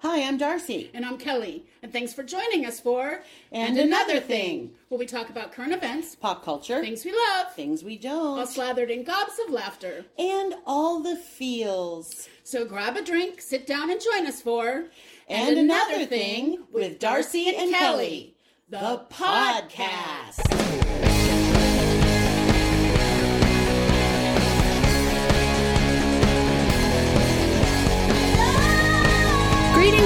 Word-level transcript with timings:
Hi, 0.00 0.22
I'm 0.22 0.38
Darcy. 0.38 0.90
And 0.94 1.04
I'm 1.04 1.18
Kelly. 1.18 1.64
And 1.82 1.92
thanks 1.92 2.12
for 2.12 2.22
joining 2.22 2.64
us 2.64 2.78
for 2.78 3.22
And 3.50 3.76
Another 3.76 4.20
Thing. 4.20 4.70
where 4.88 4.98
we 4.98 5.06
talk 5.06 5.28
about 5.28 5.50
current 5.52 5.72
events, 5.72 6.14
Pop 6.14 6.44
culture, 6.44 6.80
things 6.80 7.04
we 7.04 7.12
love, 7.12 7.52
things 7.54 7.82
we 7.82 7.98
don't, 7.98 8.38
All 8.38 8.46
slathered 8.46 8.90
in 8.90 9.02
gobs 9.02 9.32
of 9.44 9.52
laughter. 9.52 10.04
and 10.16 10.54
all 10.66 11.00
the 11.00 11.16
feels. 11.16 12.28
So 12.44 12.64
grab 12.64 12.96
a 12.96 13.02
drink, 13.02 13.40
sit 13.40 13.66
down, 13.66 13.90
and 13.90 14.00
join 14.00 14.26
us 14.26 14.40
for 14.40 14.84
And, 15.28 15.58
Another 15.58 16.06
Thing 16.06 16.64
with 16.72 17.00
Darcy 17.00 17.54
and 17.56 17.74
Kelly, 17.74 18.34
the 18.68 19.04
podcast. 19.10 20.44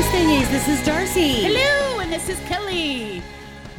Thingies. 0.07 0.51
This 0.51 0.69
is 0.69 0.85
Darcy. 0.85 1.43
Hello, 1.43 2.01
and 2.01 2.13
this 2.13 2.29
is 2.29 2.39
Kelly. 2.49 3.23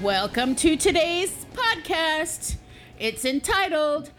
Welcome 0.02 0.56
to 0.56 0.78
today's 0.78 1.46
podcast. 1.54 2.56
It's 2.98 3.26
entitled 3.26 4.12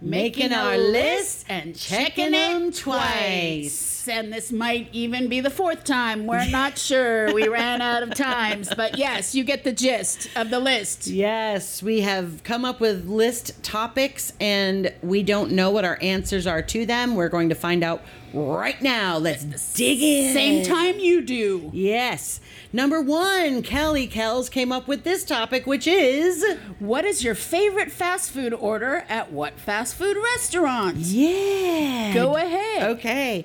Making 0.00 0.52
Our 0.52 0.78
List 0.78 1.46
and 1.48 1.76
Checking 1.76 2.30
Them 2.30 2.70
Twice. 2.72 3.97
And 4.08 4.32
this 4.32 4.50
might 4.52 4.88
even 4.92 5.28
be 5.28 5.40
the 5.40 5.50
fourth 5.50 5.84
time. 5.84 6.26
We're 6.26 6.46
not 6.50 6.78
sure. 6.78 7.32
We 7.34 7.48
ran 7.48 7.80
out 7.82 8.02
of 8.02 8.14
times. 8.14 8.72
But 8.74 8.98
yes, 8.98 9.34
you 9.34 9.44
get 9.44 9.64
the 9.64 9.72
gist 9.72 10.28
of 10.36 10.50
the 10.50 10.60
list. 10.60 11.06
Yes, 11.06 11.82
we 11.82 12.00
have 12.00 12.42
come 12.44 12.64
up 12.64 12.80
with 12.80 13.06
list 13.06 13.62
topics 13.62 14.32
and 14.40 14.92
we 15.02 15.22
don't 15.22 15.52
know 15.52 15.70
what 15.70 15.84
our 15.84 15.98
answers 16.00 16.46
are 16.46 16.62
to 16.62 16.86
them. 16.86 17.14
We're 17.14 17.28
going 17.28 17.48
to 17.50 17.54
find 17.54 17.82
out 17.84 18.02
right 18.34 18.80
now. 18.82 19.16
Let's 19.18 19.72
dig 19.74 20.02
in. 20.02 20.32
Same 20.34 20.64
time 20.64 20.98
you 20.98 21.22
do. 21.22 21.70
Yes. 21.72 22.40
Number 22.72 23.00
one, 23.00 23.62
Kelly 23.62 24.06
Kells 24.06 24.50
came 24.50 24.70
up 24.72 24.86
with 24.86 25.02
this 25.02 25.24
topic, 25.24 25.66
which 25.66 25.86
is 25.86 26.44
What 26.78 27.06
is 27.06 27.24
your 27.24 27.34
favorite 27.34 27.90
fast 27.90 28.30
food 28.30 28.52
order 28.52 29.04
at 29.08 29.32
what 29.32 29.58
fast 29.58 29.94
food 29.94 30.16
restaurant? 30.34 30.96
yeah. 30.96 32.12
Go 32.12 32.36
ahead. 32.36 32.82
Okay. 32.98 33.44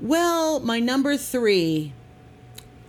Well, 0.00 0.60
my 0.60 0.80
number 0.80 1.16
three. 1.16 1.92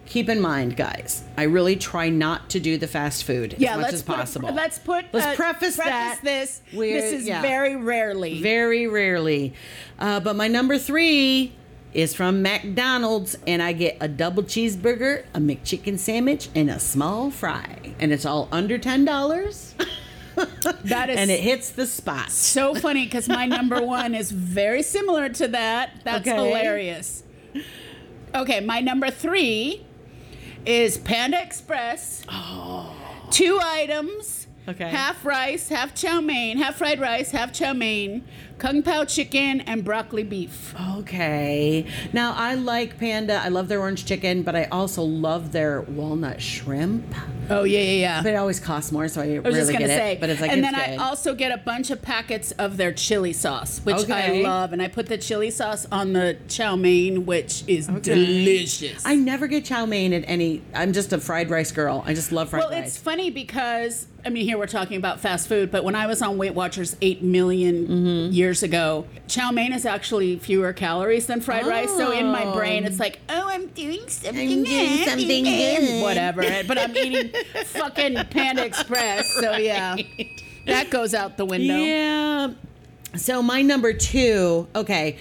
Keep 0.07 0.29
in 0.29 0.39
mind, 0.39 0.77
guys, 0.77 1.23
I 1.35 1.43
really 1.43 1.75
try 1.75 2.09
not 2.09 2.51
to 2.51 2.59
do 2.59 2.77
the 2.77 2.87
fast 2.87 3.23
food 3.23 3.55
Yeah, 3.57 3.73
as 3.73 3.81
much 3.81 3.93
as 3.93 4.03
possible. 4.03 4.53
Let's 4.53 4.77
put. 4.77 5.05
Let's 5.11 5.25
uh, 5.25 5.35
preface 5.35 5.77
that. 5.77 6.19
this. 6.23 6.61
This 6.71 7.11
is 7.11 7.27
yeah. 7.27 7.41
very 7.41 7.75
rarely. 7.75 8.39
Very 8.39 8.85
rarely. 8.85 9.55
Uh, 9.97 10.19
but 10.19 10.35
my 10.35 10.47
number 10.47 10.77
three 10.77 11.53
is 11.95 12.13
from 12.13 12.43
McDonald's, 12.43 13.35
and 13.47 13.63
I 13.63 13.73
get 13.73 13.97
a 13.99 14.07
double 14.07 14.43
cheeseburger, 14.43 15.25
a 15.33 15.39
McChicken 15.39 15.97
sandwich, 15.97 16.49
and 16.53 16.69
a 16.69 16.79
small 16.79 17.31
fry. 17.31 17.95
And 17.99 18.11
it's 18.11 18.25
all 18.25 18.47
under 18.51 18.77
$10. 18.77 19.73
that 20.83 21.09
is 21.09 21.17
and 21.17 21.31
it 21.31 21.39
hits 21.39 21.69
the 21.71 21.85
spot. 21.87 22.29
so 22.31 22.75
funny 22.75 23.05
because 23.05 23.27
my 23.27 23.45
number 23.45 23.81
one 23.85 24.13
is 24.15 24.31
very 24.31 24.83
similar 24.83 25.29
to 25.29 25.47
that. 25.49 26.01
That's 26.03 26.27
Okay. 26.27 26.35
hilarious. 26.35 27.23
Okay, 28.33 28.59
my 28.59 28.81
number 28.81 29.09
three 29.09 29.85
is 30.65 30.97
Panda 30.97 31.41
Express. 31.41 32.23
Oh. 32.27 32.93
Two 33.31 33.59
items. 33.61 34.47
Oh. 34.67 34.71
Okay. 34.71 34.89
Half 34.89 35.23
rice, 35.25 35.69
half 35.69 35.93
chow 35.93 36.21
mein, 36.21 36.57
half 36.57 36.77
fried 36.77 36.99
rice, 36.99 37.29
half 37.31 37.53
chow 37.53 37.71
mein, 37.73 38.23
kung 38.57 38.81
pao 38.81 39.03
chicken, 39.05 39.61
and 39.61 39.83
broccoli 39.83 40.23
beef. 40.23 40.73
Okay. 40.97 41.85
Now, 42.13 42.33
I 42.35 42.55
like 42.55 42.97
Panda. 42.97 43.35
I 43.43 43.49
love 43.49 43.67
their 43.67 43.79
orange 43.79 44.05
chicken, 44.05 44.43
but 44.43 44.55
I 44.55 44.65
also 44.65 45.03
love 45.03 45.51
their 45.51 45.81
walnut 45.81 46.41
shrimp. 46.41 47.03
Oh 47.49 47.63
yeah, 47.63 47.79
yeah, 47.79 47.91
yeah. 47.99 48.23
But 48.23 48.33
it 48.33 48.35
always 48.37 48.59
costs 48.59 48.91
more, 48.91 49.07
so 49.07 49.21
I, 49.21 49.25
I 49.35 49.39
was 49.39 49.43
really 49.45 49.59
just 49.59 49.71
gonna 49.73 49.87
get 49.87 49.97
say, 49.97 50.11
it. 50.13 50.19
But 50.19 50.29
it's 50.29 50.41
like 50.41 50.51
and 50.51 50.61
it's 50.65 50.71
then 50.71 50.89
good. 50.91 50.99
I 50.99 51.03
also 51.03 51.35
get 51.35 51.51
a 51.51 51.57
bunch 51.61 51.91
of 51.91 52.01
packets 52.01 52.51
of 52.53 52.77
their 52.77 52.91
chili 52.93 53.33
sauce, 53.33 53.79
which 53.83 53.97
Okay. 53.97 54.39
I 54.39 54.41
love, 54.41 54.73
and 54.73 54.81
I 54.81 54.87
put 54.87 55.07
the 55.07 55.17
chili 55.17 55.51
sauce 55.51 55.85
on 55.91 56.13
the 56.13 56.37
chow 56.47 56.75
mein, 56.75 57.25
which 57.25 57.63
is 57.67 57.87
delicious. 57.87 59.05
I 59.05 59.15
never 59.15 59.47
get 59.47 59.65
chow 59.65 59.85
mein 59.85 60.13
at 60.13 60.23
any. 60.27 60.61
I'm 60.73 60.93
just 60.93 61.13
a 61.13 61.19
fried 61.19 61.49
rice 61.49 61.71
girl. 61.71 62.03
I 62.07 62.13
just 62.13 62.31
love 62.31 62.49
fried 62.49 62.61
well, 62.61 62.69
rice. 62.69 62.77
Well, 62.77 62.87
it's 62.87 62.97
funny 62.97 63.29
because 63.29 64.07
I 64.25 64.29
mean, 64.29 64.45
here 64.45 64.57
we're 64.57 64.65
talking 64.65 64.97
about 64.97 65.19
fast 65.19 65.47
food, 65.47 65.69
but 65.69 65.83
when 65.83 65.93
I 65.93 66.07
was 66.07 66.23
on 66.23 66.37
Weight 66.39 66.55
Watchers 66.55 66.95
eight 67.01 67.21
million 67.21 67.75
Mm-hmm. 67.85 68.31
years 68.33 68.44
ago, 68.51 69.05
chow 69.27 69.51
mein 69.51 69.73
is 69.73 69.85
actually 69.85 70.37
fewer 70.37 70.73
calories 70.73 71.27
than 71.27 71.41
fried 71.41 71.65
rice. 71.65 71.89
So 71.89 72.11
in 72.11 72.27
my 72.27 72.53
brain, 72.53 72.85
it's 72.85 72.99
oh. 72.99 73.03
like, 73.03 73.19
oh, 73.29 73.47
I'm 73.47 73.67
doing 73.67 74.07
something, 74.07 74.39
I'm 74.39 74.63
doing 74.63 74.63
good, 74.63 75.07
something 75.09 75.43
good. 75.43 76.03
whatever. 76.03 76.43
But 76.67 76.77
I'm 76.77 76.95
eating 76.95 77.31
fucking 77.65 78.15
Panda 78.29 78.65
Express, 78.65 79.31
so 79.33 79.55
yeah, 79.57 79.95
that 80.65 80.89
goes 80.89 81.13
out 81.13 81.37
the 81.37 81.45
window. 81.45 81.75
Yeah. 81.77 82.53
So 83.17 83.41
my 83.41 83.61
number 83.61 83.93
two, 83.93 84.67
okay. 84.75 85.17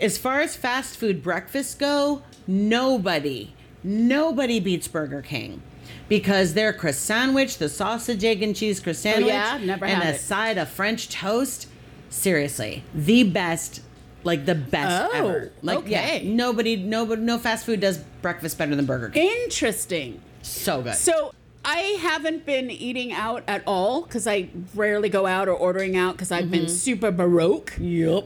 As 0.00 0.18
far 0.18 0.40
as 0.40 0.56
fast 0.56 0.96
food 0.96 1.22
breakfasts 1.22 1.74
go, 1.74 2.22
nobody, 2.46 3.54
nobody 3.84 4.58
beats 4.58 4.88
Burger 4.88 5.22
King. 5.22 5.62
Because 6.08 6.54
their 6.54 6.72
croissant 6.72 6.98
sandwich, 6.98 7.58
the 7.58 7.68
sausage, 7.68 8.24
egg, 8.24 8.42
and 8.42 8.54
cheese 8.54 8.80
croissant 8.80 9.16
sandwich, 9.16 9.32
Oh, 9.32 9.36
yeah? 9.36 9.58
Never 9.62 9.84
and 9.84 10.02
had 10.02 10.12
a 10.14 10.16
it. 10.16 10.20
side 10.20 10.58
of 10.58 10.68
French 10.68 11.08
toast, 11.08 11.68
seriously, 12.12 12.84
the 12.94 13.24
best, 13.24 13.80
like 14.24 14.46
the 14.46 14.54
best 14.54 15.10
Oh, 15.12 15.16
ever. 15.16 15.52
Like, 15.62 15.86
yeah, 15.88 16.20
nobody, 16.22 16.76
nobody, 16.76 17.22
no 17.22 17.38
fast 17.38 17.66
food 17.66 17.80
does 17.80 17.98
breakfast 18.20 18.58
better 18.58 18.76
than 18.76 18.86
Burger 18.86 19.08
King. 19.10 19.30
Interesting. 19.44 20.20
So 20.42 20.82
good. 20.82 20.94
So 20.94 21.32
I 21.64 21.78
haven't 22.00 22.44
been 22.44 22.70
eating 22.70 23.12
out 23.12 23.44
at 23.48 23.62
all 23.66 24.02
because 24.02 24.26
I 24.26 24.48
rarely 24.74 25.08
go 25.08 25.26
out 25.26 25.48
or 25.48 25.54
ordering 25.54 25.96
out 25.96 26.12
because 26.14 26.32
I've 26.32 26.50
been 26.50 26.68
super 26.68 27.10
baroque. 27.10 27.74
yep. 27.78 28.24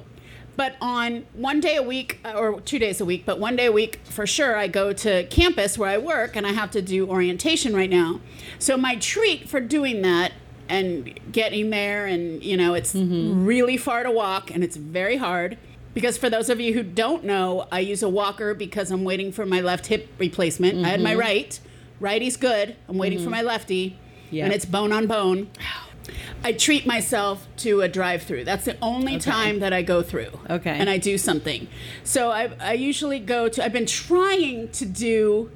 But 0.57 0.75
on 0.81 1.27
one 1.35 1.61
day 1.61 1.77
a 1.77 1.83
week 1.83 2.19
uh, 2.25 2.33
or 2.33 2.63
two 2.63 2.79
days 2.79 2.99
a 3.03 3.05
week, 3.05 3.27
but 3.27 3.39
one 3.39 3.57
day 3.57 3.67
a 3.67 3.73
week 3.73 4.01
for 4.05 4.27
sure, 4.27 4.57
I 4.57 4.69
go 4.69 4.95
to 4.95 5.25
campus 5.27 5.77
where 5.77 5.91
I 5.91 5.99
work 5.99 6.35
and 6.35 6.47
I 6.47 6.53
have 6.53 6.71
to 6.71 6.81
do 6.81 7.07
orientation 7.11 7.77
right 7.77 7.91
now. 7.91 8.21
So 8.59 8.79
my 8.79 8.97
treat 8.97 9.51
for 9.51 9.61
doing 9.61 10.01
that 10.01 10.33
and 10.69 11.19
getting 11.33 11.71
there, 11.71 12.07
and 12.07 12.43
you 12.43 12.57
know, 12.57 12.75
it's 12.75 12.95
mm-hmm. 12.95 13.45
really 13.45 13.77
far 13.77 14.03
to 14.03 14.11
walk 14.11 14.51
and 14.51 14.65
it's 14.65 14.77
very 14.77 15.17
hard. 15.17 15.59
Because 15.95 16.19
for 16.19 16.29
those 16.29 16.51
of 16.51 16.61
you 16.61 16.75
who 16.75 16.83
don't 16.83 17.25
know, 17.25 17.67
I 17.73 17.81
use 17.81 18.03
a 18.03 18.09
walker 18.09 18.53
because 18.53 18.91
I'm 18.91 19.03
waiting 19.03 19.33
for 19.33 19.47
my 19.47 19.63
left 19.63 19.87
hip 19.87 20.11
replacement. 20.19 20.85
I 20.85 20.91
had 20.91 21.01
my 21.01 21.13
mm-hmm. 21.13 21.21
right. 21.21 21.61
Righty's 22.01 22.37
good. 22.37 22.77
I'm 22.87 22.99
waiting 22.99 23.19
for 23.19 23.25
mm-hmm. 23.25 23.31
my 23.31 23.43
lefty. 23.43 23.99
And 24.31 24.53
it's 24.53 24.67
bone 24.67 24.93
on 24.93 25.07
bone. 25.07 25.49
I 26.45 26.53
treat 26.53 26.87
myself 26.87 27.49
to 27.59 27.81
a 27.81 27.89
drive-through. 27.89 28.45
That's 28.45 28.67
the 28.67 28.77
only 28.83 29.19
time 29.19 29.61
that 29.61 29.73
I 29.73 29.81
go 29.81 30.03
through. 30.03 30.39
Okay. 30.51 30.71
And 30.71 30.91
I 30.91 30.99
do 30.99 31.17
something. 31.17 31.67
So 32.05 32.31
I, 32.31 32.51
I 32.61 32.75
usually 32.75 33.19
go 33.19 33.49
to. 33.49 33.65
I've 33.65 33.73
been 33.73 33.87
trying 33.87 34.69
to 34.73 34.85
do 34.85 35.51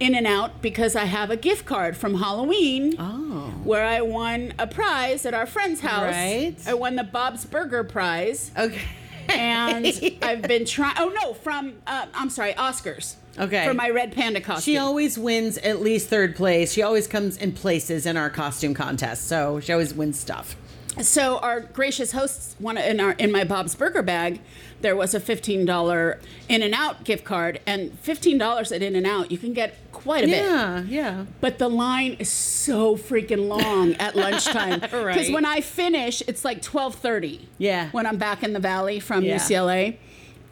In 0.00 0.14
and 0.14 0.26
Out 0.26 0.62
because 0.62 0.94
I 0.94 1.04
have 1.04 1.30
a 1.30 1.36
gift 1.36 1.66
card 1.66 1.96
from 1.96 2.14
Halloween. 2.16 2.94
Oh. 2.98 3.52
Where 3.64 3.84
I 3.84 4.00
won 4.00 4.54
a 4.58 4.66
prize 4.66 5.26
at 5.26 5.34
our 5.34 5.46
friend's 5.46 5.80
house. 5.80 6.14
Right. 6.14 6.54
I 6.66 6.74
won 6.74 6.96
the 6.96 7.04
Bob's 7.04 7.44
Burger 7.44 7.82
prize, 7.84 8.50
Okay. 8.56 8.80
and 9.28 9.86
I've 10.22 10.42
been 10.42 10.64
trying. 10.64 10.94
Oh 10.98 11.08
no, 11.08 11.34
from 11.34 11.74
uh, 11.86 12.06
I'm 12.14 12.30
sorry, 12.30 12.52
Oscars. 12.54 13.16
Okay. 13.38 13.66
For 13.66 13.74
my 13.74 13.90
red 13.90 14.12
panda 14.14 14.40
costume. 14.40 14.72
She 14.72 14.78
always 14.78 15.16
wins 15.18 15.58
at 15.58 15.80
least 15.80 16.08
third 16.08 16.34
place. 16.36 16.72
She 16.72 16.82
always 16.82 17.06
comes 17.06 17.36
in 17.36 17.52
places 17.52 18.04
in 18.06 18.16
our 18.16 18.30
costume 18.30 18.74
contest, 18.74 19.26
so 19.28 19.60
she 19.60 19.72
always 19.72 19.94
wins 19.94 20.18
stuff. 20.18 20.56
So 21.00 21.38
our 21.38 21.60
gracious 21.60 22.10
hosts, 22.10 22.56
one 22.58 22.76
in 22.78 22.98
our 22.98 23.12
in 23.12 23.30
my 23.30 23.44
Bob's 23.44 23.76
Burger 23.76 24.02
bag, 24.02 24.40
there 24.80 24.96
was 24.96 25.14
a 25.14 25.20
fifteen 25.20 25.64
dollar 25.64 26.18
In 26.48 26.62
and 26.62 26.74
Out 26.74 27.04
gift 27.04 27.24
card, 27.24 27.60
and 27.66 27.96
fifteen 28.00 28.38
dollars 28.38 28.72
at 28.72 28.82
In 28.82 28.96
and 28.96 29.06
Out, 29.06 29.30
you 29.30 29.38
can 29.38 29.52
get 29.52 29.76
quite 29.98 30.24
a 30.24 30.26
bit. 30.26 30.44
Yeah, 30.44 30.82
yeah. 30.82 31.24
But 31.40 31.58
the 31.58 31.68
line 31.68 32.16
is 32.18 32.28
so 32.30 32.96
freaking 32.96 33.48
long 33.48 33.94
at 33.94 34.14
lunchtime 34.24 34.80
because 34.80 35.04
Right. 35.04 35.32
when 35.32 35.44
I 35.44 35.60
finish, 35.60 36.22
it's 36.26 36.44
like 36.44 36.62
twelve 36.62 36.94
thirty. 36.94 37.48
Yeah. 37.58 37.90
When 37.90 38.06
I'm 38.06 38.16
back 38.18 38.42
in 38.42 38.52
the 38.52 38.60
valley 38.60 39.00
from 39.00 39.24
Yeah. 39.24 39.36
UCLA. 39.36 39.96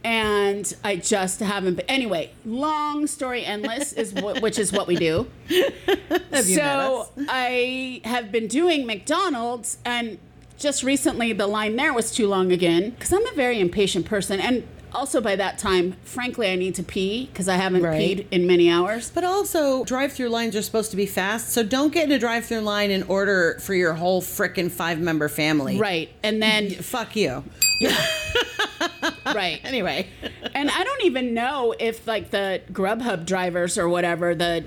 And 0.04 0.72
I 0.84 0.94
just 0.96 1.40
haven't 1.40 1.75
been. 1.76 1.87
Anyway, 1.87 2.31
long 2.44 3.08
story 3.08 3.44
endless 3.44 3.93
is 3.93 4.12
what, 4.14 4.40
which 4.40 4.56
is 4.56 4.70
what 4.72 4.87
we 4.87 4.94
do. 4.94 5.26
Have 5.48 6.48
you 6.48 6.56
met 6.56 6.64
So? 6.87 7.08
I 7.28 8.00
have 8.04 8.31
been 8.31 8.46
doing 8.46 8.87
McDonald's, 8.87 9.78
and 9.84 10.19
just 10.58 10.84
recently 10.84 11.32
the 11.32 11.48
line 11.48 11.75
there 11.75 11.93
was 11.93 12.12
too 12.12 12.28
long 12.28 12.52
again 12.52 12.90
because 12.90 13.12
I'm 13.12 13.26
a 13.26 13.34
very 13.34 13.58
impatient 13.58 14.06
person, 14.06 14.38
and 14.38 14.62
also 14.96 15.20
by 15.20 15.37
that 15.37 15.58
time, 15.58 15.94
frankly, 16.04 16.48
I 16.48 16.56
need 16.56 16.75
to 16.76 16.82
pee 16.82 17.26
because 17.26 17.48
I 17.48 17.56
haven't 17.56 17.82
Right. 17.82 18.00
peed 18.19 18.26
in 18.31 18.46
many 18.46 18.70
hours. 18.70 19.10
But 19.14 19.25
also, 19.25 19.84
drive-through 19.84 20.28
lines 20.31 20.56
are 20.56 20.62
supposed 20.62 20.90
to 20.90 20.96
be 20.96 21.06
fast, 21.06 21.50
so 21.52 21.62
don't 21.62 21.93
get 21.93 22.04
in 22.04 22.12
a 22.12 22.19
drive-through 22.19 22.60
line 22.60 22.90
and 22.90 23.04
order 23.08 23.58
for 23.60 23.75
your 23.75 23.93
whole 23.94 24.22
frickin' 24.22 24.70
five-member 24.70 25.28
family. 25.28 25.78
Right, 25.78 26.08
and 26.22 26.43
then 26.43 26.70
Fuck 26.70 27.14
you. 27.16 27.44
right, 27.82 29.14
Right. 29.34 29.60
Anyway. 29.64 30.06
And 30.54 30.70
I 30.70 30.82
don't 30.84 31.04
even 31.04 31.34
know 31.34 31.75
if 31.78 32.06
like 32.06 32.31
the 32.31 32.62
Grubhub 32.72 33.26
drivers 33.26 33.76
or 33.76 33.88
whatever 33.88 34.34
the 34.34 34.64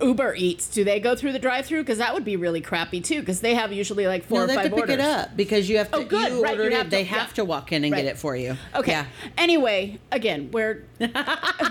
Uber 0.00 0.34
Eats 0.36 0.66
do 0.68 0.84
they 0.84 1.00
go 1.00 1.14
through 1.14 1.32
the 1.32 1.38
drive-through 1.38 1.82
because 1.82 1.98
that 1.98 2.12
would 2.14 2.24
be 2.24 2.36
really 2.36 2.60
crappy 2.60 3.00
too 3.00 3.20
because 3.20 3.40
they 3.40 3.54
have 3.54 3.72
usually 3.72 4.06
like 4.06 4.24
four 4.24 4.38
No, 4.38 4.44
or 4.44 4.46
they 4.48 4.52
have 4.54 4.62
five 4.62 4.70
to 4.72 4.76
pick 4.80 4.90
it 4.90 5.00
up 5.00 5.36
because 5.36 5.68
you 5.68 5.78
have 5.78 5.90
to. 5.90 5.98
Oh, 5.98 6.04
good. 6.04 6.32
You 6.32 6.42
Right, 6.42 6.54
you 6.56 6.62
ordered 6.62 6.72
have 6.74 6.86
it. 6.86 6.90
to- 6.90 6.96
they 6.96 7.04
have 7.04 7.28
yeah. 7.28 7.34
to 7.34 7.44
walk 7.44 7.72
in 7.72 7.84
and 7.84 7.92
Right. 7.92 8.02
get 8.04 8.10
it 8.12 8.18
for 8.18 8.36
you. 8.36 8.56
Okay. 8.74 8.92
Yeah. 8.92 9.06
Anyway, 9.38 9.98
again, 10.12 10.50
we're 10.52 10.84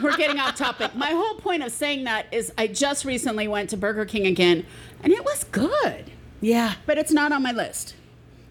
we're 0.02 0.18
getting 0.18 0.40
off 0.40 0.56
topic. 0.56 0.96
My 0.96 1.12
whole 1.12 1.36
point 1.36 1.64
of 1.64 1.72
saying 1.72 2.06
that 2.06 2.28
is 2.32 2.52
I 2.58 2.68
just 2.68 3.06
recently 3.06 3.48
went 3.48 3.70
to 3.72 3.78
Burger 3.78 4.06
King 4.06 4.26
again, 4.28 4.66
and 5.04 5.12
it 5.14 5.24
was 5.24 5.44
good, 5.46 6.12
Yeah. 6.42 6.76
but 6.86 6.98
it's 6.98 7.12
not 7.12 7.32
on 7.32 7.44
my 7.44 7.52
list. 7.52 7.96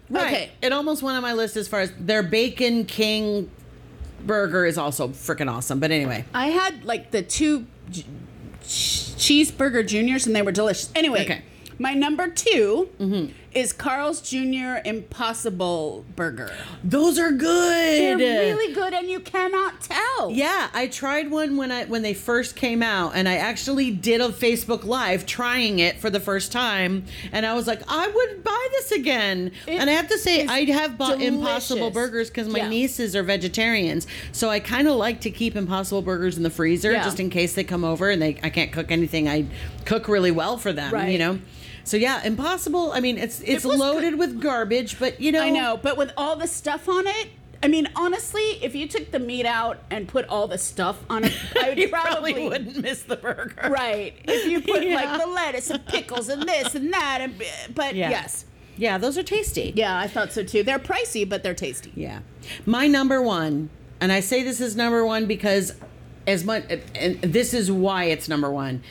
Right. 0.09 0.25
Okay. 0.27 0.51
It 0.61 0.71
almost 0.73 1.01
went 1.01 1.15
on 1.17 1.23
my 1.23 1.33
list 1.33 1.55
as 1.57 1.67
far 1.67 1.79
as 1.79 1.91
their 1.99 2.21
Bacon 2.23 2.85
King 2.85 3.49
burger 4.25 4.65
is 4.65 4.77
also 4.77 5.07
freaking 5.09 5.51
awesome. 5.51 5.79
But 5.79 5.91
anyway. 5.91 6.25
I 6.33 6.47
had 6.47 6.85
like 6.85 7.11
the 7.11 7.21
two 7.21 7.65
cheeseburger 8.63 9.85
juniors, 9.85 10.25
and 10.25 10.35
they 10.35 10.41
were 10.41 10.51
delicious. 10.51 10.89
Anyway, 10.95 11.23
Okay. 11.23 11.41
my 11.79 11.93
number 11.93 12.27
2 12.27 12.89
mm-hmm. 12.99 13.31
Is 13.55 13.71
Carl's 13.73 14.21
Jr. 14.21 14.77
Impossible 14.85 16.05
Burger. 16.15 16.53
Those 16.83 17.17
are 17.19 17.31
good. 17.31 18.19
They're 18.19 18.53
really 18.55 18.73
good, 18.73 18.93
and 18.93 19.09
you 19.09 19.19
cannot 19.19 19.81
tell. 19.81 20.31
Yeah, 20.31 20.69
I 20.73 20.87
tried 20.87 21.29
one 21.31 21.57
when 21.57 21.71
I 21.71 21.85
when 21.85 22.01
they 22.01 22.13
first 22.13 22.55
came 22.55 22.81
out, 22.83 23.13
and 23.15 23.27
I 23.29 23.35
actually 23.35 23.91
did 23.91 24.21
a 24.21 24.29
Facebook 24.29 24.83
Live 24.83 25.25
trying 25.25 25.79
it 25.79 25.99
for 25.99 26.09
the 26.09 26.19
first 26.19 26.51
time, 26.51 27.05
and 27.31 27.45
I 27.45 27.53
was 27.53 27.67
like, 27.67 27.81
I 27.87 28.07
would 28.07 28.43
buy 28.43 28.67
this 28.71 28.91
again. 28.91 29.51
It 29.67 29.79
and 29.79 29.89
I 29.89 29.93
have 29.93 30.07
to 30.09 30.17
say, 30.17 30.45
I 30.47 30.65
have 30.65 30.97
bought 30.97 31.21
Impossible. 31.21 31.91
Burgers 31.91 32.29
because 32.29 32.47
my 32.47 32.59
Yeah. 32.59 32.69
nieces 32.69 33.15
are 33.15 33.23
vegetarians, 33.23 34.07
so 34.31 34.49
I 34.49 34.59
kind 34.59 34.87
of 34.87 34.95
like 34.95 35.21
to 35.21 35.31
keep 35.31 35.55
Impossible 35.55 36.01
Burgers 36.01 36.37
in 36.37 36.43
the 36.43 36.49
freezer 36.49 36.91
Yeah. 36.91 37.03
just 37.03 37.19
in 37.19 37.29
case 37.29 37.53
they 37.53 37.63
come 37.63 37.83
over 37.83 38.09
and 38.09 38.21
they 38.21 38.39
I 38.43 38.49
can't 38.49 38.71
cook 38.71 38.91
anything. 38.91 39.27
I 39.29 39.45
cook 39.85 40.07
really 40.07 40.31
well 40.31 40.57
for 40.57 40.73
them, 40.73 40.93
Right. 40.93 41.11
you 41.11 41.19
know. 41.19 41.39
So 41.83 41.97
yeah, 41.97 42.23
Impossible. 42.23 42.91
I 42.93 42.99
mean, 42.99 43.17
it's 43.17 43.41
it's 43.41 43.65
was 43.65 43.77
loaded 43.79 44.17
with 44.17 44.39
garbage, 44.41 44.99
but 44.99 45.19
you 45.19 45.31
know, 45.31 45.41
I 45.41 45.49
know, 45.49 45.77
but 45.81 45.97
with 45.97 46.11
all 46.17 46.35
the 46.35 46.47
stuff 46.47 46.87
on 46.87 47.05
it, 47.07 47.29
I 47.61 47.67
mean, 47.67 47.89
honestly, 47.95 48.41
if 48.61 48.73
you 48.75 48.87
took 48.87 49.11
the 49.11 49.19
meat 49.19 49.45
out 49.45 49.79
and 49.89 50.07
put 50.07 50.25
all 50.27 50.47
the 50.47 50.57
stuff 50.57 50.99
on 51.09 51.23
it, 51.25 51.33
I 51.61 51.69
would 51.69 51.89
probably, 51.91 52.33
probably 52.33 52.47
wouldn't 52.49 52.77
miss 52.77 53.03
the 53.03 53.15
burger. 53.17 53.69
Right. 53.69 54.13
If 54.25 54.45
you 54.49 54.61
put 54.73 54.83
Yeah. 54.83 54.95
like 54.95 55.21
the 55.21 55.27
lettuce 55.27 55.69
and 55.69 55.85
pickles 55.85 56.29
and 56.29 56.43
this 56.43 56.75
and 56.75 56.93
that, 56.93 57.19
and 57.21 57.35
but 57.75 57.95
Yeah. 57.95 58.09
yes, 58.09 58.45
Yeah, 58.77 58.97
those 58.97 59.17
are 59.17 59.23
tasty. 59.23 59.73
yeah, 59.75 59.97
I 59.97 60.07
thought 60.07 60.31
so 60.33 60.43
too. 60.43 60.63
They're 60.63 60.79
pricey, 60.79 61.27
but 61.27 61.43
they're 61.43 61.53
tasty. 61.53 61.91
Yeah. 61.95 62.19
My 62.65 62.87
number 62.87 63.21
one, 63.21 63.69
and 64.01 64.11
I 64.11 64.19
say 64.21 64.41
this 64.43 64.59
is 64.61 64.75
number 64.75 65.05
one 65.05 65.25
because 65.25 65.73
as 66.27 66.43
much, 66.45 66.63
and 66.95 67.21
this 67.21 67.53
is 67.53 67.69
why 67.71 68.05
it's 68.05 68.27
number 68.29 68.49
one. 68.51 68.81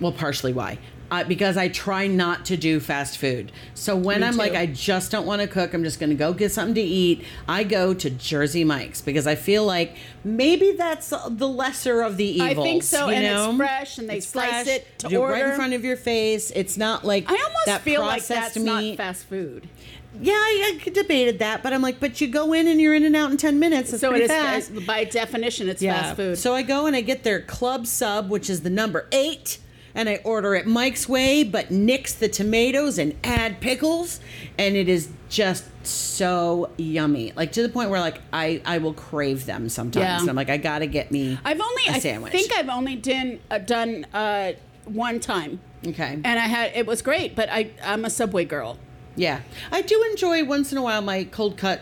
Well, 0.00 0.12
partially 0.12 0.52
why. 0.52 0.78
Uh, 1.10 1.24
because 1.24 1.56
I 1.56 1.68
try 1.68 2.06
not 2.06 2.44
to 2.46 2.56
do 2.56 2.80
fast 2.80 3.16
food. 3.16 3.50
So 3.74 3.96
when 3.96 4.20
Me 4.20 4.26
I'm 4.26 4.36
like. 4.36 4.54
I 4.54 4.66
just 4.66 5.10
don't 5.10 5.24
want 5.26 5.40
to 5.40 5.48
cook, 5.48 5.72
I'm 5.72 5.84
just 5.84 5.98
going 5.98 6.10
to 6.10 6.16
go 6.16 6.32
get 6.32 6.52
something 6.52 6.74
to 6.74 6.80
eat, 6.82 7.24
I 7.48 7.64
go 7.64 7.94
to 7.94 8.10
Jersey 8.10 8.64
Mike's 8.64 9.00
because 9.00 9.26
I 9.26 9.34
feel 9.34 9.64
like 9.64 9.96
maybe 10.24 10.72
that's 10.72 11.08
the 11.10 11.48
lesser 11.48 12.02
of 12.02 12.16
the 12.16 12.26
evils. 12.26 12.58
I 12.58 12.62
think 12.62 12.82
so, 12.82 13.08
you 13.08 13.14
and 13.16 13.24
it's 13.24 13.56
fresh, 13.56 13.98
and 13.98 14.08
they 14.08 14.20
slice 14.20 14.66
it 14.66 14.98
to 14.98 15.08
do 15.08 15.24
right 15.24 15.46
in 15.46 15.54
front 15.54 15.72
of 15.72 15.84
your 15.84 15.96
face. 15.96 16.50
It's 16.50 16.76
not 16.76 17.04
like 17.04 17.24
I 17.30 17.34
almost 17.34 17.66
that 17.66 17.80
feel 17.82 18.00
like 18.02 18.26
that's 18.26 18.56
not 18.56 18.96
fast 18.96 19.24
food. 19.26 19.68
Yeah, 20.20 20.32
I, 20.32 20.80
I 20.84 20.88
debated 20.90 21.38
that, 21.40 21.62
but 21.62 21.72
I'm 21.72 21.82
like, 21.82 22.00
but 22.00 22.20
you 22.20 22.28
go 22.28 22.52
in 22.52 22.66
and 22.66 22.80
you're 22.80 22.94
in 22.94 23.04
and 23.04 23.14
out 23.14 23.30
in 23.30 23.36
ten 23.36 23.58
minutes. 23.58 23.92
It's 23.92 24.00
So 24.00 24.08
it 24.08 24.12
pretty 24.12 24.28
fast. 24.28 24.86
by 24.86 25.04
definition, 25.04 25.68
it's 25.68 25.82
fast 25.82 26.16
food. 26.16 26.38
So 26.38 26.54
I 26.54 26.62
go 26.62 26.86
and 26.86 26.96
I 26.96 27.02
get 27.02 27.22
their 27.22 27.40
club 27.40 27.86
sub, 27.86 28.28
which 28.30 28.50
is 28.50 28.62
the 28.62 28.70
number 28.70 29.06
eight, 29.12 29.58
and 29.94 30.08
I 30.08 30.16
order 30.24 30.54
it 30.54 30.66
Mike's 30.66 31.08
way, 31.08 31.44
but 31.44 31.70
nix 31.70 32.12
the 32.14 32.28
tomatoes 32.28 32.98
and 32.98 33.14
add 33.24 33.60
pickles, 33.60 34.20
and 34.56 34.76
it 34.76 34.88
is 34.88 35.08
just 35.28 35.64
so 35.86 36.70
yummy. 36.76 37.32
Like 37.36 37.52
to 37.52 37.62
the 37.62 37.68
point 37.68 37.90
where 37.90 38.00
like 38.00 38.20
I 38.32 38.62
I 38.64 38.78
will 38.78 38.94
crave 38.94 39.46
them 39.46 39.68
sometimes. 39.68 40.04
Yeah. 40.04 40.20
And 40.20 40.28
I'm 40.28 40.36
like, 40.36 40.50
I 40.50 40.56
gotta 40.56 40.86
get 40.86 41.10
me. 41.10 41.38
I've 41.44 41.60
only, 41.60 41.82
a 41.88 41.92
I 41.92 41.98
sandwich. 41.98 42.34
I 42.34 42.38
think 42.38 42.52
I've 42.56 42.68
only 42.68 42.96
done 42.96 43.40
uh, 43.50 43.58
done 43.58 44.06
uh, 44.12 44.52
one 44.84 45.20
time, 45.20 45.60
okay. 45.86 46.18
and 46.24 46.26
I 46.26 46.46
had 46.46 46.72
it 46.74 46.86
was 46.86 47.02
great. 47.02 47.34
But 47.34 47.48
I 47.50 47.70
I'm 47.82 48.04
a 48.04 48.10
Subway 48.10 48.44
girl. 48.44 48.78
yeah, 49.16 49.40
I 49.72 49.82
do 49.82 50.02
enjoy 50.10 50.44
once 50.44 50.72
in 50.72 50.78
a 50.78 50.82
while 50.82 51.02
my 51.02 51.24
cold 51.24 51.56
cut, 51.56 51.80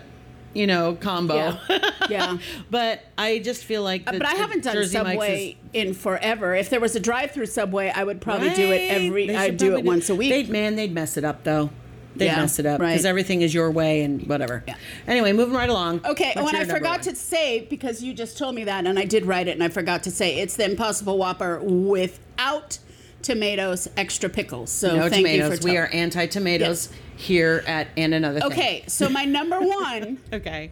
you 0.57 0.67
know, 0.67 0.95
combo. 1.01 1.35
Yeah. 1.69 1.91
Yeah. 2.09 2.39
but 2.71 3.01
I 3.19 3.41
just 3.41 3.65
feel 3.65 3.83
like. 3.83 4.05
Uh, 4.07 4.13
the- 4.13 4.19
but 4.19 4.29
I 4.29 4.35
haven't 4.35 4.63
done 4.63 4.75
Jersey 4.75 4.93
Subway 4.93 5.57
is- 5.73 5.73
in 5.73 5.93
forever. 5.95 6.55
If 6.55 6.71
there 6.71 6.79
was 6.79 6.95
a 6.95 7.01
drive-through 7.01 7.47
Subway, 7.47 7.91
I 7.95 8.05
would 8.05 8.21
probably 8.21 8.51
do 8.51 8.71
it 8.71 8.77
Right. 8.91 8.91
every. 9.07 9.35
I 9.37 9.47
should 9.47 9.57
do 9.57 9.77
it 9.77 9.85
once 9.85 10.09
a 10.09 10.15
week. 10.15 10.31
They'd, 10.31 10.49
man, 10.49 10.77
they'd 10.77 10.95
mess 10.95 11.17
it 11.17 11.25
up 11.25 11.43
though. 11.43 11.71
They'd 12.15 12.27
Yeah, 12.27 12.37
mess 12.37 12.59
it 12.59 12.65
up 12.65 12.81
right. 12.81 12.93
because 12.93 13.05
everything 13.05 13.43
is 13.43 13.53
your 13.53 13.71
way 13.73 14.03
and 14.03 14.23
whatever. 14.29 14.63
Yeah. 14.69 14.77
Anyway, 15.07 15.33
moving 15.33 15.55
right 15.55 15.69
along. 15.69 16.01
Okay, 16.07 16.33
when 16.37 16.47
your 16.55 16.63
I 16.63 16.65
forgot 16.65 16.91
one? 16.99 17.01
to 17.01 17.15
say 17.17 17.67
because 17.69 18.03
you 18.03 18.15
just 18.15 18.39
told 18.39 18.55
me 18.55 18.65
that, 18.65 18.87
and 18.87 18.99
I 18.99 19.05
did 19.05 19.27
write 19.27 19.49
it, 19.49 19.51
and 19.51 19.63
I 19.65 19.69
forgot 19.69 20.03
to 20.05 20.11
say 20.11 20.39
it's 20.39 20.57
the 20.57 20.65
Impossible 20.65 21.19
Whopper 21.19 21.61
without 21.61 22.79
tomatoes, 23.23 23.89
extra 23.97 24.29
pickles. 24.31 24.71
So 24.71 24.95
no 24.97 25.03
thank 25.11 25.27
tomatoes. 25.27 25.51
you 25.51 25.57
for 25.59 25.65
we 25.65 25.77
are 25.77 25.87
anti-tomatoes 25.93 26.89
here 27.17 27.65
at 27.67 27.89
and 27.97 28.15
another 28.15 28.41
thing. 28.41 28.53
Okay, 28.53 28.85
so 28.87 29.09
my 29.09 29.25
number 29.25 29.59
one 29.61 30.19
Okay. 30.33 30.71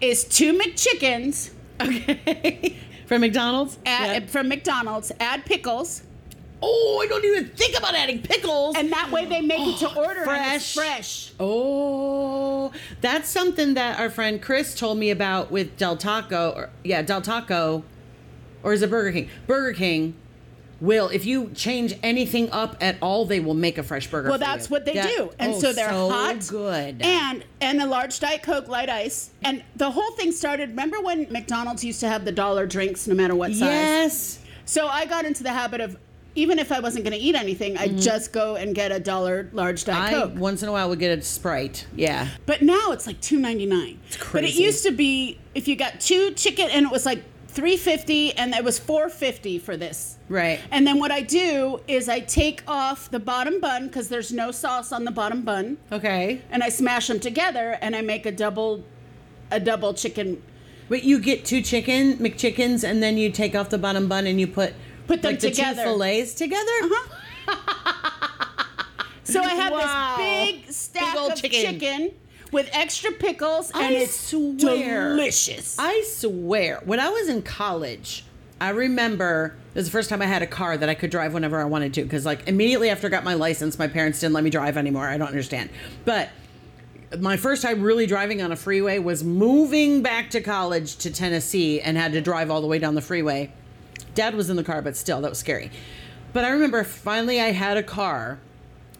is 0.00 0.24
two 0.24 0.52
McChickens 0.58 1.50
Okay. 1.80 2.76
From 3.06 3.20
McDonald's. 3.20 3.78
at, 3.86 4.22
Yeah. 4.22 4.26
from 4.28 4.48
McDonald's. 4.48 5.12
Add 5.20 5.44
pickles, 5.44 6.02
Oh, 6.62 7.00
I 7.04 7.06
don't 7.06 7.22
even 7.24 7.50
think 7.50 7.76
about 7.76 7.94
adding 7.94 8.22
pickles. 8.22 8.74
and 8.76 8.90
that 8.90 9.10
way 9.12 9.26
they 9.26 9.42
make 9.42 9.60
it 9.60 9.78
to 9.80 9.90
oh, 9.94 10.04
order 10.06 10.28
and 10.28 10.54
it's 10.56 10.72
fresh. 10.74 11.28
fresh. 11.28 11.32
Oh, 11.38 12.72
that's 13.02 13.28
something 13.28 13.74
that 13.74 14.00
our 14.00 14.08
friend 14.08 14.40
Chris 14.40 14.74
told 14.74 14.96
me 14.98 15.10
about 15.10 15.50
with 15.50 15.76
Del 15.76 15.96
Taco. 15.98 16.52
Or, 16.56 16.70
yeah, 16.82 17.02
Del 17.02 17.20
Taco, 17.20 17.84
or 18.62 18.72
is 18.72 18.80
it 18.82 18.88
Burger 18.90 19.12
King? 19.12 19.28
Burger 19.46 19.74
King 19.74 20.14
will, 20.80 21.08
if 21.08 21.24
you 21.24 21.50
change 21.54 21.94
anything 22.02 22.50
up 22.50 22.76
at 22.80 22.96
all, 23.00 23.24
they 23.24 23.40
will 23.40 23.54
make 23.54 23.78
a 23.78 23.82
fresh 23.82 24.06
burger. 24.10 24.28
Well, 24.28 24.38
that's 24.38 24.66
you. 24.68 24.72
what 24.72 24.84
they 24.84 24.94
Yeah. 24.94 25.06
do, 25.06 25.30
and 25.38 25.54
Oh, 25.54 25.60
so 25.60 25.72
they're 25.72 25.88
hot, 25.88 26.46
good. 26.48 27.00
and 27.02 27.44
and 27.60 27.80
a 27.82 27.86
large 27.86 28.20
diet 28.20 28.42
coke, 28.42 28.68
light 28.68 28.90
ice, 28.90 29.30
and 29.42 29.62
the 29.76 29.90
whole 29.90 30.10
thing 30.12 30.32
started. 30.32 30.70
Remember 30.70 31.00
when 31.00 31.26
McDonald's 31.30 31.82
used 31.84 32.00
to 32.00 32.08
have 32.08 32.24
the 32.24 32.32
dollar 32.32 32.66
drinks, 32.66 33.06
no 33.06 33.14
matter 33.14 33.34
what 33.34 33.52
size? 33.52 33.60
yes, 33.60 34.38
So 34.66 34.86
I 34.88 35.06
got 35.06 35.24
into 35.24 35.42
the 35.42 35.52
habit 35.52 35.80
of 35.80 35.96
even 36.34 36.58
if 36.58 36.70
I 36.70 36.80
wasn't 36.80 37.02
going 37.06 37.18
to 37.18 37.24
eat 37.24 37.34
anything, 37.34 37.78
I'd 37.78 37.96
just 37.96 38.30
go 38.30 38.56
and 38.56 38.74
get 38.74 38.92
a 38.92 39.00
dollar 39.00 39.48
large 39.54 39.84
diet 39.84 40.12
Mm-hmm. 40.12 40.14
I 40.22 40.26
coke. 40.26 40.32
once 40.38 40.62
in 40.62 40.68
a 40.68 40.72
while 40.72 40.90
would 40.90 40.98
get 40.98 41.18
a 41.18 41.22
Sprite. 41.22 41.86
Yeah, 41.96 42.28
But 42.44 42.60
now 42.60 42.90
it's 42.92 43.06
like 43.06 43.18
two 43.22 43.38
ninety 43.38 43.64
nine. 43.64 43.98
It's 44.08 44.18
crazy. 44.18 44.32
But 44.46 44.50
it 44.50 44.62
used 44.62 44.84
to 44.84 44.90
be 44.90 45.38
if 45.54 45.66
you 45.66 45.76
got 45.76 45.98
two 46.00 46.32
chicken 46.32 46.68
and 46.70 46.84
it 46.84 46.92
was 46.92 47.06
like 47.06 47.22
three 47.56 47.76
fifty, 47.76 48.32
and 48.38 48.54
it 48.54 48.62
was 48.62 48.78
four 48.78 49.08
fifty 49.08 49.58
for 49.58 49.76
this. 49.76 50.18
right. 50.28 50.60
And 50.70 50.86
then 50.86 50.98
what 51.00 51.10
I 51.10 51.22
do 51.22 51.80
is 51.88 52.08
I 52.08 52.20
take 52.20 52.62
off 52.68 53.10
the 53.10 53.18
bottom 53.18 53.60
bun 53.60 53.86
because 53.88 54.08
there's 54.08 54.30
no 54.32 54.50
sauce 54.52 54.92
on 54.92 55.04
the 55.04 55.10
bottom 55.10 55.42
bun, 55.42 55.78
Okay, 55.90 56.42
and 56.52 56.62
I 56.62 56.68
smash 56.68 57.08
them 57.08 57.18
together 57.18 57.78
and 57.80 57.96
I 57.96 58.02
make 58.02 58.26
a 58.26 58.32
double, 58.32 58.84
a 59.50 59.58
double 59.58 59.92
chicken. 59.94 60.42
but 60.88 61.02
you 61.02 61.18
get 61.18 61.44
two 61.44 61.62
chicken 61.62 62.18
McChickens, 62.18 62.84
and 62.88 63.02
then 63.02 63.16
you 63.18 63.30
take 63.32 63.54
off 63.56 63.70
the 63.70 63.78
bottom 63.78 64.06
bun 64.06 64.26
and 64.28 64.38
you 64.38 64.46
put 64.46 64.74
Put 65.08 65.22
them 65.22 65.32
like 65.32 65.40
the 65.40 65.50
two 65.50 65.74
fillets 65.74 66.34
together. 66.34 66.76
Uh-huh. 66.82 67.52
So 69.24 69.40
I 69.42 69.54
have 69.54 69.72
Wow. 69.72 70.14
this 70.18 70.52
big 70.62 70.72
stack 70.72 71.14
Big 71.14 71.32
of 71.32 71.34
chicken. 71.42 71.60
chicken. 71.80 72.10
With 72.52 72.68
extra 72.72 73.12
pickles, 73.12 73.70
and 73.70 73.82
I 73.84 73.90
it's 73.92 74.14
swear. 74.14 75.10
delicious. 75.10 75.76
I 75.78 76.02
swear, 76.06 76.80
when 76.84 77.00
I 77.00 77.08
was 77.08 77.28
in 77.28 77.42
college, 77.42 78.24
I 78.60 78.70
remember 78.70 79.56
it 79.74 79.78
was 79.78 79.86
the 79.86 79.90
first 79.92 80.08
time 80.08 80.22
I 80.22 80.26
had 80.26 80.42
a 80.42 80.46
car 80.46 80.76
that 80.76 80.88
I 80.88 80.94
could 80.94 81.10
drive 81.10 81.34
whenever 81.34 81.60
I 81.60 81.64
wanted 81.64 81.92
to. 81.94 82.02
Because 82.02 82.24
like 82.24 82.48
immediately 82.48 82.88
after 82.88 83.06
I 83.06 83.10
got 83.10 83.24
my 83.24 83.34
license, 83.34 83.78
my 83.78 83.88
parents 83.88 84.20
didn't 84.20 84.32
let 84.32 84.44
me 84.44 84.50
drive 84.50 84.76
anymore. 84.76 85.06
I 85.06 85.18
don't 85.18 85.28
understand. 85.28 85.68
But 86.04 86.30
my 87.20 87.36
first 87.36 87.62
time 87.62 87.82
really 87.82 88.06
driving 88.06 88.40
on 88.42 88.52
a 88.52 88.56
freeway 88.56 88.98
was 88.98 89.22
moving 89.22 90.02
back 90.02 90.30
to 90.30 90.40
college 90.40 90.96
to 90.96 91.10
Tennessee 91.12 91.80
and 91.80 91.96
had 91.96 92.12
to 92.12 92.20
drive 92.20 92.50
all 92.50 92.60
the 92.60 92.66
way 92.66 92.78
down 92.78 92.94
the 92.94 93.02
freeway. 93.02 93.52
Dad 94.14 94.34
was 94.34 94.48
in 94.48 94.56
the 94.56 94.64
car, 94.64 94.80
but 94.80 94.96
still, 94.96 95.20
that 95.20 95.28
was 95.28 95.38
scary. 95.38 95.70
But 96.32 96.44
I 96.44 96.50
remember 96.50 96.82
finally 96.84 97.40
I 97.40 97.52
had 97.52 97.76
a 97.76 97.82
car 97.82 98.38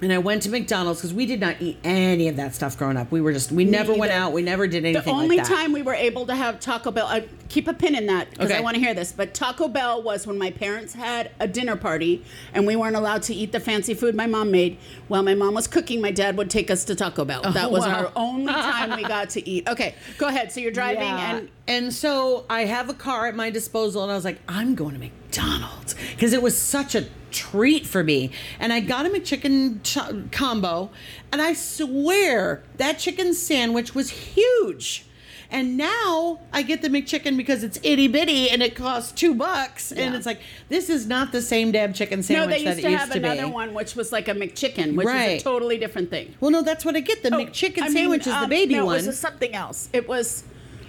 and 0.03 0.13
I 0.13 0.19
went 0.19 0.43
to 0.43 0.51
McDonald's 0.51 1.01
because 1.01 1.15
we 1.15 1.25
did 1.27 1.41
not 1.41 1.57
eat 1.61 1.79
any 1.83 2.29
of 2.29 2.37
that 2.37 2.55
stuff 2.55 2.77
growing 2.77 2.97
up. 2.97 3.11
We 3.11 3.21
were 3.21 3.33
just 3.33 3.51
we 3.51 3.65
never 3.65 3.95
went 3.95 4.13
out. 4.13 4.33
We 4.33 4.43
never 4.43 4.67
did 4.67 4.85
anything. 4.85 5.03
The 5.05 5.11
only 5.11 5.39
like 5.39 5.49
time 5.49 5.73
we 5.73 5.83
were 5.83 5.95
able 5.95 6.27
to 6.27 6.35
have 6.35 6.61
Taco 6.61 6.91
Bell, 6.91 7.07
uh, 7.07 7.21
keep 7.49 7.67
a 7.69 7.73
pin 7.75 7.95
in 7.95 8.07
that 8.07 8.31
because 8.31 8.47
Okay. 8.51 8.59
I 8.59 8.61
want 8.61 8.75
to 8.75 8.81
hear 8.81 8.93
this. 8.95 9.13
But 9.13 9.33
Taco 9.33 9.69
Bell 9.69 10.03
was 10.03 10.27
when 10.27 10.37
my 10.39 10.51
parents 10.51 10.93
had 10.93 11.31
a 11.41 11.49
dinner 11.49 11.77
party 11.77 12.25
and 12.53 12.67
we 12.67 12.77
weren't 12.77 12.97
allowed 12.97 13.23
to 13.25 13.35
eat 13.35 13.53
the 13.53 13.61
fancy 13.61 13.95
food 13.95 14.15
my 14.15 14.27
mom 14.27 14.51
made. 14.51 14.77
While 15.09 15.23
my 15.23 15.35
mom 15.35 15.55
was 15.55 15.67
cooking, 15.67 16.01
my 16.03 16.11
dad 16.11 16.37
would 16.37 16.51
take 16.51 16.71
us 16.71 16.85
to 16.85 16.95
Taco 16.95 17.25
Bell. 17.25 17.43
that 17.53 17.71
was 17.71 17.85
Oh, 17.85 17.89
wow. 17.89 17.95
our 18.07 18.13
only 18.17 18.53
time 18.53 18.97
we 18.97 19.03
got 19.03 19.31
to 19.31 19.49
eat. 19.49 19.67
Okay, 19.69 19.95
go 20.19 20.27
ahead. 20.29 20.53
So 20.53 20.61
you're 20.61 20.73
driving 20.73 21.03
Yeah. 21.05 21.37
and 21.37 21.49
and 21.69 21.93
so 21.95 22.45
I 22.49 22.65
have 22.67 22.89
a 22.91 22.95
car 22.95 23.27
at 23.27 23.35
my 23.35 23.51
disposal, 23.51 24.03
and 24.03 24.13
I 24.13 24.15
was 24.15 24.25
like, 24.25 24.39
I'm 24.49 24.75
going 24.77 24.93
to 24.95 25.01
McDonald's 25.01 25.95
because 26.15 26.33
it 26.33 26.41
was 26.43 26.57
such 26.57 26.95
a 26.95 27.07
treat 27.37 27.87
for 27.87 28.03
me. 28.03 28.31
And 28.59 28.73
I 28.73 28.81
got 28.81 29.07
him 29.07 29.15
a 29.15 29.21
chicken 29.21 29.81
ch- 29.85 29.99
combo, 30.33 30.91
and 31.31 31.41
I 31.43 31.53
swear 31.53 32.63
that 32.79 32.99
chicken 32.99 33.35
sandwich 33.35 33.95
was 33.95 34.11
huge. 34.11 35.05
And 35.49 35.77
now 35.77 36.41
I 36.53 36.63
get 36.63 36.83
the 36.83 36.89
McChicken 36.89 37.37
because 37.37 37.63
it's 37.63 37.79
itty 37.85 38.09
bitty 38.09 38.51
and 38.51 38.65
it 38.65 38.75
costs 38.75 39.13
two 39.13 39.33
bucks. 39.33 39.93
And 39.93 40.17
it's 40.17 40.27
like, 40.27 40.41
this 40.69 40.91
is 40.91 41.07
not 41.07 41.31
the 41.31 41.41
same 41.41 41.71
damn 41.71 41.93
chicken 41.93 42.19
no, 42.19 42.23
sandwich 42.23 42.59
they 42.59 42.65
that 42.65 42.71
used 42.71 42.83
to 42.83 42.91
used 42.91 43.01
have 43.01 43.13
to 43.13 43.19
another 43.19 43.47
be. 43.47 43.53
one 43.53 43.73
which 43.73 43.95
was 43.95 44.11
like 44.11 44.27
a 44.27 44.33
McChicken, 44.35 44.97
which 44.97 45.07
is 45.07 45.15
a 45.15 45.39
totally 45.39 45.79
different 45.79 46.11
thing. 46.11 46.35
Well, 46.41 46.51
no, 46.51 46.63
that's 46.63 46.85
what 46.85 46.97
I 46.97 47.01
get. 47.01 47.23
The 47.23 47.33
Oh, 47.33 47.39
McChicken 47.39 47.79
I 47.83 47.85
mean, 47.85 47.93
sandwich 47.93 48.21
is 48.23 48.27
the 48.33 48.39
um, 48.39 48.51
baby 48.51 48.75
no, 48.75 48.87
one. 48.87 48.99
It 48.99 49.07
was 49.07 49.21
something 49.21 49.55
else. 49.55 49.89
It 49.93 50.09
was 50.09 50.43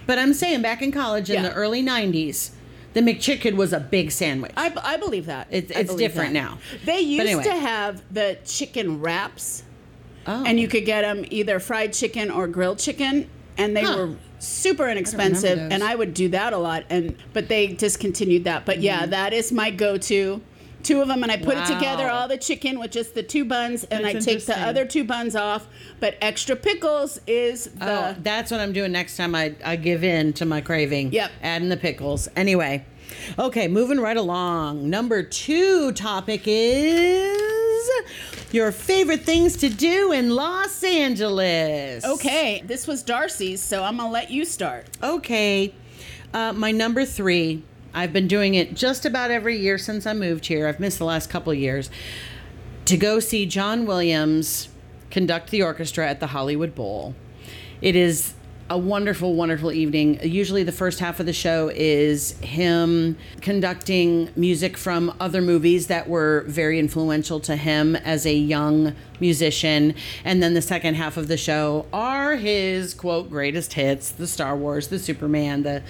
but 0.06 0.18
I'm 0.18 0.34
saying 0.34 0.62
back 0.62 0.82
in 0.82 0.90
college 0.90 1.30
in 1.30 1.36
Yeah. 1.42 1.50
the 1.50 1.54
early 1.54 1.82
90s, 1.82 2.50
the 2.98 3.12
McChicken 3.14 3.54
was 3.54 3.72
a 3.72 3.80
big 3.80 4.10
sandwich. 4.10 4.52
I, 4.56 4.72
I 4.82 4.96
believe 4.96 5.26
that. 5.26 5.46
It's- 5.50 5.70
it's 5.76 5.90
believe 5.90 6.08
different 6.08 6.34
that. 6.34 6.40
now. 6.42 6.58
They 6.84 7.00
used 7.00 7.26
anyway. 7.26 7.44
to 7.44 7.52
have 7.54 8.02
the 8.12 8.38
chicken 8.44 9.00
wraps, 9.00 9.62
oh. 10.26 10.44
and 10.46 10.58
you 10.58 10.68
could 10.68 10.84
get 10.84 11.02
them 11.02 11.24
either 11.30 11.60
fried 11.60 11.92
chicken 11.92 12.30
or 12.30 12.46
grilled 12.48 12.78
chicken, 12.78 13.28
and 13.56 13.76
they 13.76 13.82
Huh. 13.82 13.96
were 13.96 14.10
super 14.38 14.88
inexpensive. 14.88 15.58
those. 15.58 15.72
And 15.72 15.82
I 15.82 15.94
would 15.94 16.14
do 16.14 16.28
that 16.30 16.52
a 16.52 16.58
lot, 16.58 16.84
and 16.90 17.16
but 17.32 17.48
they 17.48 17.66
discontinued 17.68 18.44
that. 18.44 18.64
But 18.64 18.80
yeah, 18.80 19.02
mm-hmm. 19.02 19.10
that 19.10 19.32
is 19.32 19.52
my 19.52 19.70
go-to. 19.70 20.40
Two 20.82 21.02
of 21.02 21.08
them, 21.08 21.22
and 21.22 21.32
I 21.32 21.36
put 21.36 21.56
it 21.56 21.66
together. 21.66 22.08
All 22.08 22.28
the 22.28 22.38
chicken 22.38 22.78
with 22.78 22.92
just 22.92 23.14
the 23.14 23.22
two 23.22 23.44
buns, 23.44 23.84
and 23.84 24.04
That's 24.04 24.26
I 24.26 24.32
take 24.32 24.46
the 24.46 24.58
other 24.58 24.86
two 24.86 25.04
buns 25.04 25.34
off. 25.34 25.66
But 26.00 26.16
extra 26.20 26.56
pickles 26.56 27.20
is 27.26 27.64
the 27.64 28.10
Oh, 28.10 28.16
that's 28.22 28.50
what 28.50 28.60
I'm 28.60 28.72
doing 28.72 28.92
next 28.92 29.16
time 29.16 29.34
I, 29.34 29.54
I 29.64 29.76
give 29.76 30.04
in 30.04 30.32
to 30.34 30.44
my 30.46 30.60
craving. 30.60 31.12
Yep. 31.12 31.30
Adding 31.42 31.68
the 31.68 31.76
pickles. 31.76 32.28
Anyway. 32.36 32.84
Okay, 33.38 33.68
moving 33.68 33.98
right 34.00 34.16
along. 34.16 34.88
Number 34.88 35.22
two 35.22 35.92
topic 35.92 36.42
is 36.46 37.90
your 38.52 38.70
favorite 38.72 39.22
things 39.22 39.56
to 39.58 39.68
do 39.68 40.12
in 40.12 40.34
Los 40.34 40.82
Angeles. 40.84 42.04
okay. 42.04 42.62
This 42.66 42.86
was 42.86 43.02
Darcy's, 43.02 43.62
so 43.62 43.82
I'm 43.82 43.96
gonna 43.96 44.10
let 44.10 44.30
you 44.30 44.44
start. 44.44 44.86
Okay. 45.02 45.74
Uh, 46.34 46.52
my 46.52 46.70
number 46.70 47.04
three, 47.06 47.62
I've 47.98 48.12
been 48.12 48.28
doing 48.28 48.54
it 48.54 48.74
just 48.74 49.04
about 49.04 49.32
every 49.32 49.58
year 49.58 49.76
since 49.76 50.06
I 50.06 50.12
moved 50.12 50.46
here. 50.46 50.68
I've 50.68 50.78
missed 50.78 50.98
the 50.98 51.04
last 51.04 51.28
couple 51.28 51.52
years. 51.52 51.90
To 52.84 52.96
go 52.96 53.18
see 53.18 53.44
John 53.44 53.86
Williams 53.86 54.68
conduct 55.10 55.50
the 55.50 55.62
orchestra 55.62 56.08
at 56.08 56.20
the 56.20 56.28
Hollywood 56.28 56.76
Bowl. 56.76 57.16
It 57.82 57.96
is 57.96 58.34
a 58.70 58.78
wonderful, 58.78 59.34
wonderful 59.34 59.72
evening. 59.72 60.20
Usually, 60.22 60.62
the 60.62 60.70
first 60.70 61.00
half 61.00 61.18
of 61.18 61.26
the 61.26 61.32
show 61.32 61.72
is 61.74 62.38
him 62.38 63.16
conducting 63.40 64.30
music 64.36 64.76
from 64.76 65.12
other 65.18 65.40
movies 65.40 65.88
that 65.88 66.08
were 66.08 66.44
very 66.46 66.78
influential 66.78 67.40
to 67.40 67.56
him 67.56 67.96
as 67.96 68.26
a 68.26 68.34
young 68.34 68.94
musician. 69.20 69.94
And 70.24 70.42
then 70.42 70.54
the 70.54 70.62
second 70.62 70.94
half 70.94 71.16
of 71.16 71.28
the 71.28 71.36
show 71.36 71.86
are 71.92 72.36
his 72.36 72.94
quote 72.94 73.30
greatest 73.30 73.72
hits 73.74 74.10
the 74.10 74.26
Star 74.26 74.56
Wars, 74.56 74.88
the 74.88 74.98
Superman, 74.98 75.62
the, 75.62 75.82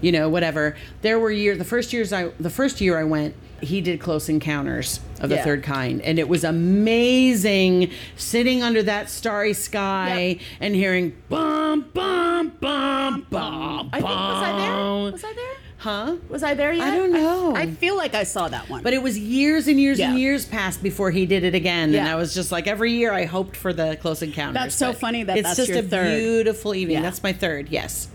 you 0.00 0.12
know, 0.12 0.28
whatever. 0.28 0.76
There 1.02 1.18
were 1.18 1.30
years, 1.30 1.58
the 1.58 1.64
first 1.64 1.92
years 1.92 2.12
I, 2.12 2.28
the 2.40 2.50
first 2.50 2.80
year 2.80 2.98
I 2.98 3.04
went, 3.04 3.34
he 3.62 3.80
did 3.80 4.00
Close 4.00 4.28
Encounters 4.28 5.00
of 5.20 5.30
the 5.30 5.36
Yeah. 5.36 5.44
Third 5.44 5.62
Kind. 5.62 6.02
And 6.02 6.18
it 6.18 6.28
was 6.28 6.44
amazing 6.44 7.90
sitting 8.16 8.62
under 8.62 8.82
that 8.82 9.08
starry 9.08 9.54
sky 9.54 10.18
Yep. 10.20 10.40
and 10.60 10.74
hearing 10.74 11.14
bum, 11.28 11.86
bum, 11.94 12.52
bum, 12.60 13.26
bum, 13.30 13.90
I 13.92 13.96
think 14.00 14.04
was 14.10 14.42
I 14.42 14.58
there? 14.58 15.12
Was 15.12 15.24
I 15.24 15.32
there? 15.32 15.55
Huh? 15.78 16.16
Was 16.28 16.42
I 16.42 16.54
there 16.54 16.72
yet? 16.72 16.88
I 16.88 16.96
don't 16.96 17.12
know. 17.12 17.54
I, 17.54 17.66
feel 17.66 17.96
like 17.96 18.14
I 18.14 18.24
saw 18.24 18.48
that 18.48 18.68
one. 18.70 18.82
But 18.82 18.94
it 18.94 19.02
was 19.02 19.18
years 19.18 19.68
and 19.68 19.78
years 19.78 20.00
and 20.00 20.18
years 20.18 20.46
past 20.46 20.82
before 20.82 21.10
he 21.10 21.26
did 21.26 21.44
it 21.44 21.54
again, 21.54 21.94
and 21.94 22.08
I 22.08 22.14
was 22.14 22.34
just 22.34 22.50
like, 22.50 22.66
every 22.66 22.92
year 22.92 23.12
I 23.12 23.24
hoped 23.24 23.56
for 23.56 23.72
the 23.72 23.96
Close 24.00 24.22
Encounters. 24.22 24.54
That's 24.54 24.74
so 24.74 24.92
funny 24.92 25.22
that 25.22 25.36
it's 25.36 25.56
that's 25.56 25.68
just 25.68 25.78
a 25.78 25.82
third. 25.82 26.18
beautiful 26.18 26.74
evening. 26.74 26.98
Yeah. 26.98 27.02
That's 27.02 27.22
my 27.22 27.32
third. 27.32 27.68
Yes. 27.68 28.08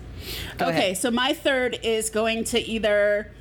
Go 0.57 0.67
okay, 0.67 0.77
ahead. 0.77 0.97
so 0.97 1.11
my 1.11 1.33
third 1.33 1.79
is 1.83 2.09
going 2.09 2.43
to 2.45 2.59
either 2.59 3.31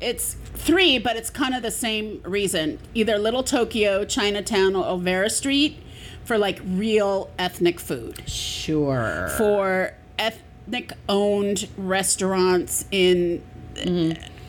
it's 0.00 0.34
three, 0.34 0.98
but 0.98 1.16
it's 1.16 1.30
kind 1.30 1.54
of 1.54 1.62
the 1.62 1.70
same 1.70 2.20
reason. 2.22 2.78
Either 2.94 3.18
Little 3.18 3.42
Tokyo, 3.42 4.04
Chinatown, 4.04 4.76
or 4.76 4.84
Olvera 4.84 5.30
Street 5.30 5.78
for 6.24 6.36
like 6.36 6.60
real 6.64 7.30
ethnic 7.38 7.80
food. 7.80 8.28
Sure. 8.28 9.28
For 9.38 9.94
ethnic 10.66 10.92
owned 11.08 11.68
restaurants 11.76 12.84
in 12.90 13.42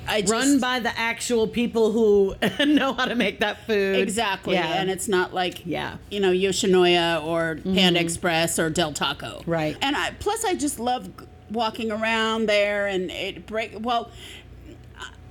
I 0.10 0.22
just, 0.22 0.32
Mm-hmm. 0.32 0.32
Run 0.32 0.60
by 0.62 0.80
the 0.80 0.98
actual 0.98 1.48
people 1.48 1.92
who 1.92 2.34
know 2.66 2.94
how 2.94 3.06
to 3.06 3.16
make 3.16 3.42
that 3.42 3.66
food. 3.66 4.00
Exactly. 4.00 4.54
Yeah. 4.54 4.80
And 4.80 4.90
it's 4.90 5.08
not 5.10 5.34
like 5.34 5.66
Yeah. 5.66 5.92
Mm-hmm. 5.92 5.98
you 6.14 6.20
know, 6.22 6.32
Yoshinoya 6.32 7.24
or 7.24 7.60
Panda 7.64 8.00
Express 8.00 8.58
or 8.58 8.70
Del 8.70 8.94
Taco. 8.94 9.44
Right. 9.46 9.78
And 9.82 9.96
I 9.98 10.12
plus 10.20 10.46
I 10.46 10.56
just 10.56 10.80
love 10.80 11.10
walking 11.50 11.92
around 11.92 12.48
there 12.48 12.88
and 12.88 13.10
it 13.12 13.46
break 13.46 13.74
well 13.80 14.12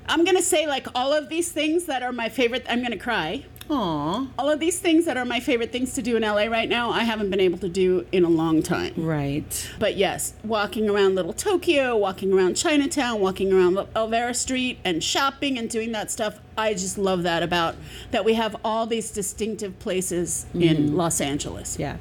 I'm 0.09 0.25
going 0.25 0.37
to 0.37 0.43
say 0.43 0.67
like 0.67 0.87
all 0.95 1.13
of 1.13 1.29
these 1.29 1.51
things 1.53 1.85
that 1.87 2.03
are 2.03 2.13
my 2.13 2.29
favorite 2.29 2.65
I'm 2.69 2.79
going 2.79 2.93
to 2.93 2.99
cry. 2.99 3.45
Aw. 3.69 4.27
All 4.39 4.51
of 4.51 4.61
these 4.61 4.79
things 4.79 5.05
that 5.07 5.17
are 5.17 5.25
my 5.25 5.41
favorite 5.41 5.73
things 5.73 5.95
to 5.95 6.03
do 6.03 6.17
in 6.17 6.23
LA 6.23 6.45
right 6.45 6.69
now, 6.69 6.91
I 6.91 7.03
haven't 7.03 7.31
been 7.31 7.41
able 7.41 7.59
to 7.59 7.69
do 7.69 8.07
in 8.13 8.25
a 8.25 8.29
long 8.29 8.63
time. 8.63 8.93
Right. 8.97 9.71
But 9.79 9.97
yes, 9.97 10.35
walking 10.45 10.89
around 10.89 11.15
Little 11.17 11.33
Tokyo, 11.33 11.97
walking 11.97 12.33
around 12.33 12.57
Chinatown, 12.57 13.21
walking 13.21 13.53
around 13.53 13.75
Olvera 13.95 14.35
Street, 14.35 14.79
and 14.85 15.03
shopping 15.03 15.59
and 15.59 15.69
doing 15.69 15.93
that 15.93 16.11
stuff. 16.11 16.41
I 16.57 16.75
just 16.75 16.97
love 16.97 17.23
that 17.25 17.43
about 17.43 17.77
that 18.11 18.25
we 18.25 18.35
have 18.35 18.57
all 18.65 18.87
these 18.87 19.11
distinctive 19.11 19.79
places 19.79 20.47
in 20.55 20.97
Los 20.97 21.21
Angeles. 21.21 21.79
Yeah. 21.79 21.97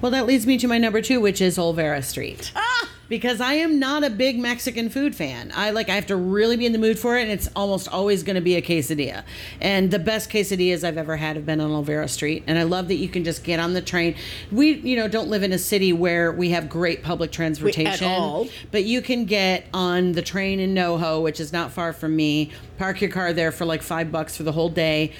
Well, 0.00 0.10
that 0.12 0.26
leads 0.26 0.46
me 0.46 0.58
to 0.58 0.68
my 0.68 0.78
number 0.78 1.00
two, 1.00 1.20
which 1.20 1.40
is 1.40 1.56
Olvera 1.56 2.04
Street. 2.04 2.52
Ah! 2.54 2.89
Because 3.10 3.40
I 3.40 3.54
am 3.54 3.80
not 3.80 4.04
a 4.04 4.08
big 4.08 4.38
Mexican 4.38 4.88
food 4.88 5.16
fan. 5.16 5.50
I 5.54 5.72
like 5.72 5.88
I 5.88 5.96
have 5.96 6.06
to 6.06 6.16
really 6.16 6.56
be 6.56 6.64
in 6.64 6.72
the 6.72 6.78
mood 6.78 6.96
for 6.96 7.18
it, 7.18 7.22
and 7.22 7.30
it's 7.30 7.50
almost 7.56 7.88
always 7.88 8.22
going 8.22 8.36
to 8.36 8.40
be 8.40 8.54
a 8.54 8.62
quesadilla. 8.62 9.24
And 9.60 9.90
the 9.90 9.98
best 9.98 10.30
quesadillas 10.30 10.84
I've 10.84 10.96
ever 10.96 11.16
had 11.16 11.34
have 11.34 11.44
been 11.44 11.60
on 11.60 11.70
Olvera 11.70 12.08
Street. 12.08 12.44
And 12.46 12.56
I 12.56 12.62
love 12.62 12.86
that 12.86 12.94
you 12.94 13.08
can 13.08 13.24
just 13.24 13.42
get 13.42 13.58
on 13.58 13.74
the 13.74 13.82
train. 13.82 14.14
We, 14.52 14.74
you 14.74 14.94
know, 14.94 15.08
don't 15.08 15.28
live 15.28 15.42
in 15.42 15.52
a 15.52 15.58
city 15.58 15.92
where 15.92 16.30
we 16.30 16.50
have 16.50 16.68
great 16.68 17.02
public 17.02 17.32
transportation 17.32 17.86
at 17.86 18.02
all. 18.02 18.48
but 18.70 18.84
you 18.84 19.02
can 19.02 19.24
get 19.24 19.66
on 19.74 20.12
the 20.12 20.22
train 20.22 20.60
in 20.60 20.72
NoHo, 20.72 21.20
which 21.20 21.40
is 21.40 21.52
not 21.52 21.72
far 21.72 21.92
from 21.92 22.14
me. 22.14 22.52
Park 22.78 23.00
your 23.00 23.10
car 23.10 23.32
there 23.32 23.50
for 23.50 23.64
like 23.64 23.82
five 23.82 24.12
bucks 24.12 24.36
for 24.36 24.44
the 24.44 24.52
whole 24.52 24.70
day. 24.70 25.12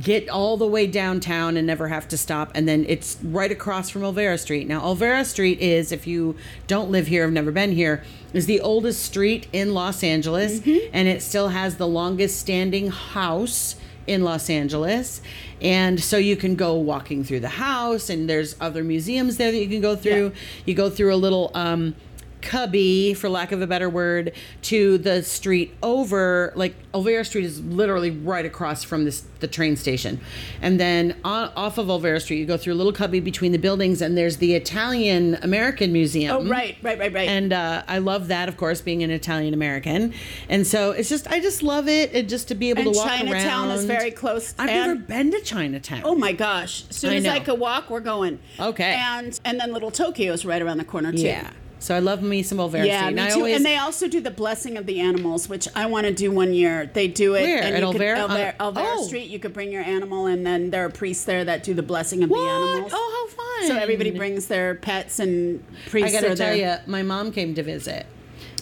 Get 0.00 0.28
all 0.28 0.56
the 0.56 0.66
way 0.66 0.86
downtown 0.86 1.56
and 1.56 1.66
never 1.66 1.88
have 1.88 2.08
to 2.08 2.16
stop. 2.16 2.50
And 2.54 2.66
then 2.66 2.86
it's 2.88 3.18
right 3.22 3.52
across 3.52 3.90
from 3.90 4.02
Olvera 4.02 4.38
Street. 4.38 4.66
Now, 4.66 4.80
Olvera 4.80 5.24
Street 5.26 5.60
is, 5.60 5.92
if 5.92 6.06
you 6.06 6.36
don't 6.66 6.90
live 6.90 7.08
here, 7.08 7.24
have 7.24 7.32
never 7.32 7.52
been 7.52 7.72
here, 7.72 8.02
is 8.32 8.46
the 8.46 8.60
oldest 8.60 9.02
street 9.02 9.48
in 9.52 9.74
Los 9.74 10.02
Angeles. 10.02 10.60
And 10.92 11.08
it 11.08 11.22
still 11.22 11.48
has 11.48 11.76
the 11.76 11.86
longest 11.86 12.40
standing 12.40 12.90
house 12.90 13.76
in 14.06 14.24
Los 14.24 14.48
Angeles. 14.48 15.20
And 15.60 16.02
so 16.02 16.16
you 16.16 16.36
can 16.36 16.56
go 16.56 16.74
walking 16.74 17.22
through 17.22 17.40
the 17.40 17.48
house, 17.48 18.10
and 18.10 18.28
there's 18.28 18.56
other 18.60 18.82
museums 18.82 19.36
there 19.36 19.52
that 19.52 19.58
you 19.58 19.68
can 19.68 19.80
go 19.80 19.94
through. 19.94 20.28
Yeah. 20.28 20.40
You 20.66 20.74
go 20.74 20.90
through 20.90 21.14
a 21.14 21.16
little 21.16 21.50
um, 21.54 21.94
cubby, 22.42 23.14
for 23.14 23.28
lack 23.28 23.52
of 23.52 23.62
a 23.62 23.66
better 23.66 23.88
word, 23.88 24.32
to 24.62 24.98
the 24.98 25.22
street 25.22 25.74
over. 25.82 26.52
Like 26.54 26.74
Olvera 26.92 27.24
Street 27.24 27.44
is 27.44 27.60
literally 27.60 28.10
right 28.10 28.44
across 28.44 28.84
from 28.84 29.04
this 29.04 29.24
the 29.40 29.48
train 29.48 29.74
station, 29.76 30.20
and 30.60 30.78
then 30.78 31.16
on, 31.24 31.50
off 31.56 31.78
of 31.78 31.88
Olvera 31.88 32.20
Street, 32.20 32.38
you 32.38 32.46
go 32.46 32.56
through 32.56 32.74
a 32.74 32.76
little 32.76 32.92
cubby 32.92 33.18
between 33.20 33.50
the 33.52 33.58
buildings, 33.58 34.00
and 34.00 34.16
there's 34.16 34.36
the 34.36 34.54
Italian 34.54 35.36
American 35.42 35.92
Museum. 35.92 36.36
Oh, 36.36 36.48
right, 36.48 36.76
right, 36.82 36.98
right, 36.98 37.12
right. 37.12 37.28
And 37.28 37.52
uh, 37.52 37.82
I 37.88 37.98
love 37.98 38.28
that, 38.28 38.48
of 38.48 38.56
course, 38.56 38.80
being 38.80 39.02
an 39.02 39.10
Italian 39.10 39.54
American, 39.54 40.14
and 40.48 40.66
so 40.66 40.92
it's 40.92 41.08
just 41.08 41.26
I 41.28 41.40
just 41.40 41.62
love 41.62 41.88
it, 41.88 42.12
and 42.12 42.28
just 42.28 42.48
to 42.48 42.54
be 42.54 42.70
able 42.70 42.82
and 42.82 42.92
to 42.92 42.98
walk 42.98 43.08
Chinatown 43.08 43.68
around. 43.68 43.78
is 43.78 43.84
very 43.84 44.10
close. 44.10 44.52
To 44.52 44.62
I've 44.62 44.68
and- 44.68 44.86
never 44.86 45.00
been 45.00 45.30
to 45.32 45.40
Chinatown. 45.40 46.02
Oh 46.04 46.14
my 46.14 46.32
gosh! 46.32 46.84
As 46.90 46.96
soon 46.96 47.12
I 47.12 47.16
as 47.16 47.26
I 47.26 47.40
could 47.40 47.58
walk, 47.58 47.90
we're 47.90 48.00
going. 48.00 48.38
Okay. 48.60 48.94
And 48.94 49.38
and 49.44 49.58
then 49.58 49.72
Little 49.72 49.90
Tokyo 49.90 50.32
is 50.32 50.44
right 50.44 50.62
around 50.62 50.78
the 50.78 50.84
corner 50.84 51.12
too. 51.12 51.18
Yeah. 51.18 51.50
So 51.82 51.96
I 51.96 51.98
love 51.98 52.22
me 52.22 52.44
some 52.44 52.58
Olvera 52.58 52.86
Yeah, 52.86 53.10
me 53.10 53.20
and 53.20 53.32
too. 53.32 53.38
always, 53.38 53.56
and 53.56 53.66
they 53.66 53.76
also 53.76 54.06
do 54.06 54.20
the 54.20 54.30
blessing 54.30 54.76
of 54.76 54.86
the 54.86 55.00
animals, 55.00 55.48
which 55.48 55.66
I 55.74 55.86
want 55.86 56.06
to 56.06 56.14
do 56.14 56.30
one 56.30 56.54
year. 56.54 56.88
They 56.92 57.08
do 57.08 57.34
it 57.34 57.42
Where? 57.42 57.60
and 57.60 57.74
At 57.74 57.82
Olvera? 57.82 58.28
Olvera, 58.28 58.56
Olvera 58.58 58.94
oh. 58.98 59.04
Street. 59.04 59.28
You 59.28 59.40
could 59.40 59.52
bring 59.52 59.72
your 59.72 59.82
animal, 59.82 60.26
and 60.26 60.46
then 60.46 60.70
there 60.70 60.84
are 60.84 60.90
priests 60.90 61.24
there 61.24 61.44
that 61.44 61.64
do 61.64 61.74
the 61.74 61.82
blessing 61.82 62.22
of 62.22 62.30
what? 62.30 62.40
the 62.40 62.48
animals. 62.48 62.92
Oh, 62.94 63.28
how 63.28 63.36
fun! 63.66 63.68
So 63.68 63.82
everybody 63.82 64.12
brings 64.12 64.46
their 64.46 64.76
pets, 64.76 65.18
and 65.18 65.64
priests. 65.88 66.16
I 66.16 66.20
gotta 66.20 66.32
are 66.32 66.36
tell 66.36 66.56
there. 66.56 66.80
you, 66.86 66.90
my 66.90 67.02
mom 67.02 67.32
came 67.32 67.52
to 67.56 67.64
visit. 67.64 68.06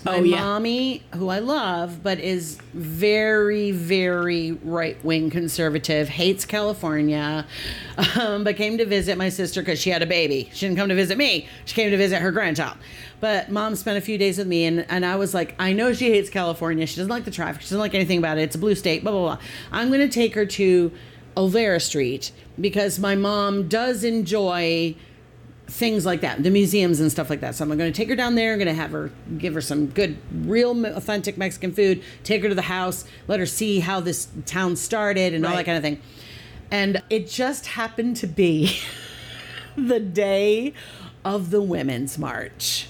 My 0.05 0.17
Oh, 0.17 0.23
yeah. 0.23 0.41
mommy, 0.41 1.03
who 1.15 1.29
I 1.29 1.41
love, 1.41 2.03
but 2.03 2.19
is 2.21 2.59
very, 2.73 3.71
very 3.71 4.53
right 4.53 5.03
wing 5.05 5.31
conservative, 5.31 6.09
hates 6.09 6.45
California, 6.45 7.47
um, 8.19 8.45
but 8.45 8.57
came 8.57 8.79
to 8.79 8.87
visit 8.87 9.19
my 9.19 9.29
sister 9.29 9.61
because 9.61 9.79
she 9.81 9.91
had 9.91 10.03
a 10.03 10.07
baby. 10.07 10.49
She 10.55 10.67
didn't 10.67 10.79
come 10.79 10.89
to 10.89 10.95
visit 10.95 11.19
me. 11.19 11.49
She 11.67 11.75
came 11.75 11.91
to 11.91 11.97
visit 11.97 12.21
her 12.23 12.33
grandchild. 12.33 12.79
But 13.21 13.51
mom 13.51 13.77
spent 13.77 13.99
a 13.99 14.01
few 14.01 14.17
days 14.17 14.39
with 14.39 14.47
me, 14.47 14.65
and, 14.65 14.87
and 14.89 15.05
I 15.05 15.17
was 15.17 15.35
like, 15.35 15.55
I 15.59 15.73
know 15.75 15.93
she 15.93 16.11
hates 16.11 16.31
California. 16.31 16.87
She 16.87 16.97
doesn't 16.97 17.11
like 17.11 17.25
the 17.27 17.31
traffic. 17.31 17.61
She 17.61 17.67
doesn't 17.67 17.79
like 17.79 17.95
anything 17.95 18.19
about 18.19 18.39
it. 18.39 18.43
It's 18.43 18.57
a 18.57 18.59
blue 18.59 18.75
state, 18.75 19.03
blah, 19.03 19.13
blah, 19.13 19.37
blah. 19.37 19.39
I'm 19.71 19.89
going 19.89 20.01
to 20.01 20.09
take 20.09 20.35
her 20.35 20.47
to 20.47 20.91
Olvera 21.37 21.81
Street 21.83 22.33
because 22.59 22.99
my 22.99 23.15
mom 23.15 23.69
does 23.69 24.05
enjoy 24.05 24.95
things 25.71 26.05
like 26.05 26.21
that, 26.21 26.43
the 26.43 26.51
museums 26.51 27.01
and 27.01 27.11
stuff 27.11 27.31
like 27.31 27.41
that. 27.41 27.55
So 27.55 27.65
I'm 27.65 27.69
going 27.69 27.93
to 27.93 27.97
take 27.97 28.09
her 28.09 28.17
down 28.17 28.35
there. 28.35 28.53
I'm 28.53 28.59
going 28.59 28.69
to 28.69 28.75
have 28.75 28.91
her 28.91 29.13
give 29.39 29.55
her 29.55 29.61
some 29.61 29.87
good, 29.87 30.19
real, 30.33 30.85
authentic 30.85 31.39
Mexican 31.39 31.73
food. 31.73 32.03
Take 32.25 32.43
her 32.43 32.49
to 32.49 32.55
the 32.55 32.63
house, 32.63 33.05
let 33.29 33.39
her 33.41 33.47
see 33.47 33.81
how 33.81 34.01
this 34.01 34.29
town 34.47 34.77
started 34.77 35.33
and 35.33 35.47
all 35.47 35.55
that 35.55 35.65
kind 35.65 35.77
of 35.77 35.83
thing. 35.83 36.01
And 36.71 37.03
it 37.09 37.29
just 37.29 37.67
happened 37.67 38.17
to 38.17 38.27
be 38.27 38.79
the 39.77 40.01
day 40.01 40.75
of 41.25 41.51
the 41.51 41.63
Women's 41.63 42.19
March. 42.19 42.89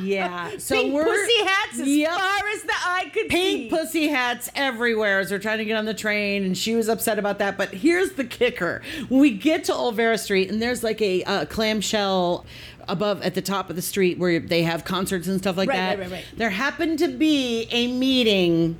Yeah. 0.00 0.50
So 0.58 0.74
Pink 0.74 0.94
we're 0.94 1.04
pussy 1.04 1.44
hats 1.44 1.80
as 1.80 1.88
Yep. 1.88 2.10
far 2.12 2.48
as 2.54 2.62
the 2.62 2.72
eye 2.72 3.10
could 3.12 3.22
see. 3.22 3.28
pink 3.28 3.60
see. 3.62 3.68
pussy 3.70 4.08
hats 4.08 4.50
everywhere 4.54 5.20
as 5.20 5.30
we're 5.30 5.38
trying 5.38 5.58
to 5.58 5.64
get 5.64 5.76
on 5.76 5.84
the 5.84 5.94
train 5.94 6.44
and 6.44 6.56
she 6.56 6.74
was 6.74 6.88
upset 6.88 7.18
about 7.18 7.38
that 7.38 7.56
but 7.56 7.70
here's 7.70 8.12
the 8.12 8.24
kicker 8.24 8.82
when 9.08 9.20
we 9.20 9.30
get 9.30 9.64
to 9.64 9.72
olvera 9.72 10.18
street 10.18 10.50
and 10.50 10.60
there's 10.62 10.82
like 10.82 11.00
a 11.02 11.22
uh, 11.24 11.44
clamshell 11.46 12.44
above 12.88 13.20
at 13.22 13.34
the 13.34 13.42
top 13.42 13.68
of 13.70 13.76
the 13.76 13.82
street 13.82 14.18
where 14.18 14.38
they 14.40 14.62
have 14.62 14.84
concerts 14.84 15.26
and 15.28 15.38
stuff 15.40 15.56
like 15.56 15.68
Right, 15.68 15.76
that 15.76 15.98
right, 15.98 16.10
right, 16.10 16.12
right. 16.12 16.24
there 16.36 16.50
happened 16.50 16.98
to 17.00 17.08
be 17.08 17.68
a 17.70 17.86
meeting 17.88 18.76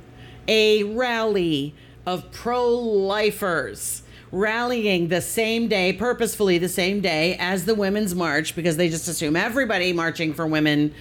a 0.47 0.83
rally 0.83 1.73
of 2.05 2.31
pro-lifers 2.31 4.01
rallying 4.31 5.07
the 5.07 5.21
same 5.21 5.67
day 5.67 5.93
purposefully 5.93 6.57
the 6.57 6.67
same 6.69 6.99
day 7.01 7.35
as 7.39 7.65
the 7.65 7.73
women's 7.75 8.13
march 8.13 8.55
because 8.55 8.75
they 8.77 8.89
just 8.89 9.07
assume 9.07 9.35
everybody 9.35 9.93
marching 9.93 10.33
for 10.33 10.45
women 10.45 10.93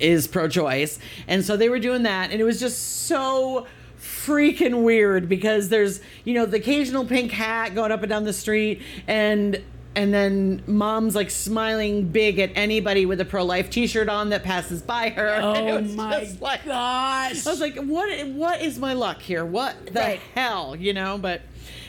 is 0.00 0.26
pro-choice 0.26 0.98
and 1.28 1.44
so 1.44 1.56
they 1.56 1.68
were 1.68 1.78
doing 1.78 2.02
that 2.02 2.30
and 2.32 2.40
it 2.40 2.44
was 2.44 2.58
just 2.58 3.06
so 3.06 3.66
freaking 4.00 4.82
weird 4.82 5.28
because 5.28 5.68
there's 5.68 6.00
you 6.24 6.34
know 6.34 6.44
the 6.44 6.56
occasional 6.56 7.04
pink 7.04 7.30
hat 7.30 7.74
going 7.74 7.92
up 7.92 8.00
and 8.02 8.10
down 8.10 8.24
the 8.24 8.32
street 8.32 8.82
and 9.06 9.62
and 9.94 10.12
then 10.12 10.60
mom's 10.66 11.14
like 11.14 11.30
smiling 11.30 12.08
big 12.08 12.38
at 12.40 12.50
anybody 12.56 13.06
with 13.06 13.20
a 13.20 13.24
pro-life 13.24 13.68
t-shirt 13.70 14.08
on 14.08 14.30
that 14.30 14.42
passes 14.42 14.82
by 14.82 15.10
her 15.10 15.28
And 15.28 15.86
Oh 15.90 15.94
my 15.94 16.18
like- 16.40 16.64
gosh! 16.64 17.46
I 17.46 17.50
was 17.50 17.60
like, 17.60 17.76
what? 17.76 18.26
What 18.28 18.62
is 18.62 18.78
my 18.78 18.94
luck 18.94 19.20
here? 19.20 19.44
What 19.44 19.86
the 19.86 20.00
Right. 20.00 20.20
hell? 20.34 20.74
You 20.74 20.94
know. 20.94 21.18
But 21.18 21.42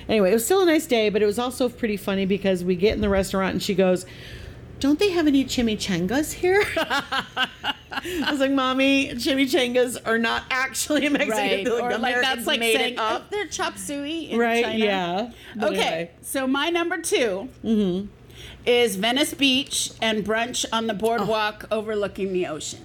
anyway, 0.10 0.31
it 0.31 0.33
was 0.33 0.45
still 0.45 0.62
a 0.62 0.65
nice 0.65 0.86
day. 0.88 1.10
But 1.10 1.22
it 1.22 1.25
was 1.25 1.39
also 1.39 1.69
pretty 1.69 1.98
funny 1.98 2.25
because 2.25 2.63
we 2.63 2.75
get 2.75 2.95
in 2.95 3.01
the 3.01 3.10
restaurant 3.10 3.53
and 3.53 3.63
she 3.63 3.75
goes, 3.75 4.05
"Don't 4.79 5.00
they 5.00 5.10
have 5.12 5.27
any 5.27 5.45
chimichangas 5.45 6.33
here?" 6.33 6.63
I 6.77 8.31
was 8.31 8.39
like, 8.39 8.51
"Mommy, 8.51 9.10
chimichangas 9.13 9.98
are 10.05 10.17
not 10.17 10.43
actually 10.50 11.05
a 11.05 11.10
Mexican 11.10 11.38
right, 11.38 11.67
food. 11.67 11.79
or 11.81 11.98
like 11.98 12.15
that's 12.22 12.45
like 12.48 12.60
made 12.60 12.75
saying 12.75 12.98
up." 13.00 13.24
"Oh, 13.24 13.27
they're 13.29 13.48
chop 13.48 13.77
suey 13.77 14.31
in 14.31 14.39
Right, 14.39 14.63
China. 14.65 14.77
yeah. 14.86 15.31
But 15.55 15.69
Okay, 15.74 15.81
anyway. 15.83 16.12
so 16.22 16.48
my 16.48 16.69
number 16.69 16.98
2 17.01 17.50
Mm-hmm. 17.63 18.07
is 18.65 18.95
Venice 18.95 19.33
Beach 19.36 19.91
and 20.01 20.25
brunch 20.25 20.65
on 20.74 20.88
the 20.88 20.93
boardwalk 20.93 21.65
overlooking 21.72 22.33
the 22.33 22.48
ocean. 22.48 22.79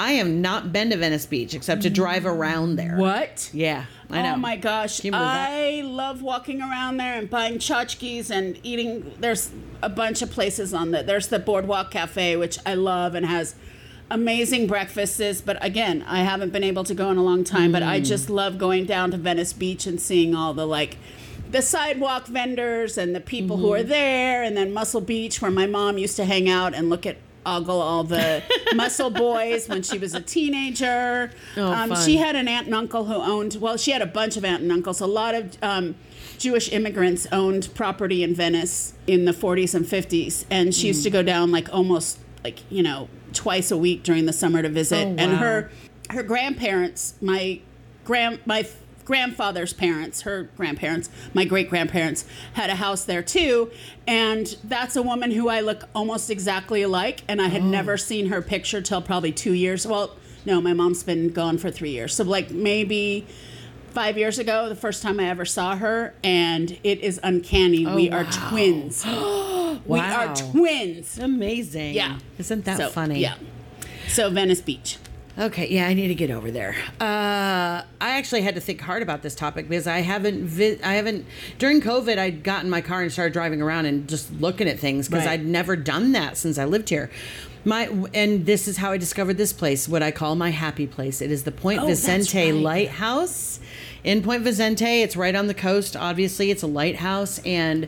I 0.00 0.12
have 0.12 0.28
not 0.28 0.72
been 0.72 0.88
to 0.90 0.96
Venice 0.96 1.26
Beach 1.26 1.52
except 1.54 1.82
to 1.82 1.90
drive 1.90 2.24
around 2.24 2.76
there. 2.76 2.96
What? 2.96 3.50
Yeah, 3.52 3.84
I 4.08 4.22
know. 4.22 4.32
Oh 4.32 4.36
my 4.38 4.56
gosh. 4.56 5.04
I 5.12 5.82
love 5.84 6.22
walking 6.22 6.62
around 6.62 6.96
there 6.96 7.18
and 7.18 7.28
buying 7.28 7.58
tchotchkes 7.58 8.30
and 8.30 8.58
eating. 8.62 9.12
There's 9.20 9.50
a 9.82 9.90
bunch 9.90 10.22
of 10.22 10.30
places 10.30 10.72
on 10.72 10.90
the. 10.92 11.02
There's 11.02 11.28
the 11.28 11.38
Boardwalk 11.38 11.90
Cafe, 11.90 12.36
which 12.36 12.58
I 12.64 12.74
love 12.74 13.14
and 13.14 13.26
has 13.26 13.54
amazing 14.10 14.66
breakfasts. 14.66 15.42
But 15.42 15.62
again, 15.64 16.02
I 16.08 16.20
haven't 16.22 16.50
been 16.52 16.64
able 16.64 16.84
to 16.84 16.94
go 16.94 17.10
in 17.10 17.18
a 17.18 17.22
long 17.22 17.44
time. 17.44 17.70
But 17.70 17.82
Mm. 17.82 17.88
I 17.88 18.00
just 18.00 18.30
love 18.30 18.56
going 18.56 18.86
down 18.86 19.10
to 19.10 19.18
Venice 19.18 19.52
Beach 19.52 19.86
and 19.86 20.00
seeing 20.00 20.34
all 20.34 20.54
the 20.54 20.66
like. 20.66 20.96
The 21.50 21.62
sidewalk 21.62 22.26
vendors 22.26 22.96
and 22.96 23.14
the 23.14 23.20
people 23.20 23.56
who 23.58 23.66
Mm-hmm. 23.66 23.80
are 23.80 23.82
there, 23.82 24.42
and 24.44 24.56
then 24.56 24.72
Muscle 24.72 25.00
Beach, 25.00 25.42
where 25.42 25.50
my 25.50 25.66
mom 25.66 25.98
used 25.98 26.16
to 26.16 26.24
hang 26.24 26.48
out 26.48 26.74
and 26.74 26.88
look 26.88 27.04
at 27.06 27.16
ogle 27.46 27.80
all 27.80 28.04
the 28.04 28.42
muscle 28.74 29.10
boys 29.10 29.68
when 29.68 29.82
she 29.82 29.98
was 29.98 30.14
a 30.14 30.20
teenager. 30.20 31.30
Oh, 31.56 31.72
um, 31.72 31.96
she 31.96 32.16
had 32.16 32.36
an 32.36 32.48
aunt 32.48 32.66
and 32.66 32.74
uncle 32.74 33.04
who 33.04 33.14
owned, 33.14 33.56
well, 33.60 33.76
she 33.76 33.90
had 33.90 34.02
a 34.02 34.06
bunch 34.06 34.36
of 34.36 34.44
aunt 34.44 34.62
and 34.62 34.70
uncles. 34.70 35.00
A 35.00 35.06
lot 35.06 35.34
of 35.34 35.56
um, 35.62 35.94
Jewish 36.38 36.72
immigrants 36.72 37.26
owned 37.32 37.68
property 37.74 38.22
in 38.22 38.34
Venice 38.34 38.94
in 39.06 39.24
the 39.24 39.32
40s 39.32 39.74
and 39.74 39.84
50s. 39.84 40.44
And 40.50 40.74
she 40.74 40.88
used 40.88 41.02
to 41.04 41.10
go 41.10 41.22
down 41.22 41.50
like 41.50 41.72
almost 41.72 42.18
like, 42.44 42.58
you 42.70 42.82
know, 42.82 43.08
twice 43.32 43.70
a 43.70 43.76
week 43.76 44.02
during 44.02 44.26
the 44.26 44.32
summer 44.32 44.62
to 44.62 44.68
visit. 44.68 45.06
Oh, 45.06 45.08
wow. 45.10 45.16
And 45.18 45.32
her 45.38 45.70
her 46.10 46.22
grandparents, 46.22 47.14
my 47.20 47.60
grand 48.04 48.40
my 48.44 48.66
grandfather's 49.04 49.72
parents, 49.72 50.22
her 50.22 50.44
grandparents, 50.56 51.10
my 51.34 51.44
great 51.44 51.68
grandparents 51.68 52.24
had 52.54 52.70
a 52.70 52.76
house 52.76 53.04
there 53.04 53.22
too, 53.22 53.70
and 54.06 54.56
that's 54.64 54.96
a 54.96 55.02
woman 55.02 55.30
who 55.32 55.48
I 55.48 55.60
look 55.60 55.88
almost 55.94 56.30
exactly 56.30 56.82
alike, 56.82 57.22
and 57.28 57.40
I 57.40 57.48
had 57.48 57.62
oh. 57.62 57.66
never 57.66 57.96
seen 57.96 58.26
her 58.26 58.40
picture 58.42 58.80
till 58.80 59.02
probably 59.02 59.32
two 59.32 59.52
years. 59.52 59.86
Well, 59.86 60.16
no, 60.46 60.60
my 60.60 60.72
mom's 60.72 61.02
been 61.02 61.28
gone 61.30 61.58
for 61.58 61.70
three 61.70 61.90
years, 61.90 62.14
so 62.14 62.24
like 62.24 62.50
maybe. 62.50 63.26
Five 63.92 64.16
years 64.16 64.38
ago, 64.38 64.68
the 64.68 64.76
first 64.76 65.02
time 65.02 65.18
I 65.18 65.24
ever 65.24 65.44
saw 65.44 65.74
her, 65.74 66.14
and 66.22 66.78
it 66.84 67.00
is 67.00 67.18
uncanny. 67.24 67.84
Oh, 67.84 67.96
we 67.96 68.08
are 68.08 68.24
twins. 68.24 69.04
wow. 69.04 69.80
We 69.84 69.98
are 69.98 70.32
twins. 70.36 71.18
Amazing. 71.18 71.94
Yeah. 71.94 72.20
Isn't 72.38 72.64
that 72.66 72.76
So, 72.76 72.88
funny? 72.90 73.18
Yeah. 73.18 73.34
So 74.06 74.30
Venice 74.30 74.60
Beach. 74.60 74.98
Okay, 75.40 75.68
yeah, 75.68 75.86
I 75.86 75.94
need 75.94 76.08
to 76.08 76.14
get 76.14 76.30
over 76.30 76.50
there. 76.50 76.76
Uh, 77.00 77.80
I 77.80 77.84
actually 78.00 78.42
had 78.42 78.54
to 78.56 78.60
think 78.60 78.82
hard 78.82 79.02
about 79.02 79.22
this 79.22 79.34
topic 79.34 79.70
because 79.70 79.86
I 79.86 80.00
haven't, 80.00 80.44
vi- 80.44 80.78
I 80.84 80.94
haven't 80.96 81.24
during 81.58 81.80
COVID. 81.80 82.18
I'd 82.18 82.42
gotten 82.44 82.66
in 82.66 82.70
my 82.70 82.82
car 82.82 83.00
and 83.00 83.10
started 83.10 83.32
driving 83.32 83.62
around 83.62 83.86
and 83.86 84.06
just 84.06 84.30
looking 84.34 84.68
at 84.68 84.78
things 84.78 85.08
because 85.08 85.24
Right. 85.24 85.40
I'd 85.40 85.46
never 85.46 85.76
done 85.76 86.12
that 86.12 86.36
since 86.36 86.58
I 86.58 86.66
lived 86.66 86.90
here. 86.90 87.10
My 87.64 87.88
and 88.14 88.44
this 88.44 88.68
is 88.68 88.76
how 88.78 88.92
I 88.92 88.98
discovered 88.98 89.38
this 89.38 89.52
place, 89.54 89.88
what 89.88 90.02
I 90.02 90.10
call 90.10 90.34
my 90.34 90.50
happy 90.50 90.86
place. 90.86 91.22
It 91.22 91.30
is 91.30 91.44
the 91.44 91.52
Point 91.52 91.80
Oh, 91.80 91.86
Vicente 91.86 92.52
right. 92.52 92.54
Lighthouse 92.62 93.60
in 94.04 94.22
Point 94.22 94.42
Vicente. 94.42 95.02
It's 95.02 95.16
right 95.16 95.34
on 95.34 95.46
the 95.46 95.54
coast. 95.54 95.96
Obviously, 95.96 96.50
it's 96.50 96.62
a 96.62 96.66
lighthouse, 96.66 97.38
and 97.46 97.86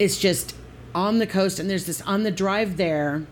it's 0.00 0.18
just 0.18 0.54
on 0.94 1.18
the 1.18 1.26
coast. 1.26 1.58
And 1.60 1.68
there's 1.70 1.86
this 1.86 2.00
on 2.02 2.22
the 2.24 2.30
drive 2.32 2.76
there. 2.76 3.22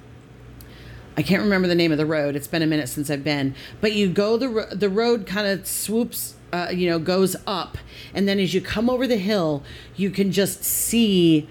I 1.21 1.23
can't 1.23 1.43
remember 1.43 1.69
the 1.69 1.75
name 1.75 1.93
of 1.93 1.99
the 1.99 2.07
road. 2.07 2.35
It's 2.35 2.47
been 2.47 2.63
a 2.63 2.67
minute 2.67 2.89
since 2.89 3.11
I've 3.11 3.23
been. 3.23 3.55
But 3.83 3.93
you 3.93 4.09
go 4.09 4.39
the 4.39 4.75
the 4.75 4.89
road 4.89 5.27
kind 5.27 5.47
of 5.47 5.67
swoops, 5.67 6.35
uh, 6.51 6.69
you 6.73 6.89
know, 6.89 6.99
goes 6.99 7.37
up, 7.47 7.77
and 8.15 8.27
then 8.27 8.39
as 8.39 8.55
you 8.55 8.63
come 8.63 8.89
over 8.89 9.07
the 9.07 9.19
hill, 9.19 9.63
you 9.97 10.09
can 10.09 10.33
just 10.33 10.65
see 10.65 11.47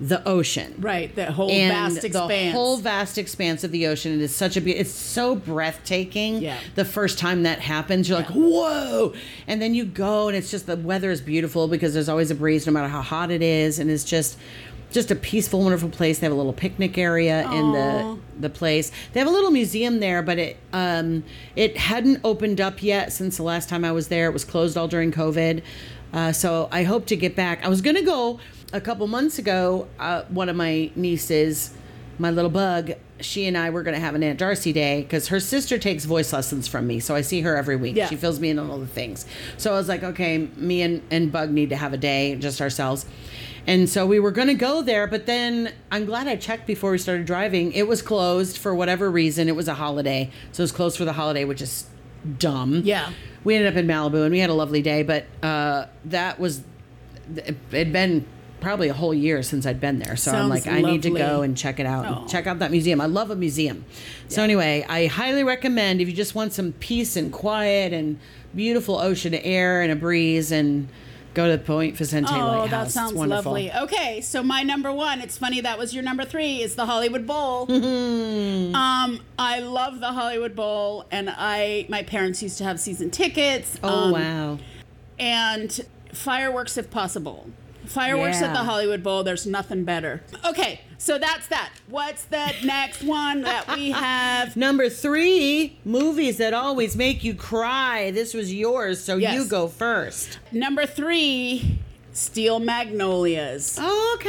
the 0.00 0.26
ocean. 0.28 0.74
Right. 0.78 1.14
that 1.16 1.30
whole 1.30 1.50
And 1.50 1.72
vast 1.72 2.04
expanse. 2.04 2.28
the 2.30 2.50
whole 2.52 2.76
vast 2.76 3.18
expanse 3.18 3.64
of 3.64 3.72
the 3.72 3.86
ocean. 3.88 4.12
It 4.12 4.20
is 4.20 4.34
such 4.34 4.56
a 4.56 4.60
be- 4.60 4.76
it's 4.76 4.90
so 4.92 5.34
breathtaking. 5.34 6.40
Yeah. 6.42 6.56
The 6.76 6.84
first 6.84 7.18
time 7.18 7.42
that 7.42 7.58
happens, 7.60 8.08
you're 8.08 8.18
like, 8.18 8.28
whoa! 8.30 9.12
And 9.46 9.60
then 9.60 9.74
you 9.74 9.84
go, 9.84 10.28
and 10.28 10.36
it's 10.36 10.50
just 10.50 10.66
the 10.66 10.76
weather 10.76 11.10
is 11.10 11.20
beautiful 11.20 11.68
because 11.68 11.94
there's 11.94 12.08
always 12.08 12.30
a 12.30 12.34
breeze, 12.34 12.66
no 12.66 12.72
matter 12.72 12.88
how 12.88 13.02
hot 13.02 13.30
it 13.30 13.42
is, 13.42 13.78
and 13.78 13.90
it's 13.90 14.04
just 14.04 14.38
just 14.90 15.10
a 15.10 15.14
peaceful, 15.14 15.60
wonderful 15.60 15.90
place. 15.90 16.18
They 16.18 16.24
have 16.26 16.32
a 16.32 16.36
little 16.36 16.54
picnic 16.54 16.96
area 16.96 17.42
in 17.50 17.72
the 17.72 18.18
the 18.40 18.48
place. 18.48 18.90
They 19.12 19.20
have 19.20 19.28
a 19.28 19.32
little 19.32 19.50
museum 19.50 20.00
there, 20.00 20.22
but 20.22 20.38
it 20.38 20.56
um 20.72 21.24
it 21.56 21.76
hadn't 21.76 22.20
opened 22.24 22.60
up 22.60 22.82
yet 22.82 23.12
since 23.12 23.36
the 23.36 23.42
last 23.42 23.68
time 23.68 23.84
I 23.84 23.92
was 23.92 24.08
there. 24.08 24.26
It 24.28 24.32
was 24.32 24.44
closed 24.44 24.78
all 24.78 24.88
during 24.88 25.12
COVID. 25.12 25.62
Uh, 26.10 26.32
so 26.32 26.68
I 26.72 26.84
hope 26.84 27.04
to 27.06 27.16
get 27.16 27.36
back. 27.36 27.62
I 27.64 27.68
was 27.68 27.82
gonna 27.82 28.02
go 28.02 28.40
a 28.72 28.80
couple 28.80 29.06
months 29.06 29.38
ago. 29.38 29.88
Uh, 29.98 30.22
one 30.28 30.48
of 30.48 30.56
my 30.56 30.90
nieces, 30.96 31.74
my 32.18 32.30
little 32.30 32.50
bug, 32.50 32.92
she 33.20 33.46
and 33.46 33.58
I 33.58 33.70
were 33.70 33.82
gonna 33.82 33.98
have 33.98 34.14
an 34.14 34.22
Aunt 34.22 34.38
Darcy 34.38 34.72
day 34.72 35.02
because 35.02 35.28
her 35.28 35.40
sister 35.40 35.78
takes 35.78 36.04
voice 36.04 36.32
lessons 36.32 36.68
from 36.68 36.86
me, 36.86 37.00
so 37.00 37.14
I 37.14 37.22
see 37.22 37.40
her 37.40 37.56
every 37.56 37.76
week. 37.76 37.96
Yeah. 37.96 38.06
She 38.08 38.16
fills 38.16 38.38
me 38.38 38.50
in 38.50 38.58
on 38.58 38.70
all 38.70 38.78
the 38.78 38.86
things. 38.86 39.26
So 39.56 39.72
I 39.72 39.76
was 39.76 39.88
like, 39.88 40.02
okay, 40.02 40.38
me 40.56 40.82
and, 40.82 41.02
and 41.10 41.32
Bug 41.32 41.50
need 41.50 41.70
to 41.70 41.76
have 41.76 41.92
a 41.92 41.96
day 41.96 42.36
just 42.36 42.60
ourselves. 42.60 43.06
And 43.66 43.86
so 43.86 44.06
we 44.06 44.18
were 44.18 44.30
going 44.30 44.48
to 44.48 44.54
go 44.54 44.80
there, 44.80 45.06
but 45.06 45.26
then 45.26 45.74
I'm 45.92 46.06
glad 46.06 46.26
I 46.26 46.36
checked 46.36 46.66
before 46.66 46.90
we 46.90 46.96
started 46.96 47.26
driving. 47.26 47.72
It 47.72 47.86
was 47.86 48.00
closed 48.00 48.56
for 48.56 48.74
whatever 48.74 49.10
reason. 49.10 49.46
It 49.46 49.56
was 49.56 49.68
a 49.68 49.74
holiday. 49.74 50.30
So 50.52 50.62
it 50.62 50.64
was 50.64 50.72
closed 50.72 50.96
for 50.96 51.04
the 51.04 51.12
holiday, 51.12 51.44
which 51.44 51.60
is 51.60 51.84
dumb. 52.38 52.80
Yeah. 52.82 53.12
We 53.44 53.56
ended 53.56 53.70
up 53.70 53.78
in 53.78 53.86
Malibu 53.86 54.22
and 54.22 54.32
we 54.32 54.38
had 54.38 54.48
a 54.48 54.54
lovely 54.54 54.80
day, 54.80 55.02
but 55.02 55.26
uh, 55.42 55.84
that 56.06 56.40
was, 56.40 56.62
it 57.36 57.56
had 57.70 57.92
been 57.92 58.24
probably 58.60 58.88
a 58.88 58.94
whole 58.94 59.14
year 59.14 59.42
since 59.42 59.66
I'd 59.66 59.80
been 59.80 59.98
there. 59.98 60.16
So 60.16 60.32
I'm 60.32 60.48
like, 60.48 60.66
I 60.66 60.80
need 60.80 61.02
to 61.02 61.10
go 61.10 61.42
and 61.42 61.56
check 61.56 61.78
it 61.80 61.86
out. 61.86 62.06
Oh. 62.06 62.20
And 62.20 62.28
check 62.30 62.46
out 62.46 62.58
that 62.60 62.70
museum. 62.70 63.00
I 63.00 63.06
love 63.06 63.30
a 63.30 63.36
museum. 63.36 63.84
So 64.28 64.42
anyway, 64.42 64.84
I 64.88 65.06
highly 65.06 65.44
recommend 65.44 66.00
if 66.00 66.08
you 66.08 66.14
just 66.14 66.34
want 66.34 66.52
some 66.52 66.72
peace 66.72 67.16
and 67.16 67.32
quiet 67.32 67.92
and 67.92 68.18
beautiful 68.54 68.98
ocean 68.98 69.34
air 69.34 69.82
and 69.82 69.92
a 69.92 69.96
breeze 69.96 70.50
and 70.52 70.88
go 71.34 71.46
to 71.48 71.56
the 71.56 71.62
Point 71.62 71.96
Vicente 71.96 72.30
Oh, 72.32 72.38
Lighthouse. 72.38 72.70
that 72.70 72.84
It's 72.86 72.94
sounds 72.94 73.14
lovely. 73.14 73.72
Okay, 73.72 74.20
so 74.20 74.42
my 74.42 74.62
number 74.62 74.92
one, 74.92 75.20
it's 75.20 75.38
funny 75.38 75.60
that 75.60 75.78
was 75.78 75.94
your 75.94 76.02
number 76.02 76.24
three, 76.24 76.62
is 76.62 76.74
the 76.74 76.86
Hollywood 76.86 77.26
Bowl. 77.26 77.70
um, 77.72 79.20
I 79.38 79.60
love 79.60 80.00
the 80.00 80.12
Hollywood 80.12 80.56
Bowl, 80.56 81.06
and 81.10 81.30
I 81.30 81.86
my 81.88 82.02
parents 82.02 82.42
used 82.42 82.58
to 82.58 82.64
have 82.64 82.80
season 82.80 83.10
tickets. 83.10 83.78
Oh 83.82 83.88
um, 83.88 84.12
wow. 84.12 84.58
And 85.18 85.80
fireworks 86.12 86.76
if 86.76 86.90
possible. 86.90 87.48
Fireworks 87.88 88.42
at 88.42 88.52
the 88.52 88.60
Hollywood 88.64 89.02
Bowl, 89.02 89.22
there's 89.24 89.46
nothing 89.46 89.84
better. 89.84 90.22
Okay, 90.44 90.80
so 90.98 91.18
that's 91.18 91.46
that. 91.48 91.70
What's 91.88 92.24
the 92.24 92.52
next 92.64 93.02
one 93.02 93.42
that 93.42 93.74
we 93.74 93.90
have? 93.92 94.56
Number 94.56 94.88
three, 94.88 95.78
movies 95.84 96.36
that 96.36 96.52
always 96.54 96.96
make 96.96 97.24
you 97.24 97.34
cry. 97.34 98.10
This 98.10 98.34
was 98.34 98.52
yours, 98.54 99.02
so 99.02 99.16
Yes. 99.16 99.34
you 99.34 99.46
go 99.46 99.68
first. 99.68 100.38
Number 100.52 100.86
three, 100.86 101.78
Steel 102.12 102.58
Magnolias. 102.60 103.78
Oh, 103.80 104.16
okay, 104.18 104.28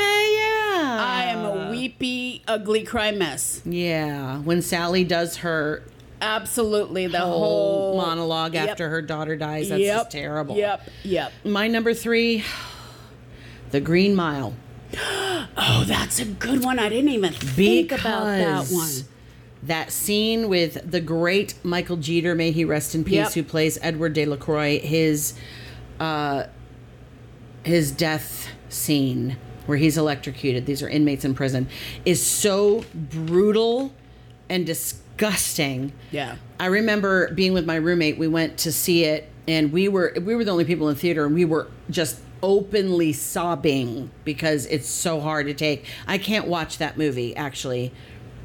yeah. 0.80 0.98
I 1.02 1.24
am 1.26 1.44
a 1.46 1.72
weepy, 1.72 2.42
ugly 2.48 2.84
cry 2.84 3.12
mess. 3.12 3.62
Yeah, 3.66 4.38
when 4.40 4.62
Sally 4.62 5.04
does 5.04 5.38
her 5.38 5.84
Absolutely, 6.22 7.08
the 7.08 7.20
whole, 7.20 7.94
whole 7.94 7.98
monologue 7.98 8.54
Yep. 8.54 8.70
after 8.70 8.90
her 8.90 9.02
daughter 9.02 9.38
dies, 9.38 9.70
that's 9.70 9.82
yep, 9.82 9.98
just 10.00 10.12
terrible. 10.12 10.56
Yep, 10.58 10.90
yep. 11.04 11.32
My 11.46 11.70
number 11.70 11.94
three, 11.94 12.44
The 13.72 13.80
Green 13.82 14.16
Mile. 14.16 14.54
Oh, 15.58 15.84
that's 15.86 16.20
a 16.20 16.26
good 16.26 16.64
one. 16.64 16.80
I 16.80 16.90
didn't 16.90 17.10
even 17.10 17.34
think 17.34 17.92
about 17.92 18.24
that 18.26 18.68
one. 18.68 18.90
That 19.64 19.92
scene 19.92 20.48
with 20.48 20.90
the 20.90 21.02
great 21.02 21.54
Michael 21.64 21.98
Jeter, 21.98 22.34
may 22.34 22.52
he 22.52 22.64
rest 22.64 22.96
in 22.96 23.04
peace, 23.04 23.16
Yep. 23.16 23.34
who 23.34 23.44
plays 23.44 23.78
Edward 23.82 24.14
Delacroix, 24.14 24.80
his 24.80 25.34
uh, 26.00 26.46
his 27.64 27.92
death 27.92 28.48
scene 28.70 29.36
where 29.66 29.78
he's 29.78 29.98
electrocuted. 29.98 30.66
These 30.66 30.82
are 30.82 30.90
inmates 30.90 31.26
in 31.26 31.36
prison, 31.36 31.68
is 32.06 32.26
so 32.26 32.86
brutal 32.94 33.94
and 34.50 34.66
disgusting. 34.66 35.92
Yeah. 36.12 36.36
I 36.60 36.68
remember 36.68 37.32
being 37.34 37.54
with 37.54 37.66
my 37.66 37.76
roommate. 37.76 38.18
We 38.18 38.28
went 38.30 38.58
to 38.60 38.72
see 38.72 39.04
it, 39.04 39.28
and 39.48 39.72
we 39.74 39.90
were 39.90 40.14
we 40.22 40.36
were 40.36 40.44
the 40.46 40.52
only 40.52 40.66
people 40.66 40.88
in 40.88 40.96
the 40.96 41.00
theater, 41.02 41.26
and 41.26 41.36
we 41.36 41.44
were 41.46 41.68
just 41.90 42.22
openly 42.42 43.14
sobbing 43.14 44.12
because 44.24 44.66
it's 44.68 44.88
so 44.88 45.20
hard 45.20 45.48
to 45.48 45.54
take. 45.54 45.86
I 46.08 46.18
can't 46.18 46.48
watch 46.48 46.78
that 46.78 46.98
movie. 46.98 47.36
Actually, 47.36 47.92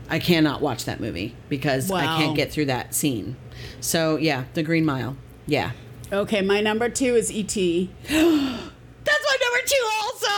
I 0.09 0.19
cannot 0.19 0.61
watch 0.61 0.85
that 0.85 1.01
movie 1.01 1.35
because 1.49 1.91
I 1.91 2.05
can't 2.19 2.37
get 2.37 2.53
through 2.53 2.67
that 2.67 2.95
scene. 2.95 3.37
So 3.81 4.17
yeah, 4.17 4.45
The 4.55 4.63
Green 4.63 4.85
Mile. 4.85 5.17
Yeah, 5.47 5.73
Okay, 6.13 6.43
my 6.43 6.61
number 6.61 6.89
two 6.89 7.17
is 7.17 7.33
E.T. 7.33 7.91
that's 8.03 8.13
my 8.13 9.37
number 9.43 9.59
two. 9.67 9.89
Also, 10.03 10.29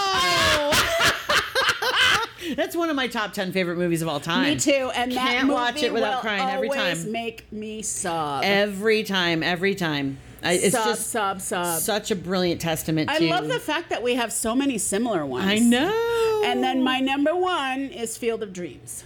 that's 2.54 2.74
one 2.74 2.88
of 2.88 2.96
my 2.96 3.08
top 3.08 3.32
ten 3.34 3.52
favorite 3.52 3.76
movies 3.76 4.00
of 4.00 4.08
all 4.08 4.20
time. 4.20 4.44
Me 4.44 4.56
too. 4.56 4.90
And 4.94 5.12
that 5.12 5.18
Can't 5.18 5.48
movie 5.48 5.54
watch 5.54 5.82
it 5.82 5.92
without 5.92 6.14
will 6.14 6.20
crying 6.20 6.48
every 6.48 6.68
always 6.70 7.02
time. 7.02 7.12
Make 7.12 7.52
me 7.52 7.82
sob. 7.82 8.44
Every 8.44 9.02
time, 9.02 9.42
every 9.42 9.74
time. 9.74 10.18
I, 10.42 10.52
it's 10.52 10.74
sob, 10.76 10.84
just 10.86 11.10
sob, 11.10 11.40
sob. 11.40 11.80
such 11.80 12.10
a 12.10 12.16
brilliant 12.16 12.60
testament 12.60 13.10
I 13.10 13.18
to. 13.18 13.26
love 13.28 13.48
the 13.48 13.58
fact 13.58 13.90
that 13.90 14.02
we 14.02 14.14
have 14.16 14.32
so 14.32 14.54
many 14.54 14.78
similar 14.78 15.24
ones. 15.26 15.46
I 15.46 15.58
know. 15.58 16.42
And 16.44 16.62
then 16.62 16.82
my 16.82 17.00
number 17.00 17.34
one 17.34 17.80
is 17.86 18.16
Field 18.16 18.42
of 18.42 18.52
Dreams. 18.52 19.04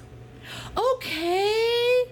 okay. 0.77 2.05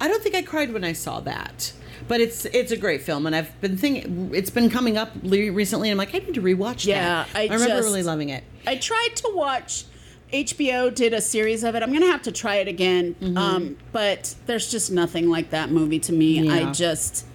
I 0.00 0.08
don't 0.08 0.22
think 0.22 0.34
I 0.34 0.42
cried 0.42 0.72
when 0.72 0.84
I 0.84 0.92
saw 0.92 1.20
that, 1.20 1.72
but 2.08 2.20
it's 2.20 2.44
it's 2.46 2.72
a 2.72 2.76
great 2.76 3.02
film, 3.02 3.26
and 3.26 3.36
I've 3.36 3.58
been 3.60 3.76
thinking 3.76 4.30
it's 4.34 4.50
been 4.50 4.68
coming 4.70 4.96
up 4.96 5.10
recently, 5.22 5.90
and 5.90 6.00
I'm 6.00 6.06
like, 6.06 6.14
I 6.14 6.24
need 6.24 6.34
to 6.34 6.42
rewatch 6.42 6.86
Yeah, 6.86 7.24
that. 7.24 7.28
I 7.36 7.44
remember 7.44 7.66
just- 7.76 7.84
really 7.88 8.02
loving 8.02 8.28
it. 8.30 8.44
I 8.66 8.76
tried 8.76 9.10
to 9.16 9.30
watch. 9.34 9.84
HBO 10.32 10.92
did 10.94 11.12
a 11.12 11.20
series 11.20 11.62
of 11.62 11.74
it. 11.74 11.82
I'm 11.82 11.92
gonna 11.92 12.06
have 12.06 12.22
to 12.22 12.32
try 12.32 12.56
it 12.56 12.66
again. 12.66 13.14
Um, 13.36 13.76
but 13.92 14.34
there's 14.46 14.70
just 14.70 14.90
nothing 14.90 15.28
like 15.28 15.50
that 15.50 15.70
movie 15.70 15.98
to 16.00 16.12
me. 16.12 16.38
Mm-hmm. 16.38 16.44
Yeah. 16.46 16.68
I 16.68 16.72
just. 16.72 17.26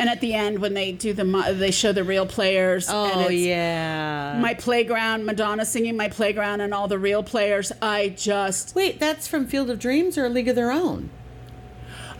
And 0.00 0.08
at 0.08 0.20
the 0.20 0.32
end, 0.34 0.58
when 0.60 0.72
they 0.74 0.92
do 0.92 1.12
the, 1.12 1.24
mo- 1.24 1.52
they 1.52 1.70
show 1.70 1.92
the 1.92 2.02
real 2.02 2.24
players. 2.26 2.88
and 2.88 2.96
Oh 3.26 3.28
yeah. 3.28 4.38
My 4.40 4.54
playground, 4.54 5.26
Madonna 5.26 5.64
singing 5.66 5.96
my 5.96 6.08
playground, 6.08 6.62
and 6.62 6.72
all 6.72 6.88
the 6.88 6.98
real 6.98 7.22
players. 7.22 7.70
I 7.82 8.08
just. 8.16 8.74
Wait, 8.74 8.98
that's 8.98 9.28
from 9.28 9.46
Field 9.46 9.68
of 9.70 9.78
Dreams 9.78 10.16
or 10.16 10.24
A 10.24 10.28
League 10.30 10.48
of 10.48 10.56
Their 10.56 10.72
Own? 10.72 11.10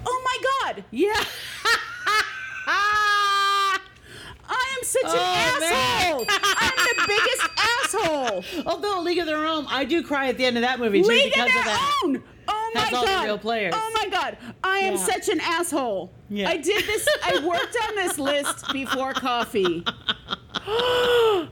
Oh 0.06 0.22
my 0.24 0.72
God! 0.74 0.84
Yeah. 0.90 1.12
I 2.66 3.78
am 4.78 4.84
such 4.84 5.02
Oh, 5.06 5.12
an 5.12 5.62
asshole. 5.62 6.26
I'm 6.28 6.76
the 6.76 7.04
biggest 7.06 7.42
asshole. 8.56 8.64
Although 8.66 9.00
League 9.02 9.18
of 9.18 9.26
Their 9.26 9.44
Own, 9.46 9.66
I 9.68 9.84
do 9.84 10.02
cry 10.02 10.28
at 10.28 10.36
the 10.36 10.44
end 10.44 10.56
of 10.56 10.62
that 10.62 10.78
movie 10.80 11.02
too 11.02 11.08
League 11.08 11.26
of 11.28 11.32
because 11.34 11.48
their 11.50 11.58
of 11.60 11.64
that. 11.66 12.00
own. 12.04 12.22
Oh 12.48 12.70
my 12.74 12.80
Has 12.80 12.92
all 12.94 13.02
the 13.02 13.06
god. 13.12 13.24
real 13.24 13.38
players. 13.38 13.74
Oh 13.76 13.90
my 14.02 14.08
god. 14.10 14.36
I 14.70 14.78
am 14.78 14.94
Yeah. 14.94 15.04
such 15.04 15.28
an 15.28 15.40
asshole. 15.40 16.12
Yeah. 16.28 16.48
I 16.48 16.56
did 16.56 16.86
this. 16.86 17.06
I 17.24 17.38
worked 17.46 17.76
on 17.88 17.96
this 17.96 18.18
list 18.18 18.72
before 18.72 19.12
coffee. 19.12 19.84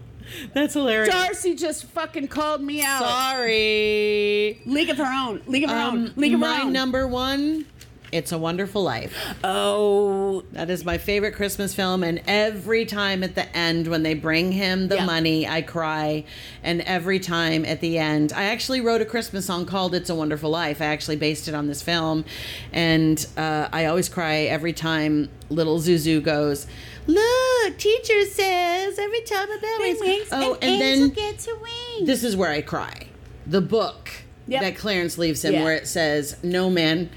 That's 0.54 0.74
hilarious. 0.74 1.12
Darcy 1.12 1.54
just 1.54 1.84
fucking 1.84 2.28
called 2.28 2.60
me 2.60 2.82
out. 2.82 3.00
Sorry. 3.00 4.60
League 4.66 4.90
of 4.90 4.98
her 4.98 5.04
own. 5.10 5.42
League 5.46 5.64
of 5.64 5.70
her 5.70 5.76
Um, 5.76 5.94
own. 6.06 6.12
League 6.16 6.34
of 6.34 6.40
her 6.40 6.46
my 6.46 6.62
own. 6.62 6.72
number 6.72 7.06
one, 7.08 7.64
It's 8.10 8.32
a 8.32 8.38
Wonderful 8.38 8.82
Life. 8.82 9.14
oh, 9.44 10.42
That 10.52 10.70
is 10.70 10.82
my 10.84 10.96
favorite 10.96 11.32
Christmas 11.34 11.74
film, 11.74 12.02
and 12.02 12.22
every 12.26 12.86
time 12.86 13.22
at 13.22 13.34
the 13.34 13.54
end 13.54 13.86
when 13.86 14.02
they 14.02 14.14
bring 14.14 14.52
him 14.52 14.88
the 14.88 14.96
Yeah. 14.96 15.04
money, 15.04 15.46
I 15.46 15.60
cry. 15.60 16.24
And 16.62 16.80
every 16.82 17.18
time 17.20 17.66
at 17.66 17.80
the 17.82 17.98
end, 17.98 18.32
I 18.34 18.44
actually 18.44 18.80
wrote 18.80 19.02
a 19.02 19.04
Christmas 19.04 19.44
song 19.44 19.66
called 19.66 19.94
"It's 19.94 20.08
a 20.08 20.14
Wonderful 20.14 20.48
Life." 20.48 20.80
I 20.80 20.86
actually 20.86 21.16
based 21.16 21.48
it 21.48 21.54
on 21.54 21.66
this 21.66 21.82
film, 21.82 22.24
and 22.72 23.24
uh, 23.36 23.68
I 23.72 23.84
always 23.84 24.08
cry 24.08 24.36
every 24.44 24.72
time 24.72 25.28
little 25.50 25.78
Zuzu 25.78 26.22
goes. 26.22 26.66
Look, 27.06 27.76
teacher 27.78 28.24
says 28.24 28.98
every 28.98 29.20
time 29.22 29.48
a 29.50 29.58
bell 29.60 29.78
rings. 30.00 30.28
Oh, 30.32 30.56
and 30.62 30.80
then 30.80 31.08
get 31.10 31.38
to 31.40 31.54
wing. 31.60 32.06
this 32.06 32.24
is 32.24 32.36
where 32.36 32.50
I 32.50 32.62
cry. 32.62 33.08
The 33.46 33.60
book 33.60 34.10
Yep. 34.46 34.62
that 34.62 34.76
Clarence 34.76 35.18
leaves 35.18 35.44
him, 35.44 35.52
Yeah. 35.54 35.62
where 35.64 35.74
it 35.74 35.86
says, 35.86 36.36
"No 36.42 36.70
man 36.70 37.10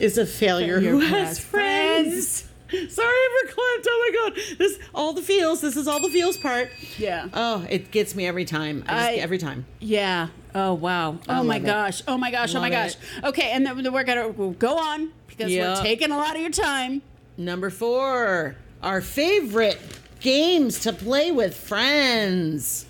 is 0.00 0.18
a 0.18 0.26
failure 0.26 0.80
Failure 0.80 0.90
who 0.90 1.00
has 1.00 1.28
has 1.38 1.38
friends." 1.40 2.42
Sorry 2.68 2.88
for 2.88 3.52
clapped. 3.52 3.86
Oh 3.88 4.10
my 4.12 4.30
god, 4.30 4.40
this 4.58 4.78
all 4.94 5.12
the 5.12 5.22
feels. 5.22 5.60
This 5.60 5.76
is 5.76 5.86
all 5.86 6.00
the 6.00 6.08
feels 6.08 6.36
part. 6.36 6.70
Yeah. 6.98 7.28
Oh, 7.32 7.64
it 7.70 7.92
gets 7.92 8.14
me 8.16 8.26
every 8.26 8.44
time. 8.44 8.82
I 8.88 8.92
just, 8.92 9.08
I- 9.10 9.14
every 9.16 9.38
time. 9.38 9.66
Yeah. 9.78 10.28
Oh 10.54 10.74
wow. 10.74 11.18
Oh 11.28 11.44
my 11.44 11.54
love 11.58 11.62
it. 11.62 11.66
gosh. 11.66 12.02
Oh 12.08 12.18
my 12.18 12.30
gosh. 12.32 12.54
oh 12.54 12.60
my 12.60 12.70
gosh. 12.70 12.94
Okay, 13.22 13.50
and 13.52 13.64
then 13.64 13.92
we're 13.92 14.02
gonna 14.04 14.28
we'll 14.28 14.50
go 14.50 14.78
on 14.78 15.12
because 15.28 15.52
Yeah. 15.52 15.74
we're 15.76 15.82
taking 15.82 16.10
a 16.10 16.16
lot 16.16 16.34
of 16.34 16.40
your 16.42 16.50
time. 16.50 17.02
Number 17.36 17.70
four, 17.70 18.56
our 18.82 19.00
favorite 19.00 19.78
games 20.20 20.80
to 20.80 20.92
play 20.92 21.30
with 21.30 21.54
friends. 21.56 22.86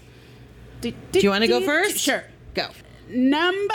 Do 0.80 0.92
Do 1.12 1.20
you 1.20 1.28
want 1.30 1.42
to 1.42 1.48
go 1.48 1.60
first? 1.60 1.98
Sure. 1.98 2.24
Go. 2.54 2.68
Number 3.10 3.74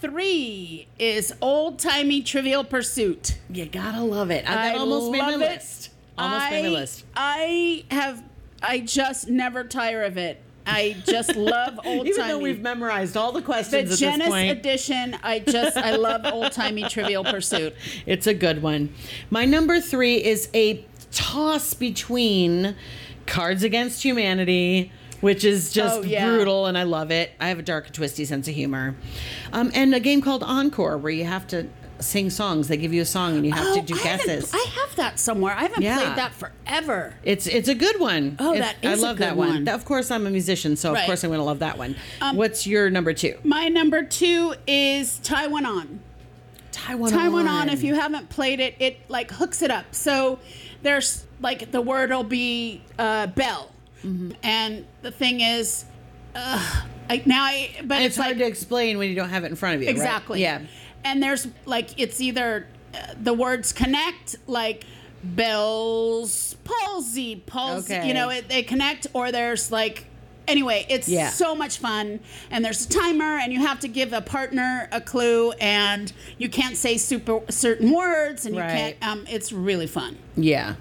three 0.00 0.88
is 0.98 1.32
old 1.40 1.78
timey 1.78 2.22
Trivial 2.22 2.64
Pursuit. 2.64 3.38
You 3.50 3.66
gotta 3.66 4.02
love 4.02 4.30
it. 4.30 4.48
I, 4.48 4.72
I 4.72 4.76
almost 4.76 5.10
made 5.12 5.20
my 5.22 5.34
it. 5.34 5.38
list. 5.38 5.90
Almost 6.16 6.42
I, 6.46 6.50
made 6.50 6.62
my 6.64 6.68
list. 6.68 7.04
I 7.16 7.84
have. 7.90 8.22
I 8.62 8.80
just 8.80 9.28
never 9.28 9.64
tire 9.64 10.02
of 10.02 10.16
it. 10.16 10.42
I 10.66 10.96
just 11.06 11.34
love 11.36 11.80
old 11.84 12.06
Even 12.08 12.28
though 12.28 12.38
we've 12.38 12.60
memorized 12.60 13.16
all 13.16 13.32
the 13.32 13.40
The 13.40 13.46
questions 13.46 13.92
at 13.92 13.98
Genesis 13.98 14.24
this 14.26 14.28
point. 14.28 14.58
edition. 14.58 15.16
I 15.22 15.38
just. 15.38 15.76
I 15.76 15.96
love 15.96 16.22
old 16.32 16.52
timey 16.52 16.84
Trivial 16.84 17.24
Pursuit. 17.24 17.74
It's 18.06 18.26
a 18.26 18.34
good 18.34 18.62
one. 18.62 18.92
My 19.30 19.44
number 19.44 19.80
three 19.80 20.16
is 20.22 20.48
a 20.54 20.84
toss 21.10 21.72
between 21.74 22.74
Cards 23.26 23.62
Against 23.62 24.02
Humanity, 24.02 24.92
which 25.20 25.44
is 25.44 25.72
just 25.72 25.98
Oh, 25.98 26.02
yeah. 26.02 26.26
brutal, 26.28 26.66
and 26.66 26.76
I 26.78 26.82
love 26.84 27.10
it. 27.10 27.32
I 27.40 27.48
have 27.48 27.58
a 27.58 27.62
dark 27.62 27.86
and 27.86 27.94
twisty 27.94 28.24
sense 28.24 28.48
of 28.48 28.54
humor, 28.54 28.94
um, 29.52 29.70
and 29.74 29.94
a 29.94 30.00
game 30.00 30.20
called 30.22 30.42
Encore, 30.42 30.96
where 30.98 31.12
you 31.12 31.24
have 31.24 31.46
to 31.48 31.66
sing 32.00 32.30
songs. 32.30 32.68
They 32.68 32.76
give 32.76 32.94
you 32.94 33.02
a 33.02 33.04
song 33.04 33.34
and 33.34 33.44
you 33.44 33.50
have 33.50 33.74
to 33.74 33.82
do 33.82 33.94
Oh, 33.96 34.00
I 34.00 34.04
guesses. 34.04 34.52
I 34.54 34.66
have 34.76 34.94
that 34.96 35.18
somewhere. 35.18 35.52
I 35.56 35.62
haven't 35.62 35.82
Yeah. 35.82 35.96
played 35.98 36.16
that 36.16 36.32
forever. 36.32 37.14
It's 37.24 37.48
it's 37.48 37.68
a 37.68 37.74
good 37.74 37.98
one. 37.98 38.36
Oh, 38.38 38.52
It's- 38.54 38.72
that 38.80 38.88
I 38.88 38.92
is 38.92 39.00
a 39.00 39.02
love 39.02 39.18
that 39.18 39.36
one. 39.36 39.48
one. 39.64 39.68
Of 39.68 39.84
course, 39.84 40.12
I'm 40.12 40.24
a 40.24 40.30
musician, 40.30 40.76
so 40.76 40.90
of 40.90 40.94
Right. 40.94 41.00
Um, 41.00 41.06
course 41.06 41.24
I'm 41.24 41.30
going 41.30 41.40
to 41.40 41.44
love 41.44 41.58
that 41.58 41.76
one. 41.76 41.96
What's 42.34 42.68
your 42.68 42.88
number 42.88 43.12
two? 43.12 43.34
My 43.42 43.66
number 43.66 44.04
two 44.04 44.54
is 44.68 45.18
Taiwan 45.24 45.66
On. 45.66 45.98
Taiwan. 46.70 47.10
Taiwan 47.10 47.48
On. 47.48 47.68
If 47.68 47.82
you 47.82 47.94
haven't 47.96 48.28
played 48.28 48.60
it, 48.60 48.76
it 48.78 48.98
like 49.08 49.32
hooks 49.32 49.60
it 49.62 49.72
up. 49.72 49.86
So 49.90 50.38
there's 50.84 51.24
like 51.40 51.72
the 51.72 51.80
word 51.80 52.10
will 52.10 52.22
be 52.22 52.82
uh, 52.96 53.26
bell, 53.26 53.72
Mm-hmm. 54.04 54.30
and 54.42 54.84
the 55.02 55.10
thing 55.10 55.40
is, 55.40 55.84
uh, 56.34 56.82
I, 57.10 57.22
now 57.26 57.44
I 57.44 57.70
but 57.84 57.96
And 57.96 58.04
it's, 58.04 58.16
it's 58.16 58.16
hard 58.16 58.36
like 58.36 58.38
to 58.38 58.46
explain 58.46 58.98
when 58.98 59.08
you 59.08 59.16
don't 59.16 59.28
have 59.30 59.44
it 59.44 59.48
in 59.50 59.56
front 59.56 59.76
of 59.76 59.80
you. 59.82 59.88
right? 59.88 59.96
exactly 59.96 60.40
Yeah. 60.42 60.62
And 61.04 61.22
there's 61.22 61.46
like 61.66 61.98
it's 61.98 62.20
either 62.20 62.66
uh, 62.94 63.14
the 63.22 63.32
words 63.34 63.72
connect 63.72 64.36
like 64.46 64.84
Bell's 65.22 66.54
palsy, 66.64 67.36
palsy. 67.36 67.94
Okay. 67.94 68.06
You 68.08 68.14
know, 68.14 68.28
it, 68.30 68.48
they 68.48 68.62
connect, 68.62 69.06
or 69.12 69.32
there's 69.32 69.70
like. 69.72 70.04
Anyway, 70.46 70.86
it's 70.88 71.06
Yeah. 71.10 71.28
so 71.28 71.54
much 71.54 71.76
fun, 71.76 72.20
and 72.50 72.64
there's 72.64 72.86
a 72.86 72.88
timer, 72.88 73.36
and 73.38 73.52
you 73.52 73.58
have 73.60 73.80
to 73.80 73.88
give 73.88 74.14
a 74.14 74.22
partner 74.22 74.88
a 74.92 74.98
clue, 74.98 75.50
and 75.60 76.10
you 76.38 76.48
can't 76.48 76.74
say 76.74 76.96
super 76.96 77.40
certain 77.50 77.92
words, 77.92 78.46
and 78.46 78.54
you 78.54 78.62
Right. 78.62 78.70
can't. 78.70 78.96
Um, 79.02 79.26
it's 79.28 79.52
really 79.52 79.86
fun. 79.86 80.16
Yeah. 80.36 80.76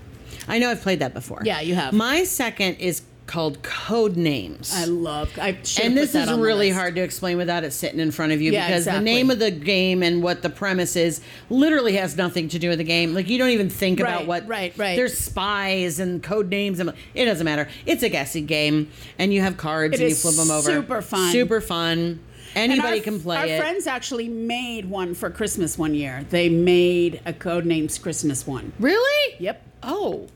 I 0.47 0.59
know 0.59 0.69
I've 0.71 0.81
played 0.81 0.99
that 0.99 1.13
before. 1.13 1.41
Yeah, 1.43 1.61
you 1.61 1.75
have. 1.75 1.93
My 1.93 2.23
second 2.23 2.75
is 2.75 3.01
called 3.25 3.61
Code 3.61 4.15
Names. 4.15 4.73
I 4.73 4.85
love. 4.85 5.29
I 5.37 5.57
should 5.63 5.83
and 5.83 5.93
put 5.95 5.99
this 5.99 6.11
that 6.13 6.29
is 6.29 6.37
really 6.37 6.69
hard 6.69 6.95
to 6.95 7.01
explain 7.01 7.35
without 7.35 7.65
it 7.65 7.73
sitting 7.73 7.99
in 7.99 8.09
front 8.11 8.31
of 8.31 8.41
you 8.41 8.53
Yeah, 8.53 8.67
because 8.67 8.85
the 8.85 9.01
name 9.01 9.29
of 9.29 9.39
the 9.39 9.51
game 9.51 10.01
and 10.01 10.23
what 10.23 10.41
the 10.43 10.49
premise 10.49 10.95
is 10.95 11.19
literally 11.49 11.97
has 11.97 12.15
nothing 12.15 12.47
to 12.47 12.59
do 12.59 12.69
with 12.69 12.77
the 12.77 12.85
game. 12.85 13.13
Like 13.13 13.27
you 13.27 13.37
don't 13.37 13.49
even 13.49 13.69
think 13.69 13.99
about 13.99 14.27
what 14.27 14.47
right, 14.47 14.73
right. 14.77 14.95
There's 14.95 15.17
spies 15.17 15.99
and 15.99 16.23
code 16.23 16.49
names 16.49 16.79
and 16.79 16.93
it 17.13 17.25
doesn't 17.25 17.43
matter. 17.43 17.67
It's 17.85 18.01
a 18.01 18.07
guessing 18.09 18.45
game 18.45 18.89
and 19.19 19.33
you 19.33 19.41
have 19.41 19.57
cards 19.57 19.95
It 19.95 19.99
and 19.99 20.09
you 20.09 20.15
flip 20.15 20.35
them 20.35 20.49
over. 20.49 20.71
super 20.71 21.01
fun. 21.01 21.31
Super 21.33 21.59
fun. 21.59 22.21
Anybody 22.55 22.99
our- 22.99 23.03
can 23.03 23.19
play 23.19 23.37
Our 23.37 23.45
it. 23.47 23.59
friends 23.59 23.87
actually 23.87 24.29
made 24.29 24.85
one 24.89 25.13
for 25.13 25.29
Christmas 25.29 25.77
one 25.77 25.93
year. 25.93 26.25
They 26.29 26.47
made 26.47 27.19
a 27.25 27.33
Codenames 27.33 28.01
Christmas 28.01 28.47
one. 28.47 28.71
really? 28.79 29.35
Yep. 29.39 29.61
Oh. 29.83 30.27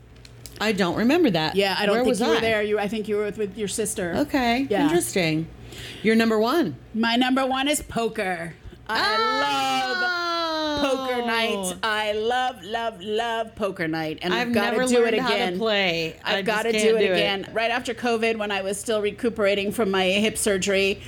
I 0.62 0.72
don't 0.72 0.96
remember 0.96 1.30
that. 1.32 1.56
Yeah, 1.56 1.76
I 1.78 1.86
don't 1.86 1.96
Where 1.96 2.04
think 2.04 2.12
was 2.12 2.22
you 2.22 2.28
were 2.28 2.38
I? 2.38 2.40
there. 2.40 2.62
You, 2.62 2.80
I 2.80 2.88
think 2.88 3.08
you 3.08 3.18
were 3.18 3.26
with, 3.26 3.38
with 3.38 3.58
your 3.58 3.68
sister. 3.68 4.14
Okay. 4.16 4.68
Yeah. 4.70 4.84
Interesting. 4.84 5.48
You're 6.04 6.16
number 6.16 6.40
one. 6.40 6.76
My 6.94 7.16
number 7.16 7.46
one 7.46 7.68
is 7.68 7.82
poker. 7.82 8.54
I 8.88 9.16
oh! 9.18 10.02
love 10.82 11.08
poker 11.08 11.26
night. 11.26 11.78
I 11.84 12.12
love, 12.14 12.64
love, 12.64 13.02
love 13.02 13.56
poker 13.56 13.88
night, 13.88 14.20
and 14.22 14.34
I've, 14.34 14.50
I've 14.50 14.54
got 14.54 14.74
never 14.74 14.88
to 14.88 14.94
do 14.94 15.00
learned 15.02 15.16
it 15.16 15.20
how 15.22 15.30
to 15.30 15.36
again. 15.36 15.58
play. 15.58 16.20
I 16.24 16.38
I've 16.38 16.46
got 16.46 16.64
to 16.64 16.72
just 16.72 16.84
do 16.86 16.92
can't 16.94 17.04
it 17.04 17.12
again. 17.12 17.50
Right 17.54 17.72
after 17.72 17.94
COVID, 17.94 18.38
when 18.38 18.52
I 18.52 18.62
was 18.62 18.80
still 18.80 19.02
recuperating 19.02 19.72
from 19.72 19.92
my 19.92 20.06
hip 20.06 20.38
surgery, 20.38 21.02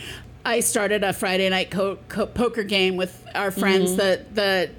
I 0.46 0.62
started 0.62 1.04
a 1.04 1.14
Friday 1.14 1.50
night 1.50 1.72
co- 1.72 1.98
co- 2.08 2.26
poker 2.26 2.64
game 2.64 2.96
with 2.96 3.26
our 3.36 3.52
friends. 3.52 3.92
Mm-hmm. 3.92 3.98
The 3.98 4.26
the 4.34 4.70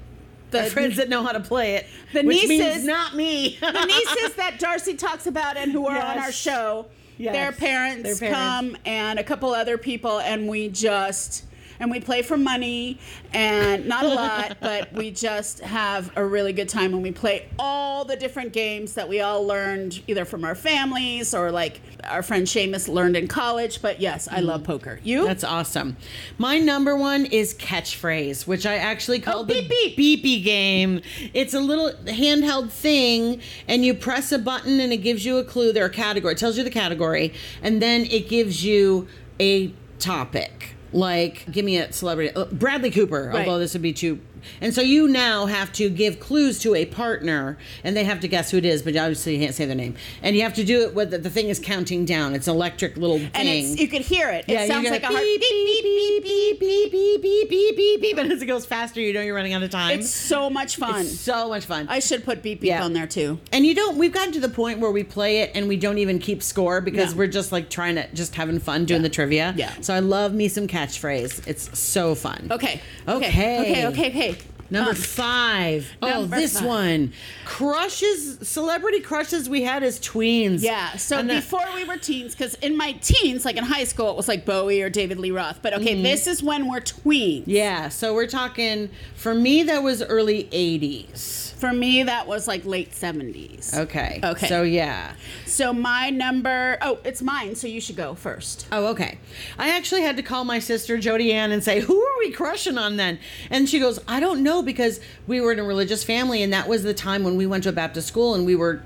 the 0.51 0.63
friends 0.65 0.97
that 0.97 1.09
know 1.09 1.23
how 1.23 1.31
to 1.31 1.39
play 1.39 1.75
it. 1.75 1.87
The 2.13 2.23
which 2.23 2.47
means 2.47 2.49
nieces- 2.49 2.83
not 2.85 3.15
me. 3.15 3.57
the 3.61 3.85
nieces 3.85 4.35
that 4.35 4.59
Darcy 4.59 4.95
talks 4.95 5.27
about 5.27 5.57
and 5.57 5.71
who 5.71 5.87
are 5.87 5.97
on 5.97 6.17
our 6.19 6.31
show, 6.31 6.85
Yes. 7.17 7.33
their, 7.33 7.51
parents 7.53 8.19
Their 8.19 8.29
parents. 8.31 8.37
come 8.75 8.77
and 8.85 9.17
a 9.19 9.23
couple 9.23 9.53
other 9.53 9.77
people, 9.77 10.19
and 10.19 10.49
we 10.49 10.67
just 10.67 11.44
and 11.79 11.91
we 11.91 11.99
play 11.99 12.21
for 12.21 12.37
money 12.37 12.99
and 13.33 13.85
not 13.87 14.05
a 14.05 14.09
lot, 14.09 14.57
but 14.61 14.91
we 14.93 15.11
just 15.11 15.59
have 15.59 16.11
a 16.15 16.25
really 16.25 16.53
good 16.53 16.69
time 16.69 16.91
when 16.91 17.01
we 17.01 17.11
play 17.11 17.47
all 17.59 18.05
the 18.05 18.15
different 18.15 18.53
games 18.53 18.93
that 18.93 19.07
we 19.09 19.21
all 19.21 19.45
learned 19.45 20.01
either 20.07 20.25
from 20.25 20.43
our 20.43 20.55
families 20.55 21.33
or 21.33 21.51
like 21.51 21.81
our 22.03 22.21
friend 22.23 22.45
Seamus 22.45 22.87
learned 22.87 23.17
in 23.17 23.27
college. 23.27 23.81
But 23.81 23.99
yes, 23.99 24.27
I 24.29 24.41
love 24.41 24.63
poker. 24.63 24.99
You? 25.03 25.21
Mm. 25.21 25.25
That's 25.27 25.43
awesome. 25.43 25.97
My 26.37 26.59
number 26.59 26.95
one 26.95 27.25
is 27.25 27.53
catchphrase, 27.53 28.45
which 28.47 28.65
I 28.65 28.75
actually 28.75 29.19
call 29.19 29.43
the 29.43 29.55
Oh, 29.55 29.67
beep, 29.67 29.97
beepy 29.97 30.43
game. 30.43 31.01
It's 31.33 31.53
a 31.53 31.59
little 31.59 31.91
handheld 32.05 32.71
thing, 32.71 33.41
and 33.67 33.85
you 33.85 33.93
press 33.93 34.31
a 34.31 34.39
button, 34.39 34.79
and 34.79 34.91
it 34.91 34.97
gives 34.97 35.25
you 35.25 35.37
a 35.37 35.43
clue. 35.43 35.71
There 35.71 35.85
a 35.85 35.89
category. 35.89 36.33
It 36.33 36.37
tells 36.37 36.57
you 36.57 36.63
the 36.63 36.69
category, 36.69 37.33
and 37.61 37.81
then 37.81 38.05
it 38.05 38.27
gives 38.29 38.63
you 38.63 39.07
a 39.39 39.73
topic. 39.99 40.74
Like, 40.95 41.51
give 41.51 41.65
me 41.65 41.77
a 41.77 41.91
celebrity, 41.91 42.33
uh, 42.33 42.45
Bradley 42.45 42.89
Cooper. 42.89 43.29
Right. 43.33 43.45
Although 43.45 43.59
this 43.59 43.73
would 43.73 43.81
be 43.81 43.91
too. 43.91 44.21
And 44.61 44.73
so 44.73 44.81
you 44.81 45.07
now 45.07 45.45
have 45.45 45.71
to 45.73 45.89
give 45.89 46.19
clues 46.19 46.59
to 46.59 46.75
a 46.75 46.85
partner, 46.85 47.57
and 47.83 47.95
they 47.95 48.03
have 48.03 48.19
to 48.21 48.27
guess 48.27 48.51
who 48.51 48.57
it 48.57 48.65
is, 48.65 48.81
but 48.81 48.95
obviously 48.95 49.33
you 49.35 49.39
can't 49.43 49.55
say 49.55 49.65
their 49.65 49.75
name. 49.75 49.95
And 50.23 50.35
you 50.35 50.41
have 50.43 50.53
to 50.55 50.63
do 50.63 50.81
it 50.81 50.93
with 50.95 51.11
the, 51.11 51.17
the 51.17 51.29
thing 51.29 51.49
is 51.49 51.59
counting 51.59 52.05
down. 52.05 52.33
It's 52.35 52.47
an 52.47 52.55
electric 52.55 52.97
little 52.97 53.17
thing. 53.19 53.31
and 53.33 53.47
it's 53.49 53.79
you 53.79 53.87
could 53.87 54.01
hear 54.01 54.29
it. 54.29 54.45
It 54.47 54.53
Yeah, 54.53 54.65
sounds 54.67 54.89
like 54.89 55.03
a 55.03 55.07
heart 55.07 55.19
beep, 55.21 55.39
beep, 55.41 55.83
beep, 55.83 56.23
beep, 56.23 56.59
beep, 56.59 56.91
beep, 56.91 57.21
beep, 57.21 57.49
beep, 57.49 57.75
beep, 57.77 58.01
beep. 58.01 58.17
And 58.17 58.31
as 58.31 58.41
it 58.41 58.45
goes 58.45 58.65
faster, 58.65 58.99
you 59.01 59.13
know 59.13 59.21
you're 59.21 59.35
running 59.35 59.53
out 59.53 59.63
of 59.63 59.69
time. 59.69 59.99
It's 59.99 60.09
so 60.09 60.49
much 60.49 60.75
fun. 60.77 61.01
It's 61.01 61.19
so 61.19 61.49
much 61.49 61.65
fun. 61.65 61.87
I 61.89 61.99
should 61.99 62.23
put 62.23 62.41
beep 62.41 62.61
beep 62.61 62.69
Yeah. 62.69 62.83
on 62.83 62.93
there 62.93 63.07
too. 63.07 63.39
and 63.51 63.65
you 63.65 63.75
don't, 63.75 63.97
we've 63.97 64.11
gotten 64.13 64.33
to 64.33 64.39
the 64.39 64.49
point 64.49 64.79
where 64.79 64.91
we 64.91 65.03
play 65.03 65.39
it 65.39 65.51
and 65.55 65.67
we 65.67 65.77
don't 65.77 65.97
even 65.97 66.19
keep 66.19 66.41
score 66.43 66.81
because 66.81 67.11
No. 67.11 67.17
we're 67.19 67.27
just 67.27 67.51
like 67.51 67.69
trying 67.69 67.95
to, 67.95 68.07
just 68.13 68.35
having 68.35 68.59
fun 68.59 68.85
doing 68.85 69.01
Yeah. 69.01 69.07
the 69.07 69.13
trivia. 69.13 69.53
Yeah. 69.57 69.73
So 69.81 69.93
I 69.93 69.99
love 69.99 70.33
me 70.33 70.47
some 70.47 70.67
catchphrase. 70.67 71.47
It's 71.47 71.77
so 71.77 72.15
fun. 72.15 72.47
Okay. 72.51 72.81
Okay. 73.07 73.27
Okay. 73.27 73.85
Okay. 73.87 74.07
Okay. 74.09 74.34
Number 74.75 74.91
Um, 74.91 74.95
five. 74.95 75.91
Oh, 76.01 76.07
Number 76.09 76.35
this 76.35 76.59
five. 76.59 76.67
one. 76.67 77.13
Crushes, 77.45 78.37
celebrity 78.47 78.99
crushes 78.99 79.47
we 79.49 79.63
had 79.63 79.81
as 79.81 79.99
tweens. 79.99 80.61
Yeah. 80.61 80.97
So 80.97 81.19
And 81.19 81.29
before 81.29 81.63
we 81.73 81.83
were 81.85 81.97
teens, 81.97 82.35
because 82.35 82.55
in 82.55 82.75
my 82.75 82.91
teens, 83.01 83.45
like 83.45 83.55
in 83.55 83.63
high 83.63 83.85
school, 83.85 84.11
it 84.11 84.17
was 84.17 84.27
like 84.27 84.45
Bowie 84.45 84.81
or 84.81 84.89
David 84.89 85.19
Lee 85.19 85.31
Roth. 85.31 85.59
But 85.61 85.73
okay, 85.75 86.01
this 86.01 86.27
is 86.27 86.43
when 86.43 86.69
we're 86.69 86.81
tweens. 86.81 87.41
Mm-hmm. 87.41 87.49
Yeah. 87.49 87.89
So 87.89 88.13
we're 88.13 88.27
talking, 88.27 88.89
for 89.15 89.33
me, 89.33 89.63
that 89.63 89.81
was 89.81 90.03
early 90.03 90.43
80s. 90.51 91.43
For 91.55 91.71
me, 91.71 92.03
that 92.03 92.27
was 92.27 92.49
like 92.49 92.65
late 92.65 92.93
seventies. 92.93 93.73
Okay. 93.73 94.19
Okay. 94.21 94.47
So 94.47 94.63
yeah. 94.63 95.13
So 95.45 95.71
my 95.71 96.09
number. 96.09 96.77
Oh, 96.81 96.99
it's 97.05 97.21
mine. 97.21 97.55
So 97.55 97.65
you 97.65 97.79
should 97.79 97.95
go 97.95 98.13
first. 98.13 98.67
Oh, 98.73 98.87
okay. 98.87 99.19
I 99.57 99.69
actually 99.69 100.01
had 100.01 100.17
to 100.17 100.21
call 100.21 100.43
my 100.43 100.59
sister 100.59 100.97
Jody 100.97 101.31
Ann 101.31 101.53
and 101.53 101.63
say, 101.63 101.79
"Who 101.79 101.97
are 101.97 102.19
we 102.19 102.31
crushing 102.31 102.77
on 102.77 102.97
then?" 102.97 103.19
And 103.49 103.69
she 103.69 103.79
goes, 103.79 103.99
"I 104.05 104.19
don't 104.19 104.43
know 104.43 104.61
because 104.65 104.99
we 105.27 105.39
were 105.39 105.51
in 105.53 105.59
a 105.59 105.63
religious 105.63 106.03
family, 106.03 106.41
and 106.43 106.51
that 106.51 106.67
was 106.67 106.83
the 106.83 106.93
time 106.93 107.23
when 107.23 107.37
we 107.37 107.45
went 107.45 107.63
to 107.63 107.69
a 107.69 107.73
Baptist 107.73 108.07
school, 108.07 108.35
and 108.35 108.45
we 108.45 108.55
were 108.55 108.81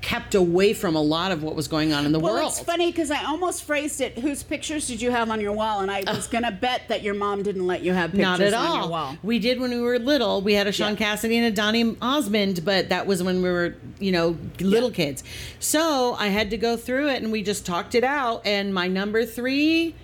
kept 0.00 0.36
away 0.36 0.72
from 0.72 0.94
a 0.94 1.02
lot 1.02 1.32
of 1.32 1.42
what 1.42 1.56
was 1.56 1.66
going 1.66 1.92
on 1.92 2.06
in 2.06 2.12
the 2.12 2.20
Well, 2.20 2.34
world." 2.34 2.52
it's 2.52 2.60
funny 2.60 2.92
because 2.92 3.10
I 3.10 3.24
almost 3.24 3.64
phrased 3.64 4.00
it. 4.00 4.16
Whose 4.20 4.44
pictures 4.44 4.86
did 4.86 5.02
you 5.02 5.10
have 5.10 5.30
on 5.30 5.40
your 5.40 5.52
wall? 5.52 5.80
And 5.80 5.90
I 5.90 6.04
was 6.06 6.28
gonna 6.28 6.52
bet 6.52 6.82
that 6.88 7.02
your 7.02 7.14
mom 7.14 7.42
didn't 7.42 7.66
let 7.66 7.82
you 7.82 7.92
have 7.92 8.12
pictures 8.12 8.22
Not 8.22 8.40
at 8.40 8.54
on 8.54 8.72
your 8.72 8.82
all. 8.84 8.88
wall. 8.88 9.16
We 9.24 9.40
did 9.40 9.58
when 9.60 9.70
we 9.72 9.80
were 9.80 9.98
little. 9.98 10.40
We 10.42 10.54
had 10.54 10.68
a 10.68 10.72
Shaun 10.72 10.92
Yeah. 10.92 10.96
Cassidy 10.98 11.38
and 11.38 11.46
a 11.46 11.50
Donny 11.50 11.96
Osmond, 12.00 12.64
but 12.64 12.88
that 12.90 13.08
was 13.08 13.20
when 13.24 13.42
we 13.42 13.50
were, 13.50 13.74
you 13.98 14.12
know, 14.12 14.36
little 14.60 14.90
Yeah. 14.90 14.94
kids. 14.96 15.24
So 15.58 16.14
I 16.20 16.28
had 16.28 16.50
to 16.50 16.56
go 16.56 16.76
through 16.76 17.08
it, 17.08 17.22
and 17.24 17.32
we 17.32 17.42
just 17.42 17.66
talked 17.66 17.96
it 17.96 18.04
out. 18.04 18.42
And 18.46 18.72
my 18.72 18.86
number 18.86 19.24
three, 19.26 19.96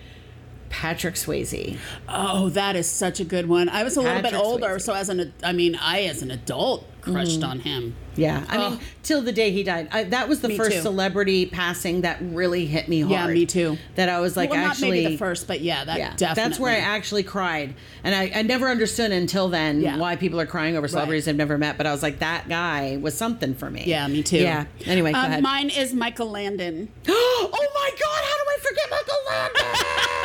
Patrick 0.71 1.15
Swayze. 1.17 1.77
Oh, 2.09 2.49
that 2.51 2.77
is 2.77 2.89
such 2.89 3.21
a 3.21 3.25
good 3.25 3.49
one. 3.49 3.69
I 3.69 3.83
was 3.83 3.97
a 3.97 4.01
little 4.01 4.23
bit 4.23 4.35
older, 4.35 4.77
Swayze. 4.77 4.83
so 4.83 4.95
as 4.95 5.09
an, 5.11 5.35
I 5.45 5.53
mean, 5.53 5.75
I 5.77 6.03
as 6.05 6.23
an 6.23 6.31
adult 6.31 6.87
crushed 7.01 7.43
on 7.43 7.61
him. 7.61 7.97
Yeah, 8.15 8.45
I 8.49 8.59
mean, 8.59 8.73
Oh. 8.75 8.81
till 9.03 9.23
the 9.23 9.33
day 9.33 9.51
he 9.51 9.63
died. 9.63 9.89
I, 9.91 10.05
that 10.05 10.29
was 10.29 10.41
the 10.43 10.49
Me 10.49 10.57
first 10.57 10.73
too. 10.73 10.83
celebrity 10.83 11.47
passing 11.47 12.03
that 12.03 12.19
really 12.21 12.67
hit 12.67 12.89
me 12.89 13.01
hard. 13.01 13.11
Yeah, 13.13 13.27
me 13.29 13.47
too. 13.47 13.79
That 13.95 14.09
I 14.11 14.21
was 14.21 14.37
like, 14.37 14.51
well, 14.51 14.61
not 14.61 14.73
actually, 14.73 15.07
the 15.07 15.17
first, 15.17 15.47
but 15.49 15.61
yeah, 15.63 15.85
that 15.85 15.99
yeah, 15.99 16.15
definitely. 16.17 16.43
that's 16.51 16.61
where 16.61 16.73
I 16.77 16.81
actually 16.81 17.23
cried, 17.23 17.75
and 18.05 18.15
I, 18.15 18.31
I 18.35 18.43
never 18.43 18.69
understood 18.69 19.13
until 19.13 19.49
then 19.49 19.81
Yeah. 19.81 19.97
why 19.97 20.17
people 20.17 20.39
are 20.41 20.47
crying 20.47 20.77
over 20.77 20.87
celebrities 20.89 21.27
I've 21.27 21.37
never 21.37 21.57
met. 21.57 21.79
But 21.79 21.87
I 21.87 21.93
was 21.93 22.03
like, 22.03 22.19
that 22.19 22.49
guy 22.49 22.99
was 23.01 23.17
something 23.17 23.55
for 23.55 23.71
me. 23.71 23.85
Yeah, 23.87 24.07
me 24.09 24.23
too. 24.23 24.39
Yeah. 24.39 24.67
Anyway, 24.85 25.13
go 25.13 25.19
Um, 25.19 25.25
ahead. 25.27 25.43
Mine 25.43 25.71
is 25.71 25.95
Michael 25.95 26.31
Landon. 26.31 26.89
oh 27.09 27.69
my 27.75 27.91
God! 27.99 28.25
How 28.25 28.37
do 28.37 28.45
I 28.51 28.59
forget 28.61 28.91
Michael 28.91 29.19
Landon? 29.31 29.87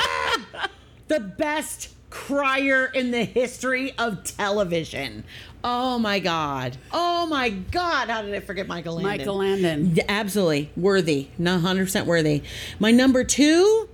the 1.08 1.20
best 1.20 1.89
crier 2.10 2.86
in 2.86 3.12
the 3.12 3.26
history 3.26 3.94
of 3.98 4.24
television. 4.24 5.24
Oh 5.63 5.98
my 5.98 6.20
God! 6.20 6.78
Oh 6.91 7.26
my 7.26 7.50
God! 7.50 8.10
How 8.10 8.22
did 8.22 8.34
I 8.34 8.39
forget 8.39 8.68
Michael 8.68 8.96
Landon? 8.96 9.18
Michael 9.18 9.38
Landon. 9.38 10.00
Absolutely 10.08 10.72
worthy, 10.78 11.30
not 11.38 11.62
hundred 11.62 11.86
percent 11.86 12.06
worthy. 12.06 12.44
My 12.80 12.91
number 12.91 13.24
two, 13.24 13.89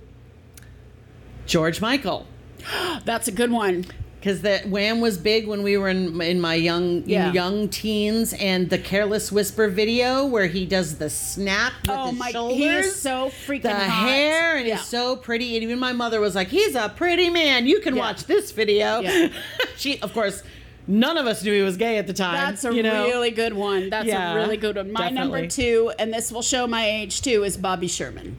George 1.46 1.80
Michael, 1.80 2.26
That's 3.04 3.28
a 3.28 3.32
good 3.32 3.50
one. 3.50 3.84
Because 4.22 4.40
the 4.40 4.60
Wham 4.66 5.00
was 5.00 5.18
big 5.18 5.48
when 5.48 5.64
we 5.64 5.76
were 5.76 5.88
in 5.88 6.20
in 6.22 6.40
my 6.40 6.54
young 6.54 7.02
Yeah. 7.06 7.32
young 7.32 7.68
teens, 7.68 8.32
and 8.34 8.70
the 8.70 8.78
Careless 8.78 9.32
Whisper 9.32 9.66
video 9.68 10.24
where 10.24 10.46
he 10.46 10.64
does 10.64 10.98
the 10.98 11.10
snap 11.10 11.72
with 11.82 11.90
Oh 11.90 12.10
his 12.10 12.18
my, 12.20 12.30
shoulders. 12.30 12.56
he 12.56 12.66
is 12.68 13.00
so 13.00 13.30
freaking 13.46 13.62
the 13.62 13.74
hot. 13.74 14.08
hair 14.08 14.56
and 14.58 14.66
yeah. 14.68 14.76
he's 14.76 14.86
so 14.86 15.16
pretty, 15.16 15.56
and 15.56 15.64
even 15.64 15.80
my 15.80 15.92
mother 15.92 16.20
was 16.20 16.36
like, 16.36 16.48
"He's 16.48 16.76
a 16.76 16.88
pretty 16.88 17.30
man. 17.30 17.66
You 17.66 17.80
can 17.80 17.96
Yeah. 17.96 18.02
watch 18.02 18.24
this 18.26 18.52
video." 18.52 19.02
She, 19.76 20.00
of 20.00 20.12
course. 20.12 20.44
none 20.86 21.16
of 21.16 21.26
us 21.26 21.42
knew 21.42 21.52
he 21.52 21.62
was 21.62 21.76
gay 21.76 21.96
at 21.98 22.06
the 22.06 22.12
time. 22.12 22.34
That's 22.34 22.64
a 22.64 22.72
you 22.74 22.82
know? 22.84 23.06
really 23.06 23.30
good 23.32 23.52
one. 23.54 23.90
That's 23.90 24.08
a 24.08 24.34
really 24.36 24.56
good 24.56 24.76
one. 24.76 24.92
My 24.92 25.10
number 25.10 25.46
two, 25.48 25.92
and 25.98 26.12
this 26.12 26.30
will 26.30 26.42
show 26.42 26.66
my 26.68 26.84
age 26.88 27.22
too, 27.22 27.42
is 27.44 27.56
Bobby 27.56 27.88
Sherman. 27.88 28.36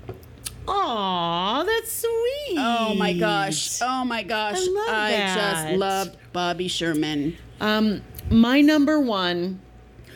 Aw, 0.67 0.73
that's 0.73 0.77
sweet. 0.77 1.12
Oh 2.93 2.97
my 2.99 3.13
gosh. 3.13 3.81
Oh 3.81 4.05
my 4.05 4.23
gosh. 4.23 4.57
I 4.57 4.65
love 4.69 4.85
that. 4.87 5.35
just 5.67 5.77
loved 5.79 6.17
Bobby 6.31 6.67
Sherman. 6.67 7.35
Um, 7.59 8.01
my 8.29 8.61
number 8.61 8.99
one. 8.99 9.59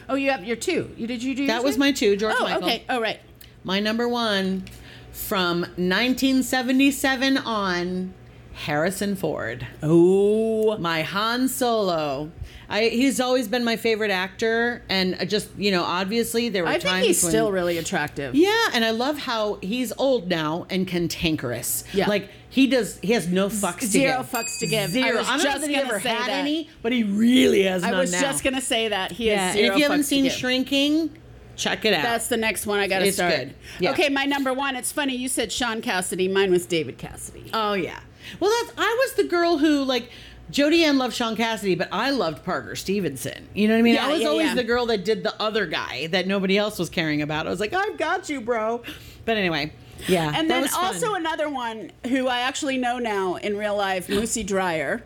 Oh, 0.10 0.16
you 0.16 0.30
have 0.32 0.44
your 0.46 0.56
two. 0.56 0.92
You 0.96 1.08
did 1.08 1.24
you 1.24 1.36
do? 1.36 1.48
That 1.48 1.64
was 1.64 1.74
yet? 1.76 1.80
my 1.80 1.92
two, 1.92 2.16
George 2.16 2.36
Oh, 2.38 2.44
Michael. 2.44 2.64
okay. 2.64 2.84
Oh, 2.88 3.02
right. 3.02 3.20
My 3.64 3.80
number 3.80 4.08
one 4.08 4.64
from 5.12 5.62
1977 5.62 7.38
on, 7.38 8.14
Harrison 8.58 9.16
Ford. 9.16 9.68
Oh. 9.84 10.78
My 10.80 11.04
Han 11.04 11.48
Solo. 11.48 12.32
I, 12.70 12.90
he's 12.90 13.20
always 13.22 13.48
been 13.48 13.64
my 13.64 13.78
favorite 13.78 14.12
actor, 14.12 14.82
and 14.90 15.30
just 15.30 15.48
you 15.58 15.72
know, 15.72 15.84
obviously 15.84 16.50
there 16.50 16.64
were 16.64 16.70
I 16.70 16.80
times 16.80 16.84
think 16.96 17.06
he's 17.06 17.24
when, 17.24 17.32
still 17.32 17.52
really 17.52 17.78
attractive. 17.78 18.36
Yeah, 18.36 18.70
and 18.74 18.84
I 18.84 18.90
love 18.92 19.20
how 19.20 19.60
he's 19.62 19.94
old 19.98 20.28
now 20.28 20.66
and 20.70 20.86
cantankerous. 20.86 21.86
Yeah. 21.94 22.10
like 22.10 22.30
he 22.50 22.68
does. 22.68 23.00
He 23.00 23.14
has 23.14 23.28
no 23.28 23.48
fucks 23.48 23.84
Zero 23.84 24.18
to 24.18 24.24
give. 24.24 24.32
fucks 24.32 24.60
to 24.60 24.68
give. 24.68 24.90
I 24.90 24.92
Zero. 24.92 25.18
was 25.18 25.30
I'm 25.30 25.38
not 25.38 25.44
just 25.44 25.62
that 25.62 25.70
he 25.70 25.76
ever 25.78 26.00
had 26.00 26.28
that. 26.28 26.30
any, 26.30 26.70
but 26.82 26.92
he 26.92 27.04
really 27.04 27.64
has 27.64 27.84
I 27.84 27.92
was 27.98 28.12
now. 28.12 28.20
just 28.20 28.44
gonna 28.44 28.60
say 28.60 28.90
that 28.90 29.14
he 29.14 29.28
yeah, 29.28 29.36
has 29.36 29.56
and 29.56 29.60
zero. 29.62 29.74
if 29.74 29.78
you 29.78 29.84
haven't 29.84 30.04
seen. 30.04 30.30
Shrinking, 30.30 31.16
check 31.56 31.86
it 31.86 31.94
out. 31.94 32.04
That's 32.04 32.28
the 32.28 32.38
next 32.38 32.66
one 32.66 32.80
I 32.80 32.88
got 32.88 33.00
to 33.00 33.12
start. 33.14 33.34
good. 33.34 33.56
Yeah. 33.80 33.92
Okay, 33.92 34.10
my 34.10 34.26
number 34.26 34.52
one. 34.52 34.76
It's 34.76 34.92
funny 34.92 35.16
you 35.16 35.30
said 35.30 35.54
Shaun 35.54 35.82
Cassidy. 35.82 36.28
Mine 36.28 36.52
was 36.52 36.66
David 36.66 36.98
Cassidy. 36.98 37.50
Oh 37.54 37.74
yeah. 37.74 38.00
Well, 38.40 38.52
that's 38.62 38.78
I 38.78 39.06
was 39.06 39.14
the 39.16 39.24
girl 39.24 39.58
who 39.58 39.84
like 39.84 40.10
Jodie 40.52 40.84
Ann 40.84 40.98
loved 40.98 41.16
Shaun 41.16 41.36
Cassidy, 41.36 41.76
but 41.76 41.90
I 41.92 42.10
loved 42.12 42.46
Parker 42.46 42.76
Stevenson. 42.76 43.48
You 43.54 43.68
know 43.68 43.74
what 43.74 43.80
I 43.80 43.82
mean? 43.82 43.96
Yeah, 43.96 44.08
I 44.08 44.12
was 44.14 44.22
yeah, 44.22 44.28
always 44.28 44.48
yeah. 44.48 44.56
the 44.56 44.64
girl 44.64 44.86
that 44.88 45.04
did 45.04 45.24
the 45.24 45.40
other 45.42 45.66
guy 45.66 46.08
that 46.08 46.26
nobody 46.28 46.58
else 46.58 46.80
was 46.80 46.90
caring 46.90 47.22
about. 47.22 47.48
I 47.48 47.50
was 47.50 47.60
like, 47.60 47.74
I've 47.74 47.98
got 47.98 48.30
you, 48.30 48.40
bro. 48.42 48.82
But 49.26 49.36
anyway, 49.36 49.74
yeah. 50.08 50.32
And 50.34 50.50
then 50.50 50.68
fun. 50.68 50.86
also 50.86 51.16
another 51.16 51.50
one 51.50 51.92
who 52.08 52.28
I 52.28 52.40
actually 52.40 52.78
know 52.78 52.98
now 52.98 53.36
in 53.36 53.58
real 53.58 53.76
life, 53.76 54.08
Moosie 54.08 54.46
Drier. 54.46 55.04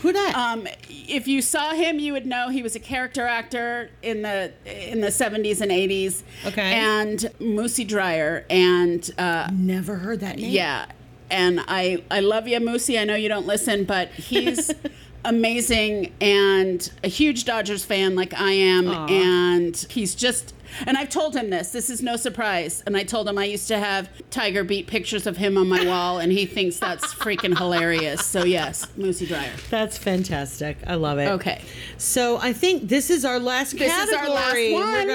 who 0.00 0.10
that? 0.12 0.34
Um, 0.34 0.66
if 0.88 1.28
you 1.28 1.42
saw 1.42 1.74
him, 1.74 1.98
you 1.98 2.14
would 2.14 2.24
know 2.24 2.48
he 2.48 2.62
was 2.62 2.74
a 2.74 2.80
character 2.80 3.26
actor 3.26 3.90
in 4.00 4.22
the 4.22 4.52
in 4.64 5.02
the 5.02 5.10
seventies 5.10 5.60
and 5.60 5.70
eighties. 5.70 6.24
Okay. 6.46 6.62
And 6.72 7.18
Moosie 7.40 7.84
Drier, 7.86 8.46
and 8.48 9.10
uh, 9.18 9.50
Never 9.52 9.96
heard 9.96 10.20
that 10.20 10.36
name. 10.36 10.50
yeah, 10.50 10.86
and 11.30 11.60
I 11.68 12.02
I 12.10 12.20
love 12.20 12.48
you, 12.48 12.58
Moosie. 12.60 12.98
I 12.98 13.04
know 13.04 13.14
you 13.14 13.28
don't 13.28 13.46
listen, 13.46 13.84
but 13.84 14.08
he's 14.10 14.70
amazing 15.24 16.12
and 16.20 16.90
a 17.04 17.08
huge 17.08 17.44
Dodgers 17.44 17.84
fan 17.84 18.14
like 18.14 18.32
I 18.34 18.52
am, 18.52 18.88
Aw. 18.88 19.06
and 19.08 19.76
he's 19.90 20.14
just. 20.14 20.54
And 20.86 20.98
I've 20.98 21.08
told 21.08 21.34
him 21.34 21.48
this. 21.48 21.70
This 21.70 21.88
is 21.88 22.02
no 22.02 22.16
surprise. 22.16 22.82
And 22.84 22.94
I 22.94 23.02
told 23.02 23.26
him 23.26 23.38
I 23.38 23.46
used 23.46 23.68
to 23.68 23.78
have 23.78 24.10
Tiger 24.30 24.62
Beat 24.64 24.86
pictures 24.86 25.26
of 25.26 25.38
him 25.38 25.56
on 25.56 25.66
my 25.66 25.86
wall, 25.86 26.18
and 26.18 26.30
he 26.30 26.44
thinks 26.44 26.78
that's 26.78 27.14
freaking 27.14 27.56
hilarious. 27.56 28.24
So 28.26 28.44
yes, 28.44 28.86
Moosie 28.94 29.26
Drier. 29.26 29.50
That's 29.70 29.96
fantastic. 29.96 30.76
I 30.86 30.96
love 30.96 31.18
it. 31.18 31.28
Okay. 31.30 31.62
So 31.96 32.36
I 32.36 32.52
think 32.52 32.86
this 32.86 33.08
is 33.08 33.24
our 33.24 33.38
last 33.40 33.78
This 33.78 33.90
is 33.90 34.10
category. 34.10 34.18
our 34.18 34.28
last 34.28 34.54
We're 34.54 35.06
one. 35.06 35.08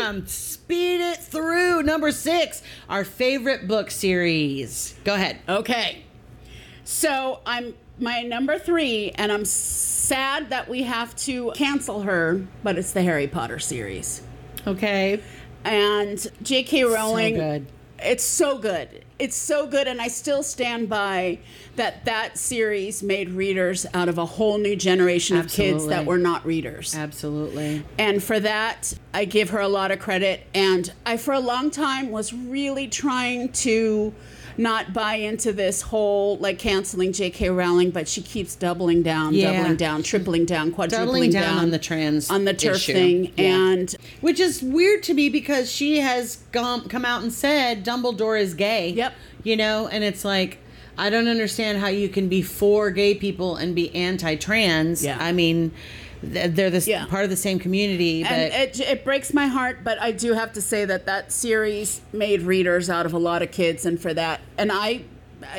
Speed 0.64 1.02
it 1.02 1.18
through. 1.18 1.84
Number 1.84 2.10
six, 2.12 2.64
our 2.88 3.04
favorite 3.04 3.68
book 3.68 3.92
series. 3.92 4.96
Go 5.04 5.14
ahead. 5.14 5.40
Okay. 5.50 6.04
So 6.86 7.42
I'm 7.46 7.74
my 8.00 8.22
number 8.22 8.58
three, 8.58 9.12
and 9.16 9.30
I'm 9.30 9.44
sad 9.44 10.52
that 10.52 10.70
we 10.70 10.84
have 10.84 11.16
to 11.18 11.52
cancel 11.54 12.04
her, 12.04 12.46
but 12.64 12.78
it's 12.78 12.94
the 12.94 13.02
Harry 13.02 13.28
Potter 13.28 13.60
series. 13.60 14.24
Okay. 14.66 15.22
And 15.66 16.26
J.K. 16.42 16.86
Rowling. 16.86 17.36
good. 17.36 17.68
It's 18.00 18.24
so 18.24 18.58
good. 18.58 19.03
It's 19.20 19.36
so 19.36 19.68
good, 19.68 19.88
and 19.88 20.02
I 20.02 20.08
still 20.08 20.44
stand 20.44 20.90
by 20.90 21.40
that. 21.76 22.06
That 22.06 22.38
series 22.38 23.04
made 23.04 23.30
readers 23.30 23.86
out 23.94 24.10
of 24.10 24.18
a 24.18 24.26
whole 24.26 24.58
new 24.58 24.76
generation 24.76 25.38
of 25.38 25.50
kids 25.50 25.88
that 25.88 26.06
were 26.06 26.18
not 26.18 26.46
readers. 26.46 26.96
Absolutely. 26.96 27.84
And 27.98 28.24
for 28.24 28.40
that, 28.40 28.94
I 29.14 29.26
give 29.26 29.52
her 29.52 29.60
a 29.60 29.68
lot 29.68 29.92
of 29.92 30.00
credit. 30.00 30.46
And 30.54 30.92
I, 31.06 31.18
for 31.18 31.34
a 31.34 31.40
long 31.40 31.72
time, 31.72 32.10
was 32.10 32.34
really 32.34 32.88
trying 32.88 33.52
to 33.54 34.14
not 34.58 34.94
buy 34.94 35.16
into 35.16 35.52
this 35.54 35.82
whole 35.82 36.38
like 36.38 36.60
canceling 36.60 37.12
J.K. 37.14 37.50
Rowling, 37.50 37.92
but 37.92 38.08
she 38.08 38.22
keeps 38.22 38.56
doubling 38.56 39.02
down, 39.04 39.34
Yeah. 39.34 39.54
doubling 39.54 39.76
down, 39.78 40.04
tripling 40.04 40.46
down, 40.46 40.72
quadrupling 40.72 41.08
Doubling 41.08 41.32
down, 41.32 41.58
on 41.58 41.72
the 41.72 41.80
trans 41.80 42.30
on 42.30 42.46
the 42.46 42.54
TERF 42.54 42.76
issue. 42.76 42.94
thing, 42.94 43.24
Yeah. 43.38 43.44
and 43.72 43.96
Which 44.22 44.40
is 44.40 44.62
weird 44.62 45.04
to 45.04 45.14
me 45.14 45.30
because 45.30 45.72
she 45.72 46.00
has 46.00 46.38
come 46.52 46.88
come 46.88 47.06
out 47.06 47.24
and 47.24 47.32
said 47.34 47.84
Dumbledore 47.86 48.40
is 48.40 48.54
gay. 48.54 48.90
Yep. 48.90 49.14
You 49.44 49.58
know, 49.58 49.88
and 49.88 50.04
it's 50.04 50.24
like 50.24 50.60
I 50.98 51.10
don't 51.10 51.28
understand 51.28 51.80
how 51.80 51.88
you 51.88 52.08
can 52.08 52.28
be 52.30 52.44
for 52.44 52.92
gay 52.92 53.16
people 53.16 53.56
and 53.56 53.74
be 53.74 53.94
anti-trans. 53.96 55.04
Yeah. 55.04 55.18
I 55.20 55.32
mean, 55.32 55.72
they're 56.24 56.70
this 56.70 56.88
Yeah. 56.88 57.06
part 57.06 57.24
of 57.24 57.30
the 57.30 57.36
same 57.36 57.60
community, 57.60 58.24
but 58.24 58.32
and 58.32 58.54
it, 58.54 58.80
it 58.80 59.04
breaks 59.04 59.34
my 59.34 59.48
heart, 59.48 59.80
but 59.84 60.00
I 60.02 60.12
do 60.12 60.34
have 60.34 60.54
to 60.54 60.62
say 60.62 60.86
that 60.86 61.06
that 61.06 61.32
series 61.32 62.02
made 62.12 62.42
readers 62.42 62.90
out 62.90 63.06
of 63.06 63.14
a 63.14 63.18
lot 63.20 63.42
of 63.42 63.52
kids, 63.52 63.86
and 63.86 64.00
for 64.00 64.14
that, 64.14 64.42
and 64.58 64.72
I, 64.72 65.02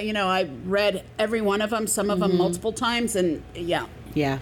you 0.01 0.13
know, 0.13 0.27
I 0.27 0.49
read 0.65 1.05
every 1.19 1.41
one 1.41 1.61
of 1.63 1.71
them, 1.71 1.87
some 1.87 2.11
of 2.11 2.19
Mm-hmm. 2.19 2.29
them 2.29 2.39
multiple 2.39 2.73
times, 2.73 3.15
and 3.17 3.43
yeah, 3.55 3.87
yeah. 4.15 4.39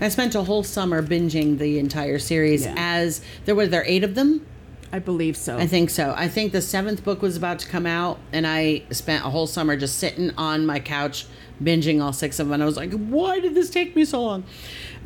I 0.00 0.08
spent 0.08 0.34
a 0.34 0.42
whole 0.42 0.62
summer 0.64 1.02
binging 1.02 1.58
the 1.58 1.78
entire 1.78 2.18
series 2.18 2.64
Yeah. 2.64 2.74
as 2.76 3.20
there 3.44 3.54
were 3.54 3.66
there 3.66 3.84
eight 3.86 4.04
of 4.04 4.14
them. 4.14 4.44
I 4.92 4.98
believe 5.00 5.36
so. 5.36 5.56
I 5.58 5.66
think 5.66 5.90
so. 5.90 6.14
I 6.16 6.28
think 6.28 6.52
the 6.52 6.60
seventh 6.62 7.02
book 7.04 7.20
was 7.22 7.36
about 7.36 7.58
to 7.60 7.68
come 7.68 7.86
out, 7.86 8.18
and 8.32 8.46
I 8.46 8.82
spent 8.90 9.24
a 9.24 9.30
whole 9.30 9.46
summer 9.48 9.76
just 9.76 9.98
sitting 9.98 10.30
on 10.36 10.66
my 10.66 10.78
couch 10.78 11.26
binging 11.62 12.02
all 12.02 12.12
six 12.12 12.38
of 12.38 12.46
them. 12.46 12.54
And 12.54 12.62
I 12.62 12.66
was 12.66 12.76
like, 12.76 12.92
"Why 12.92 13.40
did 13.40 13.54
this 13.54 13.70
take 13.70 13.94
me 13.96 14.04
so 14.04 14.22
long?" 14.22 14.44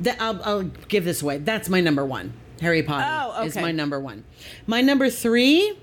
That 0.01 0.21
I'll, 0.21 0.43
I'll 0.45 0.63
give 0.63 1.05
this 1.05 1.23
away. 1.23 1.39
That's 1.39 1.69
my 1.69 1.81
number 1.81 2.05
one. 2.05 2.33
Harry 2.61 2.83
Potter 2.83 3.33
Oh, 3.37 3.45
is 3.45 3.55
my 3.57 3.71
number 3.73 4.01
one. 4.01 4.25
My 4.67 4.81
number 4.81 5.11
three 5.11 5.79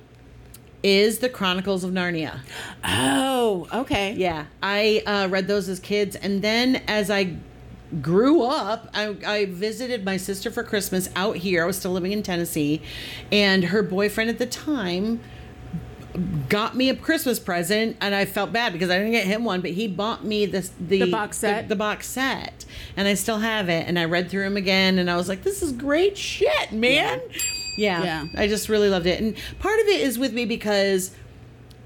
is 0.84 1.19
the 1.19 1.30
Chronicles 1.30 1.84
of 1.84 1.91
Narnia. 1.91 2.39
oh, 2.84 3.67
okay. 3.73 4.13
Yeah, 4.13 4.45
I 4.62 5.01
uh, 5.06 5.28
read 5.30 5.47
those 5.47 5.69
as 5.69 5.80
kids, 5.80 6.15
and 6.15 6.41
then 6.41 6.78
as 6.88 7.10
I 7.10 7.38
grew 8.01 8.43
up, 8.43 8.89
I, 8.93 9.15
I 9.25 9.45
visited 9.45 10.04
my 10.04 10.17
sister 10.17 10.51
for 10.51 10.63
Christmas 10.63 11.10
out 11.15 11.38
here. 11.38 11.63
I 11.63 11.65
was 11.65 11.78
still 11.78 11.91
living 11.91 12.12
in 12.12 12.23
Tennessee, 12.23 12.82
and 13.32 13.65
her 13.65 13.82
boyfriend 13.82 14.30
at 14.30 14.38
the 14.38 14.45
time 14.45 15.21
got 16.49 16.75
me 16.75 16.89
a 16.89 16.95
Christmas 16.95 17.39
present, 17.39 17.97
and 18.01 18.13
I 18.15 18.25
felt 18.25 18.51
bad 18.51 18.73
because 18.73 18.89
I 18.89 18.97
didn't 18.97 19.12
get 19.12 19.25
him 19.25 19.43
one, 19.43 19.62
but 19.62 19.71
he 19.71 19.88
bought 19.88 20.23
me 20.23 20.45
this 20.45 20.71
the, 20.80 21.01
The 21.01 21.12
box 21.12 21.38
set? 21.38 21.69
the, 21.69 21.75
box 21.75 22.08
set, 22.08 22.65
and 22.97 23.08
I 23.08 23.13
still 23.13 23.39
have 23.39 23.69
it. 23.69 23.88
And 23.88 23.97
I 23.99 24.06
read 24.06 24.30
through 24.30 24.43
them 24.43 24.58
again, 24.58 24.99
and 24.99 25.10
I 25.10 25.17
was 25.17 25.30
like, 25.30 25.43
"This 25.43 25.62
is 25.62 25.71
great 25.71 26.17
shit, 26.17 26.71
man." 26.71 27.21
Yeah, 27.78 28.04
Yeah. 28.04 28.25
I 28.38 28.47
just 28.47 28.69
really 28.69 28.89
loved 28.89 29.06
it, 29.06 29.19
and 29.21 29.36
part 29.60 29.80
of 29.80 29.88
it 29.88 30.01
is 30.01 30.17
with 30.17 30.34
me 30.34 30.45
because. 30.45 31.12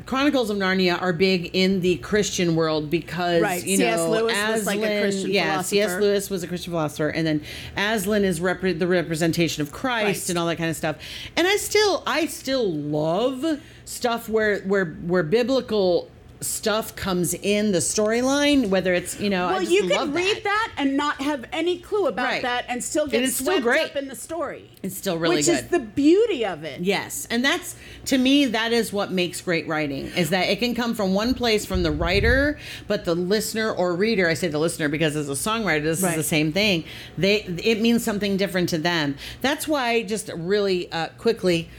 Chronicles 0.10 0.50
of 0.50 0.58
Narnia 0.58 1.00
are 1.00 1.13
big 1.13 1.52
in 1.54 1.82
the 1.82 1.98
Christian 1.98 2.56
world 2.56 2.89
because 2.89 3.43
Right. 3.43 3.63
you 3.63 3.78
C.S. 3.78 4.00
know 4.00 4.10
Lewis 4.10 4.36
was 4.50 4.65
like 4.65 4.80
a 4.80 5.02
Christian 5.02 5.30
yeah, 5.30 5.62
C.S. 5.62 6.02
Lewis 6.02 6.32
was 6.32 6.41
a 6.41 6.48
Christian 6.48 6.72
philosopher, 6.72 7.10
and 7.10 7.28
then 7.28 7.43
Aslan 7.78 8.24
is 8.26 8.39
repre- 8.39 8.80
the 8.80 8.88
representation 8.88 9.62
of 9.62 9.72
Christ, 9.72 10.04
Christ. 10.06 10.30
and 10.32 10.39
all 10.39 10.48
that 10.48 10.56
kind 10.56 10.72
of 10.72 10.76
stuff. 10.76 10.95
And 11.36 11.45
I 11.48 11.58
still, 11.58 12.02
I 12.08 12.26
still 12.26 12.74
love 12.74 13.62
stuff 13.86 14.28
where 14.28 14.62
where 14.62 14.86
where 14.86 15.22
biblical 15.22 16.10
stuff 16.41 16.95
comes 16.95 17.34
in 17.34 17.71
the 17.73 17.80
storyline, 17.80 18.69
whether 18.69 18.93
it's 18.93 19.19
you 19.19 19.30
know. 19.30 19.47
I 19.47 19.52
Well, 19.54 19.62
you 19.63 19.88
could 19.88 20.13
read 20.13 20.43
that 20.43 20.71
and 20.78 20.95
not 20.95 21.21
have 21.21 21.45
any 21.52 21.80
clue 21.80 22.08
about 22.08 22.25
Right. 22.25 22.41
that, 22.41 22.65
and 22.69 22.84
still 22.84 23.08
get 23.08 23.23
it's 23.23 23.34
still 23.36 23.45
swept 23.47 23.63
great. 23.63 23.82
up 23.86 23.95
in 23.95 24.08
the 24.08 24.15
story. 24.15 24.69
It's 24.82 24.95
still 24.95 25.17
really 25.17 25.38
which 25.38 25.47
good. 25.47 25.65
is 25.65 25.67
the 25.69 25.80
beauty 25.80 26.45
of 26.45 26.63
it. 26.63 26.80
Yes, 26.82 27.28
and 27.30 27.43
that's 27.43 27.75
to 28.06 28.17
me 28.17 28.45
that 28.45 28.71
is 28.71 28.93
what 28.93 29.12
makes 29.12 29.41
great 29.41 29.67
writing 29.67 30.06
is 30.15 30.30
that 30.30 30.49
it 30.49 30.60
can 30.60 30.73
come 30.75 30.95
from 30.95 31.13
one 31.13 31.34
place 31.34 31.65
from 31.65 31.84
the 31.84 31.91
writer, 31.91 32.58
but 32.88 33.04
the 33.06 33.15
listener 33.15 33.71
or 33.71 33.93
reader, 33.95 34.30
I 34.30 34.34
say 34.34 34.47
the 34.47 34.60
listener 34.60 34.88
because 34.88 35.15
as 35.17 35.28
a 35.28 35.34
songwriter 35.34 35.84
this 35.84 36.02
Right. 36.02 36.12
is 36.12 36.15
the 36.15 36.23
same 36.23 36.54
thing. 36.54 36.86
They 37.17 37.41
it 37.63 37.82
means 37.82 38.04
something 38.04 38.38
different 38.38 38.69
to 38.69 38.78
them. 38.78 39.15
That's 39.41 39.67
why 39.67 40.04
just 40.04 40.30
really 40.34 40.89
uh, 40.91 41.08
quickly 41.17 41.69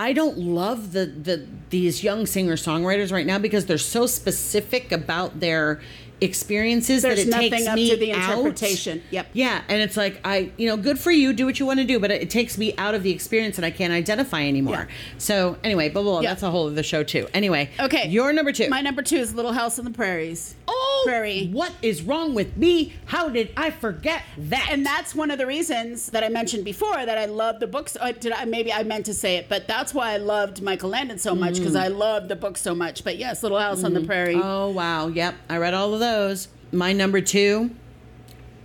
I 0.00 0.14
don't 0.14 0.38
love 0.38 0.92
the, 0.92 1.04
the 1.06 1.46
these 1.68 2.02
young 2.02 2.24
singer 2.26 2.54
songwriters 2.56 3.12
right 3.12 3.26
now 3.26 3.38
because 3.38 3.66
they're 3.66 3.76
so 3.78 4.06
specific 4.06 4.90
about 4.92 5.40
their 5.40 5.80
experiences 6.22 7.02
There's 7.02 7.16
that 7.16 7.26
it 7.26 7.30
nothing 7.30 7.50
takes 7.50 7.66
up 7.66 7.74
me 7.74 7.90
to 7.90 7.96
the 7.96 8.12
out. 8.12 8.30
interpretation. 8.38 9.02
Yep. 9.10 9.28
Yeah, 9.32 9.62
and 9.68 9.80
it's 9.80 9.96
like 9.96 10.20
I, 10.24 10.52
you 10.56 10.68
know, 10.68 10.76
good 10.76 10.98
for 10.98 11.10
you. 11.10 11.32
Do 11.32 11.46
what 11.46 11.58
you 11.60 11.66
want 11.66 11.80
to 11.80 11.84
do, 11.86 11.98
but 11.98 12.10
it, 12.10 12.22
it 12.22 12.30
takes 12.30 12.58
me 12.58 12.74
out 12.76 12.94
of 12.94 13.02
the 13.02 13.10
experience, 13.10 13.56
and 13.58 13.64
I 13.64 13.70
can't 13.70 13.92
identify 13.92 14.42
anymore. 14.46 14.86
Yeah. 14.88 14.94
So 15.18 15.56
anyway, 15.64 15.88
blah 15.90 16.02
blah. 16.02 16.12
blah 16.12 16.20
Yeah. 16.22 16.30
That's 16.30 16.42
a 16.42 16.50
whole 16.50 16.66
other 16.68 16.82
show 16.82 17.02
too. 17.02 17.26
Anyway, 17.34 17.70
Okay. 17.78 18.08
your 18.08 18.32
number 18.32 18.52
two. 18.52 18.68
My 18.68 18.80
number 18.80 19.02
two 19.02 19.16
is 19.16 19.34
Little 19.34 19.52
House 19.52 19.78
on 19.78 19.84
the 19.84 19.90
Prairies. 19.90 20.56
oh, 20.68 20.79
Prairie. 21.04 21.48
What 21.48 21.72
is 21.82 22.02
wrong 22.02 22.34
with 22.34 22.56
me? 22.56 22.94
How 23.06 23.28
did 23.28 23.52
I 23.56 23.70
forget 23.70 24.22
that? 24.38 24.68
and 24.70 24.84
that's 24.84 25.14
one 25.14 25.30
of 25.30 25.38
the 25.38 25.46
reasons 25.46 26.06
that 26.10 26.22
I 26.22 26.28
mentioned 26.28 26.64
before 26.64 27.04
that 27.04 27.18
I 27.18 27.26
love 27.26 27.60
the 27.60 27.66
books. 27.66 27.96
Uh, 28.00 28.12
did 28.12 28.32
I, 28.32 28.44
maybe 28.44 28.72
I 28.72 28.82
meant 28.82 29.06
to 29.06 29.14
say 29.14 29.36
it, 29.36 29.48
but 29.48 29.66
that's 29.66 29.92
why 29.92 30.12
I 30.12 30.16
loved 30.18 30.62
Michael 30.62 30.90
Landon 30.90 31.18
so 31.18 31.34
much 31.34 31.56
because 31.58 31.76
I 31.76 31.88
loved 31.88 32.28
the 32.28 32.36
book 32.36 32.56
so 32.56 32.74
much. 32.74 33.04
But 33.04 33.18
yes, 33.18 33.42
Little 33.42 33.58
House 33.58 33.84
on 33.84 33.94
the 33.94 34.00
Prairie. 34.02 34.40
Oh 34.40 34.70
wow, 34.70 35.08
yep, 35.08 35.34
I 35.48 35.56
read 35.58 35.74
all 35.74 35.94
of 35.94 36.00
those. 36.00 36.48
My 36.72 36.92
number 36.92 37.20
two, 37.20 37.70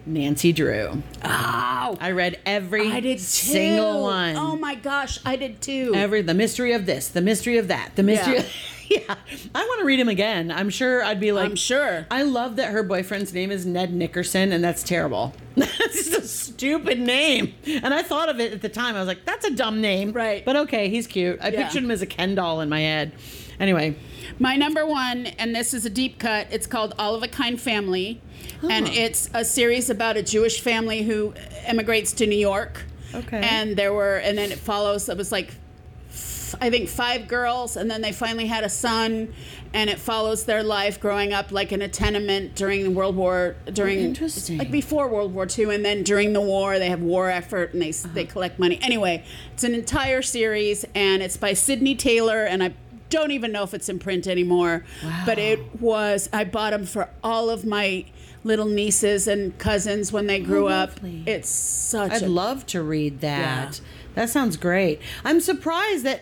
Nancy 0.05 0.53
Drew. 0.53 1.01
Oh, 1.23 1.97
I 1.99 2.11
read 2.11 2.39
every 2.45 2.91
I 2.91 2.99
did 2.99 3.17
too. 3.17 3.23
single 3.23 4.03
one. 4.03 4.35
Oh 4.35 4.55
my 4.55 4.75
gosh, 4.75 5.19
I 5.25 5.35
did 5.35 5.61
too. 5.61 5.93
Every 5.95 6.21
the 6.21 6.33
mystery 6.33 6.73
of 6.73 6.85
this, 6.85 7.07
the 7.07 7.21
mystery 7.21 7.57
of 7.57 7.67
that, 7.69 7.95
the 7.95 8.03
mystery. 8.03 8.35
Yeah. 8.35 8.39
Of, 8.41 8.53
yeah, 8.89 9.15
I 9.53 9.65
want 9.65 9.79
to 9.79 9.85
read 9.85 9.99
him 9.99 10.09
again. 10.09 10.51
I'm 10.51 10.69
sure 10.69 11.03
I'd 11.03 11.19
be 11.19 11.31
like, 11.31 11.45
I'm 11.45 11.55
sure. 11.55 12.05
I 12.11 12.23
love 12.23 12.57
that 12.57 12.71
her 12.71 12.83
boyfriend's 12.83 13.33
name 13.33 13.51
is 13.51 13.65
Ned 13.65 13.93
Nickerson, 13.93 14.51
and 14.51 14.63
that's 14.63 14.83
terrible. 14.83 15.33
that's 15.55 16.07
a 16.07 16.27
stupid 16.27 16.99
name. 16.99 17.53
And 17.65 17.93
I 17.93 18.03
thought 18.03 18.29
of 18.29 18.39
it 18.39 18.53
at 18.53 18.61
the 18.61 18.69
time. 18.69 18.95
I 18.95 18.99
was 18.99 19.07
like, 19.07 19.25
that's 19.25 19.45
a 19.45 19.55
dumb 19.55 19.81
name. 19.81 20.11
Right. 20.11 20.43
But 20.43 20.55
okay, 20.55 20.89
he's 20.89 21.07
cute. 21.07 21.39
I 21.41 21.49
Yeah. 21.49 21.63
pictured 21.63 21.83
him 21.83 21.91
as 21.91 22.01
a 22.01 22.05
Ken 22.05 22.35
doll 22.35 22.61
in 22.61 22.69
my 22.69 22.81
head. 22.81 23.13
Anyway, 23.59 23.95
My 24.37 24.57
number 24.57 24.85
one, 24.85 25.27
and 25.27 25.55
this 25.55 25.73
is 25.73 25.85
a 25.85 25.89
deep 25.89 26.19
cut. 26.19 26.47
It's 26.51 26.67
called 26.67 26.93
All 26.99 27.15
of 27.15 27.23
a 27.23 27.27
Kind 27.27 27.61
Family, 27.61 28.19
and 28.69 28.85
ah. 28.85 28.91
it's 28.93 29.29
a 29.33 29.45
series 29.45 29.89
about 29.89 30.17
a 30.17 30.23
Jewish 30.23 30.59
family 30.59 31.03
who 31.03 31.33
emigrates 31.63 32.11
to 32.13 32.27
New 32.27 32.37
York. 32.37 32.83
Okay. 33.13 33.39
And 33.39 33.77
there 33.77 33.93
were, 33.93 34.17
and 34.17 34.37
then 34.37 34.51
it 34.51 34.57
follows. 34.59 35.07
It 35.07 35.15
was 35.17 35.31
like, 35.31 35.53
I 36.61 36.69
think 36.69 36.89
five 36.89 37.27
girls, 37.27 37.75
and 37.77 37.89
then 37.89 38.01
they 38.01 38.11
finally 38.11 38.45
had 38.47 38.63
a 38.63 38.69
son, 38.69 39.33
and 39.73 39.89
it 39.89 39.97
follows 39.99 40.45
their 40.45 40.61
life 40.63 40.99
growing 40.99 41.33
up 41.33 41.51
like 41.51 41.71
in 41.71 41.81
a 41.81 41.87
tenement 41.87 42.55
during 42.55 42.83
the 42.83 42.91
World 42.91 43.15
War 43.15 43.55
during 43.73 43.99
Interesting. 43.99 44.57
like 44.57 44.69
before 44.71 45.07
World 45.07 45.33
War 45.33 45.47
II, 45.57 45.73
and 45.73 45.83
then 45.83 46.03
during 46.03 46.33
the 46.33 46.41
war 46.41 46.77
they 46.77 46.89
have 46.89 47.01
war 47.01 47.29
effort 47.29 47.73
and 47.73 47.81
they 47.81 47.89
Uh-huh. 47.89 48.09
they 48.13 48.25
collect 48.25 48.59
money. 48.59 48.77
Anyway, 48.81 49.23
it's 49.53 49.63
an 49.63 49.73
entire 49.73 50.21
series, 50.21 50.85
and 50.93 51.23
it's 51.23 51.37
by 51.37 51.53
Sydney 51.53 51.95
Taylor, 51.95 52.43
and 52.43 52.61
I 52.61 52.73
don't 53.09 53.31
even 53.31 53.51
know 53.51 53.63
if 53.63 53.73
it's 53.73 53.87
in 53.87 53.99
print 53.99 54.27
anymore. 54.27 54.83
But 55.25 55.37
it 55.39 55.59
was. 55.79 56.27
I 56.33 56.43
bought 56.43 56.71
them 56.71 56.85
for 56.85 57.07
all 57.23 57.49
of 57.49 57.63
my 57.65 58.05
little 58.43 58.65
nieces 58.65 59.27
and 59.27 59.57
cousins 59.57 60.11
when 60.11 60.27
they 60.27 60.39
grew 60.39 60.67
up. 60.67 60.91
Oh, 61.01 61.05
lovely. 61.07 61.23
It's 61.25 61.49
such 61.49 62.11
I'd 62.11 62.21
a 62.23 62.27
love 62.27 62.65
to 62.67 62.81
read 62.81 63.21
that. 63.21 63.79
Yeah. 63.79 63.85
That 64.15 64.29
sounds 64.29 64.57
great. 64.57 65.01
I'm 65.23 65.39
surprised 65.41 66.03
that 66.05 66.21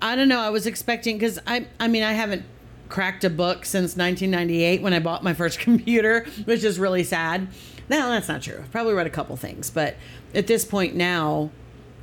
I 0.00 0.14
don't 0.14 0.28
know. 0.28 0.40
I 0.40 0.50
was 0.50 0.66
expecting 0.66 1.16
because 1.16 1.38
I 1.46 1.66
I 1.80 1.88
mean 1.88 2.02
I 2.02 2.12
haven't 2.12 2.44
cracked 2.88 3.24
a 3.24 3.30
book 3.30 3.64
since 3.66 3.96
1998 3.96 4.80
when 4.80 4.92
I 4.94 4.98
bought 4.98 5.22
my 5.24 5.34
first 5.34 5.58
computer, 5.68 6.24
which 6.44 6.64
is 6.64 6.78
really 6.78 7.04
sad. 7.04 7.48
No, 7.90 8.08
that's 8.10 8.28
not 8.28 8.42
true. 8.42 8.58
I've 8.60 8.70
probably 8.70 8.94
read 8.94 9.06
a 9.06 9.10
couple 9.10 9.36
things, 9.36 9.70
but 9.70 9.96
at 10.34 10.46
this 10.46 10.64
point 10.64 10.94
now, 10.94 11.50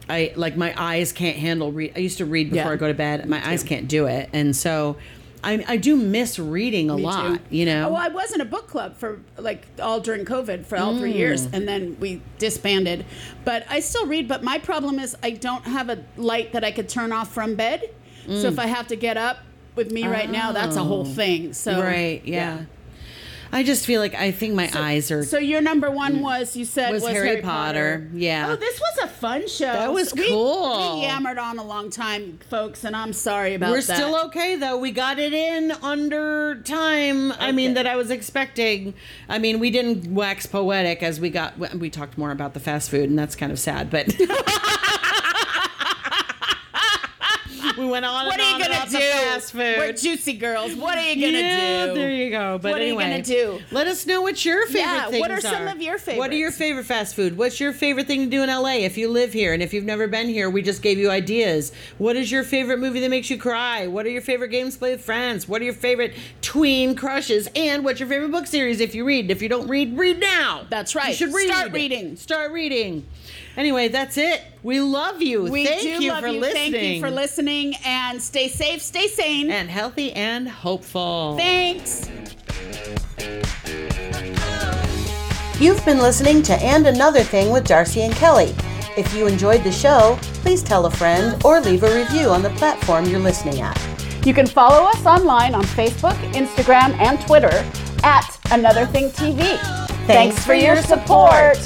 I 0.09 0.33
like 0.35 0.57
my 0.57 0.73
eyes 0.77 1.11
can't 1.11 1.37
handle 1.37 1.71
read. 1.71 1.93
I 1.95 1.99
used 1.99 2.17
to 2.19 2.25
read 2.25 2.49
before 2.51 2.65
Yeah. 2.65 2.73
I 2.73 2.75
go 2.75 2.87
to 2.87 2.93
bed. 2.93 3.27
My 3.29 3.47
eyes 3.47 3.63
can't 3.63 3.87
do 3.87 4.05
it, 4.07 4.29
and 4.33 4.55
so 4.55 4.97
I 5.45 5.63
I 5.67 5.77
do 5.77 5.95
miss 5.95 6.37
reading 6.39 6.89
a 6.89 6.95
Me 6.97 7.03
lot. 7.03 7.35
too. 7.35 7.39
You 7.49 7.65
know. 7.65 7.87
Oh, 7.87 7.93
well, 7.93 8.01
I 8.01 8.07
was 8.09 8.33
in 8.33 8.41
a 8.41 8.45
book 8.45 8.67
club 8.67 8.97
for 8.97 9.19
like 9.37 9.67
all 9.81 9.99
during 9.99 10.25
COVID 10.25 10.65
for 10.65 10.77
all 10.77 10.97
three 10.97 11.13
Mm. 11.13 11.17
years, 11.17 11.45
and 11.45 11.67
then 11.67 11.95
we 11.99 12.21
disbanded. 12.39 13.05
But 13.45 13.65
I 13.69 13.79
still 13.79 14.05
read. 14.07 14.27
But 14.27 14.43
my 14.43 14.57
problem 14.59 14.99
is 14.99 15.15
I 15.23 15.31
don't 15.31 15.63
have 15.65 15.89
a 15.89 16.03
light 16.17 16.51
that 16.53 16.63
I 16.63 16.71
could 16.71 16.89
turn 16.89 17.11
off 17.11 17.33
from 17.33 17.55
bed. 17.55 17.89
Mm. 18.27 18.41
So 18.41 18.47
if 18.47 18.59
I 18.59 18.65
have 18.65 18.87
to 18.87 18.95
get 18.95 19.17
up 19.17 19.37
with 19.75 19.91
me 19.91 20.07
right 20.07 20.29
now, 20.31 20.51
that's 20.51 20.75
a 20.77 20.83
whole 20.83 21.05
thing. 21.05 21.53
So 21.53 21.73
Oh. 21.73 21.81
right? 21.83 22.21
Yeah. 22.25 22.61
I 23.55 23.63
just 23.63 23.85
feel 23.85 24.01
like 24.01 24.13
I 24.15 24.31
think 24.31 24.53
my 24.53 24.69
eyes 24.75 25.09
are 25.11 25.23
So 25.23 25.37
your 25.37 25.61
number 25.61 25.89
one 25.89 26.19
was 26.19 26.57
you 26.57 26.65
said 26.65 26.91
Was 26.91 27.03
was, 27.03 27.13
Harry 27.13 27.29
Harry, 27.29 27.41
Potter. 27.41 28.09
Yeah. 28.13 28.49
Oh, 28.49 28.57
this 28.57 28.77
was 28.81 29.05
a 29.05 29.07
fun 29.07 29.47
show. 29.47 29.71
That 29.71 29.93
was 29.93 30.13
We- 30.13 30.27
cool. 30.27 30.97
We 30.97 31.03
yammered 31.03 31.37
on 31.37 31.57
a 31.57 31.63
long 31.63 31.89
time, 31.89 32.37
folks, 32.49 32.83
and 32.83 32.93
I'm 32.93 33.13
sorry 33.13 33.53
about 33.53 33.67
that. 33.67 33.71
We're 33.71 33.81
that. 33.81 33.95
still 33.95 34.25
okay 34.25 34.57
though. 34.57 34.77
We 34.77 34.91
got 34.91 35.19
it 35.19 35.33
in 35.33 35.71
under 35.81 36.55
time. 36.65 37.31
I 37.31 37.53
mean 37.53 37.75
that 37.75 37.87
I 37.87 37.95
was 37.95 38.11
expecting. 38.11 38.93
I 39.29 39.39
mean 39.39 39.59
we 39.59 39.71
didn't 39.71 40.13
wax 40.13 40.45
poetic 40.45 41.01
as 41.01 41.21
we 41.21 41.29
got. 41.29 41.57
We 41.77 41.89
talked 41.89 42.17
more 42.17 42.31
about 42.31 42.55
the 42.55 42.59
fast 42.59 42.89
food, 42.89 43.09
and 43.09 43.17
that's 43.17 43.37
kind 43.37 43.53
of 43.53 43.59
sad. 43.59 43.89
But 43.89 44.13
we 47.85 47.91
went 47.91 48.05
on. 48.05 48.25
What 48.25 48.39
are 48.39 48.43
you 48.43 48.55
on 48.55 48.61
gonna 48.61 48.89
do? 48.89 48.97
Fast 48.97 49.51
food. 49.51 49.75
We're 49.77 49.93
juicy 49.93 50.33
girls. 50.33 50.75
What 50.75 50.97
are 50.97 51.09
you 51.09 51.15
gonna 51.15 51.39
yeah, 51.39 51.85
do? 51.87 51.93
there 51.93 52.11
you 52.11 52.29
go. 52.29 52.59
But 52.61 52.71
What 52.71 52.81
are 52.81 52.85
you 52.85 52.95
gonna 52.97 53.21
do? 53.21 53.59
Let 53.71 53.87
us 53.87 54.05
know 54.05 54.21
what 54.21 54.43
your 54.43 54.65
favorite 54.65 54.79
Yeah, 54.81 55.09
things 55.09 55.21
what 55.21 55.31
are 55.31 55.41
some 55.41 55.67
of 55.67 55.81
your 55.81 55.97
favorite? 55.97 56.19
What 56.19 56.31
are 56.31 56.35
your 56.35 56.51
favorite 56.51 56.85
fast 56.85 57.15
food? 57.15 57.37
What's 57.37 57.59
your 57.59 57.73
favorite 57.73 58.07
thing 58.07 58.25
to 58.25 58.29
do 58.29 58.43
in 58.43 58.49
LA 58.49 58.83
if 58.85 58.97
you 58.97 59.09
live 59.09 59.33
here? 59.33 59.53
And 59.53 59.61
if 59.61 59.73
you've 59.73 59.85
never 59.85 60.07
been 60.07 60.27
here, 60.27 60.49
we 60.49 60.61
just 60.61 60.81
gave 60.81 60.97
you 60.97 61.09
ideas. 61.09 61.71
What 61.97 62.15
is 62.15 62.31
your 62.31 62.43
favorite 62.43 62.79
movie 62.79 62.99
that 63.01 63.09
makes 63.09 63.29
you 63.29 63.37
cry? 63.37 63.87
What 63.87 64.05
are 64.05 64.09
your 64.09 64.21
favorite 64.21 64.49
games 64.49 64.73
to 64.73 64.79
play 64.79 64.91
with 64.91 65.03
friends? 65.03 65.47
What 65.47 65.61
are 65.61 65.65
your 65.65 65.73
favorite 65.73 66.13
tween 66.41 66.95
crushes? 66.95 67.47
And 67.55 67.83
what's 67.83 67.99
your 67.99 68.09
favorite 68.09 68.31
book 68.31 68.47
series 68.47 68.79
if 68.79 68.95
you 68.95 69.05
read? 69.05 69.31
If 69.31 69.41
you 69.41 69.49
don't 69.49 69.67
read, 69.67 69.97
read 69.97 70.19
now. 70.19 70.65
That's 70.69 70.95
right. 70.95 71.09
You 71.09 71.13
should 71.15 71.33
read. 71.33 71.51
Start 71.51 71.71
reading. 71.71 72.15
Start 72.15 72.51
reading. 72.51 73.05
Anyway, 73.57 73.87
that's 73.87 74.17
it. 74.17 74.41
We 74.63 74.81
love 74.81 75.21
you. 75.21 75.43
We 75.43 75.65
Thank 75.65 75.81
do 75.81 76.03
you 76.03 76.11
love 76.11 76.21
for 76.21 76.27
you. 76.27 76.39
listening. 76.39 76.71
Thank 76.71 76.95
you 76.95 77.01
for 77.01 77.09
listening, 77.09 77.75
and 77.85 78.21
stay 78.21 78.47
safe, 78.47 78.81
stay 78.81 79.07
sane. 79.07 79.49
And 79.49 79.69
healthy 79.69 80.11
and 80.13 80.49
hopeful. 80.49 81.37
Thanks. 81.37 82.09
You've 85.59 85.83
been 85.85 85.99
listening 85.99 86.43
to 86.43 86.53
And 86.61 86.85
Another 86.85 87.23
Thing 87.23 87.49
with 87.49 87.65
Darcy 87.65 88.01
and 88.01 88.13
Kelly. 88.13 88.53
If 88.97 89.13
you 89.13 89.25
enjoyed 89.25 89.63
the 89.63 89.71
show, 89.71 90.17
please 90.41 90.61
tell 90.61 90.85
a 90.85 90.91
friend 90.91 91.41
or 91.45 91.61
leave 91.61 91.83
a 91.83 91.95
review 91.95 92.27
on 92.29 92.41
the 92.41 92.49
platform 92.51 93.05
you're 93.05 93.19
listening 93.19 93.61
at. 93.61 93.79
You 94.25 94.33
can 94.33 94.47
follow 94.47 94.83
us 94.83 95.05
online 95.05 95.55
on 95.55 95.63
Facebook, 95.63 96.15
Instagram, 96.33 96.97
and 96.99 97.21
Twitter 97.21 97.63
at 98.03 98.37
Another 98.51 98.85
Thing 98.85 99.09
TV. 99.11 99.57
Thanks 100.07 100.43
for 100.45 100.53
your 100.53 100.77
support. 100.81 101.57